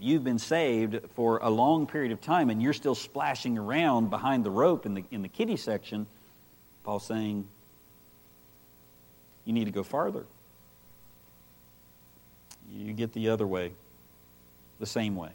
you've 0.00 0.24
been 0.24 0.38
saved 0.38 1.00
for 1.14 1.38
a 1.38 1.50
long 1.50 1.86
period 1.86 2.12
of 2.12 2.20
time 2.20 2.50
and 2.50 2.62
you're 2.62 2.72
still 2.72 2.94
splashing 2.94 3.58
around 3.58 4.10
behind 4.10 4.44
the 4.44 4.50
rope 4.50 4.86
in 4.86 4.94
the, 4.94 5.04
in 5.10 5.22
the 5.22 5.28
kiddie 5.28 5.56
section, 5.56 6.06
Paul's 6.84 7.06
saying, 7.06 7.46
you 9.44 9.52
need 9.52 9.64
to 9.64 9.70
go 9.70 9.82
farther. 9.82 10.24
You 12.72 12.92
get 12.92 13.12
the 13.12 13.28
other 13.28 13.46
way, 13.46 13.72
the 14.80 14.86
same 14.86 15.16
way. 15.16 15.30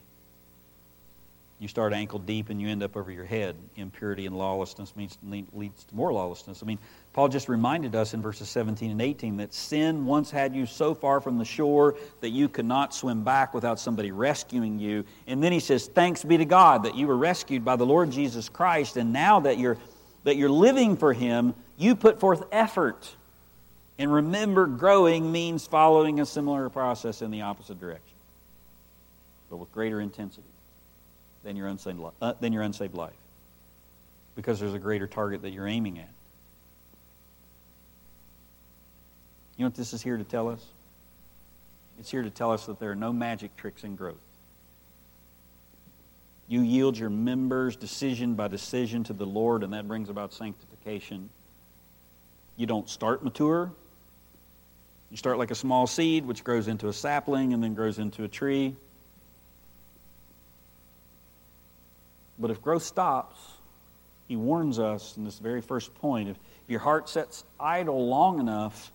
You 1.59 1.67
start 1.67 1.91
ankle 1.91 2.19
deep 2.19 2.49
and 2.49 2.61
you 2.61 2.69
end 2.69 2.81
up 2.83 2.95
over 2.95 3.11
your 3.11 3.25
head. 3.25 3.53
Impurity 3.75 4.25
and 4.25 4.37
lawlessness 4.37 4.95
means, 4.95 5.17
leads 5.53 5.83
to 5.83 5.95
more 5.95 6.13
lawlessness. 6.13 6.63
I 6.63 6.65
mean, 6.65 6.79
Paul 7.11 7.27
just 7.27 7.49
reminded 7.49 7.95
us 7.95 8.13
in 8.13 8.21
verses 8.21 8.47
17 8.47 8.91
and 8.91 9.01
18 9.01 9.37
that 9.37 9.53
sin 9.53 10.05
once 10.05 10.31
had 10.31 10.55
you 10.55 10.65
so 10.65 10.93
far 10.93 11.19
from 11.19 11.37
the 11.37 11.43
shore 11.43 11.95
that 12.21 12.29
you 12.29 12.47
could 12.47 12.65
not 12.65 12.95
swim 12.95 13.25
back 13.25 13.53
without 13.53 13.77
somebody 13.77 14.11
rescuing 14.11 14.79
you. 14.79 15.03
And 15.27 15.43
then 15.43 15.51
he 15.51 15.59
says, 15.59 15.87
Thanks 15.87 16.23
be 16.23 16.37
to 16.37 16.45
God 16.45 16.83
that 16.83 16.95
you 16.95 17.07
were 17.07 17.17
rescued 17.17 17.65
by 17.65 17.75
the 17.75 17.85
Lord 17.85 18.09
Jesus 18.09 18.47
Christ, 18.47 18.95
and 18.95 19.11
now 19.11 19.41
that 19.41 19.57
you're, 19.57 19.77
that 20.23 20.37
you're 20.37 20.49
living 20.49 20.95
for 20.95 21.11
him, 21.11 21.53
you 21.75 21.93
put 21.93 22.21
forth 22.21 22.43
effort. 22.53 23.09
And 23.97 24.13
remember, 24.13 24.65
growing 24.65 25.29
means 25.29 25.67
following 25.67 26.21
a 26.21 26.25
similar 26.25 26.69
process 26.69 27.21
in 27.21 27.31
the 27.31 27.41
opposite 27.41 27.81
direction, 27.81 28.15
but 29.49 29.57
with 29.57 29.69
greater 29.73 29.99
intensity 29.99 30.47
than 31.49 31.55
your 31.55 31.65
unsaved, 31.65 31.99
uh, 32.21 32.33
than 32.39 32.53
your 32.53 32.61
unsaved 32.61 32.93
life 32.93 33.17
because 34.35 34.59
there's 34.59 34.75
a 34.75 34.79
greater 34.79 35.07
target 35.07 35.41
that 35.41 35.49
you're 35.49 35.67
aiming 35.67 35.97
at. 35.97 36.07
You 39.57 39.63
know 39.63 39.69
what 39.69 39.75
this 39.75 39.91
is 39.91 40.03
here 40.03 40.15
to 40.15 40.23
tell 40.23 40.47
us? 40.47 40.63
It's 41.99 42.11
here 42.11 42.21
to 42.21 42.29
tell 42.29 42.51
us 42.51 42.67
that 42.67 42.79
there 42.79 42.91
are 42.91 42.95
no 42.95 43.11
magic 43.11 43.57
tricks 43.57 43.83
in 43.83 43.95
growth. 43.95 44.21
You 46.47 46.61
yield 46.61 46.95
your 46.95 47.09
members 47.09 47.75
decision 47.75 48.35
by 48.35 48.47
decision 48.47 49.03
to 49.05 49.13
the 49.13 49.25
Lord, 49.25 49.63
and 49.63 49.73
that 49.73 49.87
brings 49.87 50.09
about 50.09 50.33
sanctification. 50.33 51.31
You 52.57 52.67
don't 52.67 52.87
start 52.87 53.23
mature. 53.23 53.71
You 55.09 55.17
start 55.17 55.39
like 55.39 55.49
a 55.49 55.55
small 55.55 55.87
seed, 55.87 56.27
which 56.27 56.43
grows 56.43 56.67
into 56.67 56.89
a 56.89 56.93
sapling 56.93 57.53
and 57.53 57.63
then 57.63 57.73
grows 57.73 57.97
into 57.97 58.23
a 58.23 58.27
tree. 58.27 58.75
But 62.39 62.51
if 62.51 62.61
growth 62.61 62.83
stops, 62.83 63.39
he 64.27 64.35
warns 64.35 64.79
us 64.79 65.17
in 65.17 65.25
this 65.25 65.39
very 65.39 65.61
first 65.61 65.93
point 65.95 66.29
if 66.29 66.37
your 66.67 66.79
heart 66.79 67.09
sets 67.09 67.43
idle 67.59 68.07
long 68.07 68.39
enough, 68.39 68.91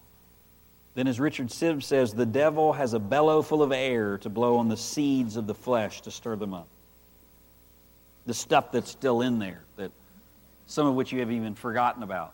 then, 0.94 1.08
as 1.08 1.18
Richard 1.18 1.48
Sibbes 1.48 1.82
says, 1.82 2.14
the 2.14 2.24
devil 2.24 2.72
has 2.72 2.94
a 2.94 3.00
bellow 3.00 3.42
full 3.42 3.64
of 3.64 3.72
air 3.72 4.16
to 4.18 4.28
blow 4.28 4.58
on 4.58 4.68
the 4.68 4.76
seeds 4.76 5.36
of 5.36 5.48
the 5.48 5.54
flesh 5.54 6.00
to 6.02 6.10
stir 6.12 6.36
them 6.36 6.54
up. 6.54 6.68
The 8.26 8.34
stuff 8.34 8.70
that's 8.70 8.92
still 8.92 9.20
in 9.20 9.40
there, 9.40 9.60
that 9.76 9.90
some 10.66 10.86
of 10.86 10.94
which 10.94 11.12
you 11.12 11.18
have 11.18 11.32
even 11.32 11.56
forgotten 11.56 12.04
about. 12.04 12.32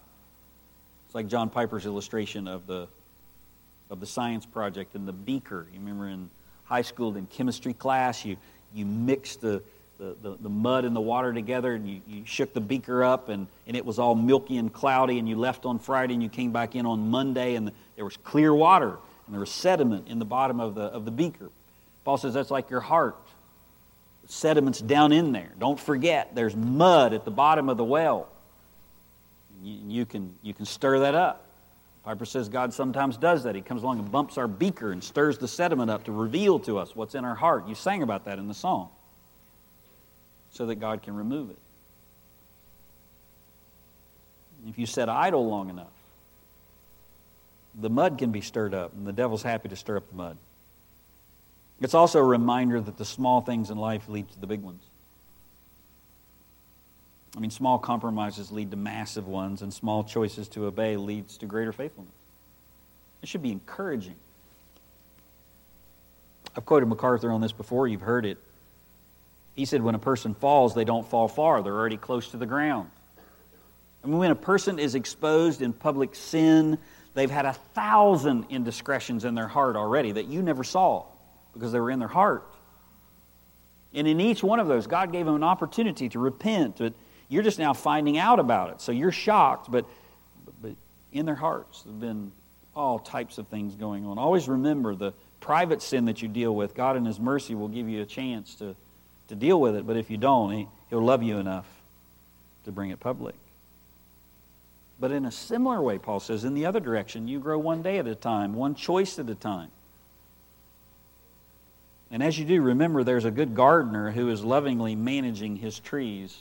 It's 1.07 1.15
like 1.15 1.27
John 1.27 1.49
Piper's 1.49 1.87
illustration 1.87 2.47
of 2.47 2.67
the, 2.67 2.87
of 3.89 3.99
the 3.99 4.07
science 4.07 4.45
project 4.45 4.95
and 4.95 5.09
the 5.09 5.13
beaker. 5.13 5.67
You 5.73 5.81
remember 5.81 6.09
in 6.09 6.29
high 6.65 6.83
school 6.83 7.17
in 7.17 7.27
chemistry 7.27 7.73
class, 7.73 8.27
you, 8.27 8.37
you 8.75 8.85
mix 8.85 9.37
the, 9.37 9.63
the, 10.01 10.17
the, 10.23 10.37
the, 10.41 10.49
mud 10.49 10.87
and 10.87 10.97
the 10.97 11.01
water 11.01 11.31
together 11.31 11.75
and 11.75 11.87
you, 11.87 12.01
you 12.09 12.23
shook 12.25 12.55
the 12.55 12.61
beaker 12.61 13.05
up 13.05 13.29
and, 13.29 13.47
and 13.67 13.77
it 13.77 13.85
was 13.85 13.99
all 13.99 14.15
milky 14.15 14.57
and 14.57 14.73
cloudy 14.73 15.19
and 15.19 15.29
you 15.29 15.37
left 15.37 15.67
on 15.67 15.79
Friday 15.79 16.15
and 16.15 16.23
you 16.23 16.31
came 16.31 16.53
back 16.53 16.75
in 16.75 16.87
on 16.87 17.11
Monday 17.11 17.55
and 17.55 17.71
there 17.97 18.05
was 18.07 18.17
clear 18.17 18.55
water 18.55 18.97
and 19.27 19.35
there 19.35 19.41
was 19.41 19.51
sediment 19.51 20.09
in 20.09 20.19
the 20.19 20.25
bottom 20.25 20.59
of 20.59 20.75
the, 20.75 20.85
of 20.85 21.05
the 21.05 21.11
beaker. 21.11 21.51
Paul 22.05 22.17
says 22.17 22.33
that's 22.33 22.51
like 22.51 22.71
your 22.71 22.81
heart. 22.81 23.19
Sediment's 24.27 24.81
down 24.81 25.13
in 25.13 25.33
there. 25.33 25.51
Don't 25.59 25.79
forget, 25.79 26.35
there's 26.35 26.57
mud 26.57 27.13
at 27.13 27.27
the 27.27 27.31
bottom 27.31 27.69
of 27.69 27.77
the 27.77 27.85
well. 27.85 28.27
You, 29.63 29.81
you, 29.87 30.07
can, 30.07 30.35
you 30.43 30.55
can 30.55 30.65
stir 30.65 31.01
that 31.01 31.15
up. 31.15 31.45
Piper 32.05 32.25
says 32.25 32.49
God 32.49 32.73
sometimes 32.73 33.19
does 33.19 33.43
that. 33.43 33.55
He 33.55 33.61
comes 33.61 33.83
along 33.83 33.99
and 33.99 34.11
bumps 34.11 34.39
our 34.39 34.49
beaker 34.49 34.93
and 34.93 35.05
stirs 35.05 35.37
the 35.37 35.49
sediment 35.49 35.91
up 35.91 36.05
to 36.05 36.13
reveal 36.13 36.59
to 36.61 36.79
us 36.79 36.97
what's 36.97 37.15
in 37.15 37.27
our 37.27 37.35
heart. 37.35 37.69
You 37.69 37.75
sang 37.75 38.03
about 38.03 38.25
that 38.25 38.39
in 38.39 38.49
the 38.49 38.55
song. 38.55 38.89
So 40.53 40.67
that 40.67 40.77
God 40.77 41.03
can 41.03 41.15
remove 41.15 41.51
it. 41.51 41.59
If 44.69 44.79
you 44.79 44.87
sit 44.87 45.09
idle 45.09 45.49
long 45.49 45.71
enough, 45.71 45.87
the 47.79 47.89
mud 47.89 48.19
can 48.19 48.33
be 48.33 48.41
stirred 48.41 48.75
up, 48.75 48.93
and 48.93 49.07
the 49.07 49.13
devil's 49.13 49.43
happy 49.43 49.69
to 49.69 49.77
stir 49.77 49.97
up 49.97 50.09
the 50.09 50.17
mud. 50.17 50.37
It's 51.81 51.95
also 51.95 52.19
a 52.19 52.25
reminder 52.25 52.81
that 52.81 52.99
the 52.99 53.05
small 53.05 53.41
things 53.41 53.71
in 53.71 53.79
life 53.79 54.09
lead 54.09 54.31
to 54.33 54.41
the 54.41 54.47
big 54.47 54.61
ones. 54.61 54.83
I 57.37 57.41
mean, 57.41 57.51
small 57.51 57.79
compromises 57.79 58.51
lead 58.51 58.71
to 58.73 58.77
massive 58.77 59.29
ones, 59.29 59.63
and 59.63 59.73
small 59.73 60.05
choices 60.05 60.49
to 60.49 60.67
obey 60.67 60.97
leads 60.97 61.39
to 61.39 61.47
greater 61.47 61.73
faithfulness. 61.73 62.13
It 63.23 63.29
should 63.29 63.43
be 63.43 63.53
encouraging. 63.53 64.17
I've 66.57 66.67
quoted 66.67 66.87
MacArthur 66.87 67.31
on 67.31 67.41
this 67.41 67.53
before, 67.53 67.87
you've 67.87 68.01
heard 68.01 68.27
it. 68.27 68.39
He 69.55 69.65
said, 69.65 69.83
when 69.83 69.95
a 69.95 69.99
person 69.99 70.35
falls, 70.35 70.75
they 70.75 70.85
don't 70.85 71.07
fall 71.09 71.29
far, 71.29 71.63
they're 71.63 71.75
already 71.75 71.97
close 71.97 72.29
to 72.29 72.37
the 72.37 72.47
ground. 72.47 72.91
And 74.03 74.19
when 74.19 74.31
a 74.31 74.37
person 74.37 74.79
is 74.79 74.95
exposed 74.95 75.61
in 75.61 75.73
public 75.73 76.15
sin, 76.15 76.79
they've 77.15 77.31
had 77.31 77.45
a 77.45 77.53
thousand 77.75 78.47
indiscretions 78.49 79.25
in 79.25 79.35
their 79.35 79.49
heart 79.49 79.77
already 79.77 80.13
that 80.13 80.27
you 80.27 80.43
never 80.43 80.65
saw 80.65 81.05
because 81.53 81.73
they 81.73 81.81
were 81.81 81.91
in 81.91 81.99
their 81.99 82.09
heart. 82.09 82.45
And 83.93 84.07
in 84.07 84.21
each 84.21 84.43
one 84.43 84.61
of 84.61 84.69
those, 84.69 84.87
God 84.87 85.13
gave 85.13 85.27
them 85.27 85.35
an 85.35 85.43
opportunity 85.43 86.09
to 86.11 86.19
repent. 86.19 86.79
But 86.79 86.95
you're 87.29 87.43
just 87.43 87.59
now 87.59 87.73
finding 87.73 88.19
out 88.19 88.39
about 88.39 88.71
it. 88.71 88.81
So 88.81 88.93
you're 88.93 89.13
shocked, 89.13 89.71
but, 89.71 89.85
but 90.63 90.73
in 91.13 91.27
their 91.27 91.35
hearts, 91.35 91.83
there 91.83 91.93
have 91.93 92.01
been 92.01 92.33
all 92.75 92.99
types 92.99 93.39
of 93.39 93.49
things 93.49 93.75
going 93.75 94.07
on. 94.07 94.19
Always 94.19 94.49
remember 94.49 94.95
the 94.95 95.13
private 95.41 95.83
sin 95.83 96.05
that 96.05 96.23
you 96.23 96.29
deal 96.29 96.55
with, 96.55 96.75
God 96.75 96.97
in 96.97 97.05
His 97.05 97.19
mercy 97.19 97.55
will 97.55 97.69
give 97.69 97.89
you 97.89 98.03
a 98.03 98.07
chance 98.07 98.55
to, 98.57 98.77
to 99.31 99.35
deal 99.35 99.61
with 99.61 99.75
it. 99.75 99.87
But 99.87 99.97
if 99.97 100.11
you 100.11 100.19
don't, 100.19 100.53
he, 100.53 100.69
He'll 100.91 101.01
love 101.01 101.23
you 101.23 101.39
enough 101.39 101.67
to 102.65 102.73
bring 102.73 102.91
it 102.91 103.01
public. 103.01 103.37
But 104.99 105.13
in 105.13 105.25
a 105.25 105.31
similar 105.31 105.81
way, 105.81 105.99
Paul 105.99 106.21
says, 106.21 106.45
in 106.45 106.53
the 106.55 106.67
other 106.67 106.81
direction, 106.81 107.27
you 107.27 107.39
grow 107.39 107.59
one 107.59 107.81
day 107.81 107.99
at 107.99 108.07
a 108.07 108.15
time, 108.15 108.55
one 108.55 108.75
choice 108.75 109.19
at 109.19 109.31
a 109.31 109.35
time. 109.35 109.71
And 112.11 112.23
as 112.23 112.39
you 112.39 112.45
do, 112.45 112.61
remember 112.61 113.05
there's 113.05 113.25
a 113.25 113.31
good 113.31 113.55
gardener 113.55 114.11
who 114.11 114.29
is 114.29 114.45
lovingly 114.45 114.97
managing 114.97 115.57
his 115.57 115.79
trees. 115.79 116.37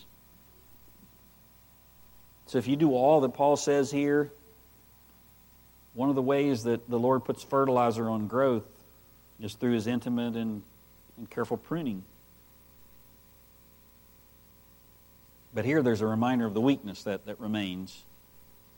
So 2.47 2.57
if 2.57 2.67
you 2.67 2.75
do 2.75 2.93
all 2.95 3.21
that 3.21 3.35
Paul 3.35 3.55
says 3.55 3.91
here, 3.91 4.31
one 5.93 6.09
of 6.09 6.15
the 6.15 6.23
ways 6.23 6.63
that 6.63 6.89
the 6.89 6.99
Lord 6.99 7.23
puts 7.23 7.43
fertilizer 7.43 8.09
on 8.09 8.27
growth 8.27 8.65
is 9.39 9.53
through 9.53 9.73
his 9.73 9.85
intimate 9.85 10.35
and, 10.35 10.63
and 11.17 11.29
careful 11.29 11.57
pruning. 11.57 12.03
But 15.53 15.65
here 15.65 15.81
there's 15.81 16.01
a 16.01 16.07
reminder 16.07 16.45
of 16.45 16.53
the 16.53 16.61
weakness 16.61 17.03
that, 17.03 17.25
that 17.25 17.39
remains. 17.39 18.03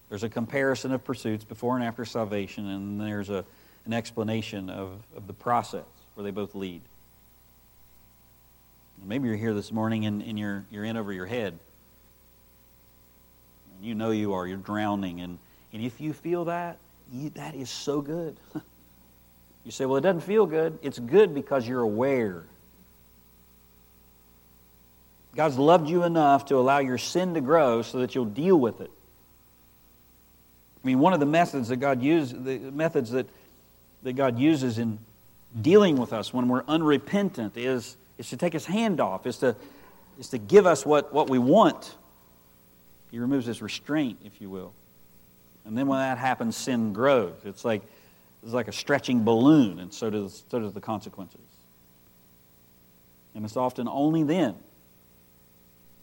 There's 0.09 0.23
a 0.23 0.29
comparison 0.29 0.91
of 0.91 1.03
pursuits 1.03 1.43
before 1.43 1.75
and 1.75 1.85
after 1.85 2.05
salvation, 2.05 2.67
and 2.67 2.99
there's 2.99 3.29
a, 3.29 3.45
an 3.85 3.93
explanation 3.93 4.69
of, 4.69 5.01
of 5.15 5.27
the 5.27 5.33
process 5.33 5.85
where 6.15 6.23
they 6.23 6.31
both 6.31 6.55
lead. 6.55 6.81
Maybe 9.03 9.27
you're 9.27 9.37
here 9.37 9.53
this 9.53 9.71
morning 9.71 10.05
and, 10.05 10.21
and 10.21 10.37
you're, 10.37 10.63
you're 10.69 10.83
in 10.83 10.95
over 10.95 11.11
your 11.11 11.25
head. 11.25 11.57
And 13.75 13.85
you 13.85 13.95
know 13.95 14.11
you 14.11 14.33
are. 14.33 14.45
You're 14.45 14.57
drowning. 14.57 15.21
And, 15.21 15.39
and 15.73 15.83
if 15.83 15.99
you 15.99 16.13
feel 16.13 16.45
that, 16.45 16.77
you, 17.11 17.31
that 17.31 17.55
is 17.55 17.69
so 17.69 18.01
good. 18.01 18.37
you 19.65 19.71
say, 19.71 19.85
well, 19.85 19.97
it 19.97 20.01
doesn't 20.01 20.21
feel 20.21 20.45
good. 20.45 20.77
It's 20.83 20.99
good 20.99 21.33
because 21.33 21.67
you're 21.67 21.81
aware. 21.81 22.43
God's 25.35 25.57
loved 25.57 25.89
you 25.89 26.03
enough 26.03 26.45
to 26.45 26.57
allow 26.57 26.79
your 26.79 26.97
sin 26.97 27.33
to 27.35 27.41
grow 27.41 27.81
so 27.81 27.99
that 27.99 28.15
you'll 28.15 28.25
deal 28.25 28.59
with 28.59 28.81
it. 28.81 28.91
I 30.83 30.87
mean, 30.87 30.99
one 30.99 31.13
of 31.13 31.19
the 31.19 31.25
methods 31.25 31.69
that 31.69 31.77
God 31.77 32.01
uses, 32.01 32.43
the 32.43 32.57
methods 32.59 33.11
that, 33.11 33.27
that 34.03 34.13
God 34.13 34.39
uses 34.39 34.77
in 34.77 34.99
dealing 35.59 35.97
with 35.97 36.11
us 36.11 36.33
when 36.33 36.47
we're 36.47 36.63
unrepentant 36.67 37.55
is, 37.55 37.95
is 38.17 38.29
to 38.29 38.37
take 38.37 38.53
his 38.53 38.65
hand 38.65 38.99
off, 38.99 39.25
is 39.25 39.37
to, 39.37 39.55
is 40.19 40.29
to 40.29 40.37
give 40.37 40.65
us 40.65 40.85
what, 40.85 41.13
what 41.13 41.29
we 41.29 41.39
want. 41.39 41.95
He 43.11 43.19
removes 43.19 43.45
his 43.45 43.61
restraint, 43.61 44.19
if 44.25 44.41
you 44.41 44.49
will. 44.49 44.73
And 45.65 45.77
then 45.77 45.87
when 45.87 45.99
that 45.99 46.17
happens, 46.17 46.57
sin 46.57 46.93
grows. 46.93 47.35
It's 47.45 47.63
like, 47.63 47.83
it's 48.43 48.53
like 48.53 48.67
a 48.67 48.73
stretching 48.73 49.23
balloon, 49.23 49.79
and 49.79 49.93
so 49.93 50.09
does, 50.09 50.43
so 50.49 50.59
does 50.59 50.73
the 50.73 50.81
consequences. 50.81 51.39
And 53.35 53.45
it's 53.45 53.55
often 53.55 53.87
only 53.87 54.23
then, 54.23 54.55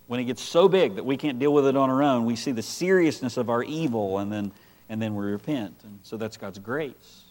when 0.08 0.18
it 0.18 0.24
gets 0.24 0.42
so 0.42 0.68
big 0.68 0.96
that 0.96 1.04
we 1.04 1.16
can't 1.16 1.38
deal 1.38 1.52
with 1.52 1.66
it 1.66 1.76
on 1.76 1.88
our 1.88 2.02
own, 2.02 2.24
we 2.24 2.34
see 2.34 2.50
the 2.50 2.62
seriousness 2.62 3.36
of 3.36 3.48
our 3.48 3.62
evil, 3.62 4.18
and 4.18 4.32
then 4.32 4.52
and 4.88 5.00
then 5.00 5.14
we 5.14 5.26
repent. 5.26 5.74
And 5.84 6.00
so 6.02 6.16
that's 6.16 6.36
God's 6.36 6.58
grace. 6.58 7.24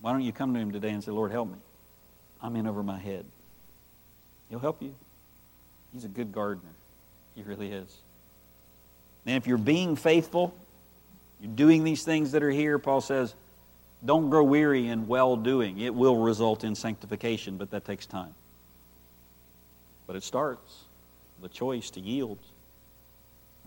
Why 0.00 0.12
don't 0.12 0.22
you 0.22 0.32
come 0.32 0.54
to 0.54 0.60
Him 0.60 0.70
today 0.70 0.90
and 0.90 1.02
say, 1.02 1.10
Lord, 1.10 1.32
help 1.32 1.48
me? 1.48 1.58
I'm 2.42 2.54
in 2.56 2.66
over 2.66 2.82
my 2.82 2.98
head. 2.98 3.24
He'll 4.50 4.58
help 4.58 4.82
you. 4.82 4.94
He's 5.92 6.04
a 6.04 6.08
good 6.08 6.32
gardener. 6.32 6.70
He 7.34 7.42
really 7.42 7.72
is. 7.72 7.96
And 9.24 9.36
if 9.36 9.46
you're 9.46 9.58
being 9.58 9.96
faithful, 9.96 10.54
you're 11.40 11.50
doing 11.52 11.84
these 11.84 12.04
things 12.04 12.32
that 12.32 12.42
are 12.42 12.50
here, 12.50 12.78
Paul 12.78 13.00
says, 13.00 13.34
don't 14.04 14.30
grow 14.30 14.44
weary 14.44 14.86
in 14.86 15.08
well 15.08 15.36
doing. 15.36 15.80
It 15.80 15.94
will 15.94 16.18
result 16.18 16.64
in 16.64 16.74
sanctification, 16.74 17.56
but 17.56 17.70
that 17.70 17.84
takes 17.84 18.06
time. 18.06 18.34
But 20.06 20.16
it 20.16 20.22
starts 20.22 20.84
with 21.40 21.52
choice 21.52 21.90
to 21.90 22.00
yield. 22.00 22.38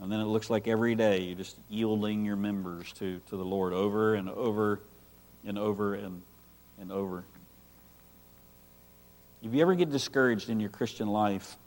And 0.01 0.11
then 0.11 0.19
it 0.21 0.25
looks 0.25 0.49
like 0.49 0.67
every 0.67 0.95
day 0.95 1.21
you're 1.21 1.37
just 1.37 1.57
yielding 1.69 2.25
your 2.25 2.37
members 2.37 2.91
to, 2.93 3.19
to 3.29 3.37
the 3.37 3.43
Lord 3.43 3.73
over 3.73 4.15
and 4.15 4.29
over 4.29 4.79
and 5.45 5.57
over 5.57 5.93
and, 5.93 6.21
and 6.79 6.91
over. 6.91 7.23
If 9.43 9.53
you 9.53 9.61
ever 9.61 9.75
get 9.75 9.91
discouraged 9.91 10.49
in 10.49 10.59
your 10.59 10.69
Christian 10.69 11.07
life, 11.07 11.57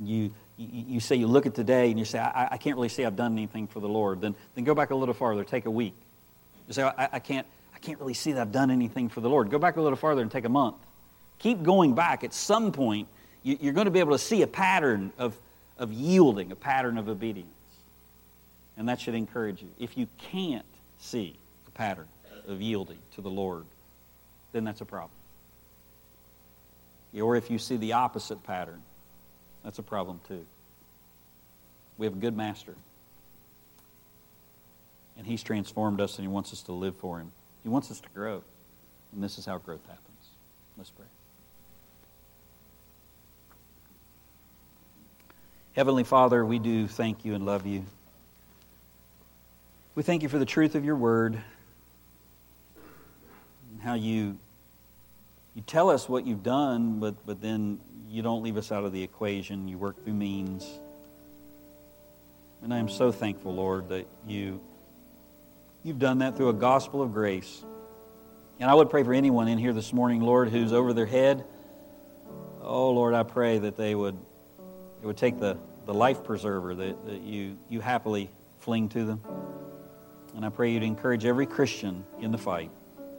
you, 0.00 0.32
you, 0.56 0.84
you 0.88 1.00
say 1.00 1.16
you 1.16 1.26
look 1.26 1.46
at 1.46 1.54
today 1.54 1.90
and 1.90 1.98
you 1.98 2.04
say, 2.04 2.18
I, 2.18 2.48
I 2.52 2.56
can't 2.58 2.76
really 2.76 2.88
say 2.88 3.04
I've 3.04 3.16
done 3.16 3.32
anything 3.32 3.66
for 3.66 3.80
the 3.80 3.88
Lord, 3.88 4.20
then, 4.20 4.34
then 4.54 4.64
go 4.64 4.74
back 4.74 4.90
a 4.90 4.94
little 4.94 5.14
farther, 5.14 5.44
take 5.44 5.66
a 5.66 5.70
week. 5.70 5.94
You 6.68 6.74
say, 6.74 6.82
I, 6.82 7.08
I, 7.12 7.18
can't, 7.18 7.46
I 7.74 7.78
can't 7.78 7.98
really 8.00 8.14
see 8.14 8.32
that 8.32 8.40
I've 8.40 8.52
done 8.52 8.70
anything 8.70 9.08
for 9.08 9.20
the 9.20 9.28
Lord. 9.28 9.50
Go 9.50 9.58
back 9.58 9.76
a 9.76 9.80
little 9.80 9.96
farther 9.96 10.22
and 10.22 10.30
take 10.30 10.44
a 10.44 10.50
month. 10.50 10.76
Keep 11.38 11.62
going 11.62 11.94
back. 11.94 12.24
At 12.24 12.34
some 12.34 12.72
point, 12.72 13.08
you're 13.46 13.72
going 13.72 13.84
to 13.84 13.92
be 13.92 14.00
able 14.00 14.12
to 14.12 14.18
see 14.18 14.42
a 14.42 14.46
pattern 14.46 15.12
of, 15.18 15.38
of 15.78 15.92
yielding, 15.92 16.50
a 16.50 16.56
pattern 16.56 16.98
of 16.98 17.08
obedience. 17.08 17.48
And 18.76 18.88
that 18.88 19.00
should 19.00 19.14
encourage 19.14 19.62
you. 19.62 19.68
If 19.78 19.96
you 19.96 20.08
can't 20.18 20.66
see 20.98 21.36
a 21.68 21.70
pattern 21.70 22.08
of 22.48 22.60
yielding 22.60 22.98
to 23.14 23.20
the 23.20 23.30
Lord, 23.30 23.64
then 24.52 24.64
that's 24.64 24.80
a 24.80 24.84
problem. 24.84 25.12
Or 27.14 27.36
if 27.36 27.50
you 27.50 27.58
see 27.58 27.76
the 27.76 27.92
opposite 27.92 28.42
pattern, 28.42 28.82
that's 29.64 29.78
a 29.78 29.82
problem 29.82 30.20
too. 30.26 30.44
We 31.98 32.06
have 32.06 32.14
a 32.14 32.18
good 32.18 32.36
master. 32.36 32.74
And 35.16 35.26
he's 35.26 35.42
transformed 35.42 36.00
us 36.00 36.18
and 36.18 36.26
he 36.26 36.32
wants 36.32 36.52
us 36.52 36.62
to 36.64 36.72
live 36.72 36.96
for 36.96 37.20
him. 37.20 37.30
He 37.62 37.68
wants 37.68 37.90
us 37.90 38.00
to 38.00 38.08
grow. 38.12 38.42
And 39.14 39.22
this 39.22 39.38
is 39.38 39.46
how 39.46 39.56
growth 39.58 39.86
happens. 39.86 40.02
Let's 40.76 40.90
pray. 40.90 41.06
Heavenly 45.76 46.04
Father, 46.04 46.42
we 46.42 46.58
do 46.58 46.88
thank 46.88 47.26
you 47.26 47.34
and 47.34 47.44
love 47.44 47.66
you. 47.66 47.84
We 49.94 50.02
thank 50.02 50.22
you 50.22 50.30
for 50.30 50.38
the 50.38 50.46
truth 50.46 50.74
of 50.74 50.86
your 50.86 50.96
word 50.96 51.38
and 52.74 53.82
how 53.82 53.92
you, 53.92 54.38
you 55.54 55.60
tell 55.66 55.90
us 55.90 56.08
what 56.08 56.26
you've 56.26 56.42
done, 56.42 56.98
but, 56.98 57.14
but 57.26 57.42
then 57.42 57.78
you 58.08 58.22
don't 58.22 58.42
leave 58.42 58.56
us 58.56 58.72
out 58.72 58.84
of 58.84 58.92
the 58.94 59.02
equation. 59.02 59.68
You 59.68 59.76
work 59.76 60.02
through 60.02 60.14
means. 60.14 60.66
And 62.62 62.72
I 62.72 62.78
am 62.78 62.88
so 62.88 63.12
thankful, 63.12 63.54
Lord, 63.54 63.90
that 63.90 64.06
you, 64.26 64.62
you've 65.84 65.98
done 65.98 66.20
that 66.20 66.38
through 66.38 66.48
a 66.48 66.54
gospel 66.54 67.02
of 67.02 67.12
grace. 67.12 67.62
And 68.58 68.70
I 68.70 68.72
would 68.72 68.88
pray 68.88 69.02
for 69.02 69.12
anyone 69.12 69.46
in 69.46 69.58
here 69.58 69.74
this 69.74 69.92
morning, 69.92 70.22
Lord, 70.22 70.48
who's 70.48 70.72
over 70.72 70.94
their 70.94 71.04
head. 71.04 71.44
Oh, 72.62 72.92
Lord, 72.92 73.12
I 73.12 73.24
pray 73.24 73.58
that 73.58 73.76
they 73.76 73.94
would 73.94 74.16
it 75.02 75.06
would 75.06 75.16
take 75.16 75.38
the, 75.38 75.56
the 75.84 75.94
life 75.94 76.24
preserver 76.24 76.74
that, 76.74 77.06
that 77.06 77.20
you, 77.22 77.56
you 77.68 77.80
happily 77.80 78.30
fling 78.58 78.88
to 78.90 79.04
them. 79.04 79.20
And 80.34 80.44
I 80.44 80.50
pray 80.50 80.72
you 80.72 80.80
to 80.80 80.86
encourage 80.86 81.24
every 81.24 81.46
Christian 81.46 82.04
in 82.20 82.30
the 82.30 82.38
fight. 82.38 82.70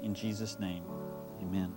In 0.04 0.14
Jesus' 0.14 0.60
name, 0.60 0.84
amen. 1.42 1.74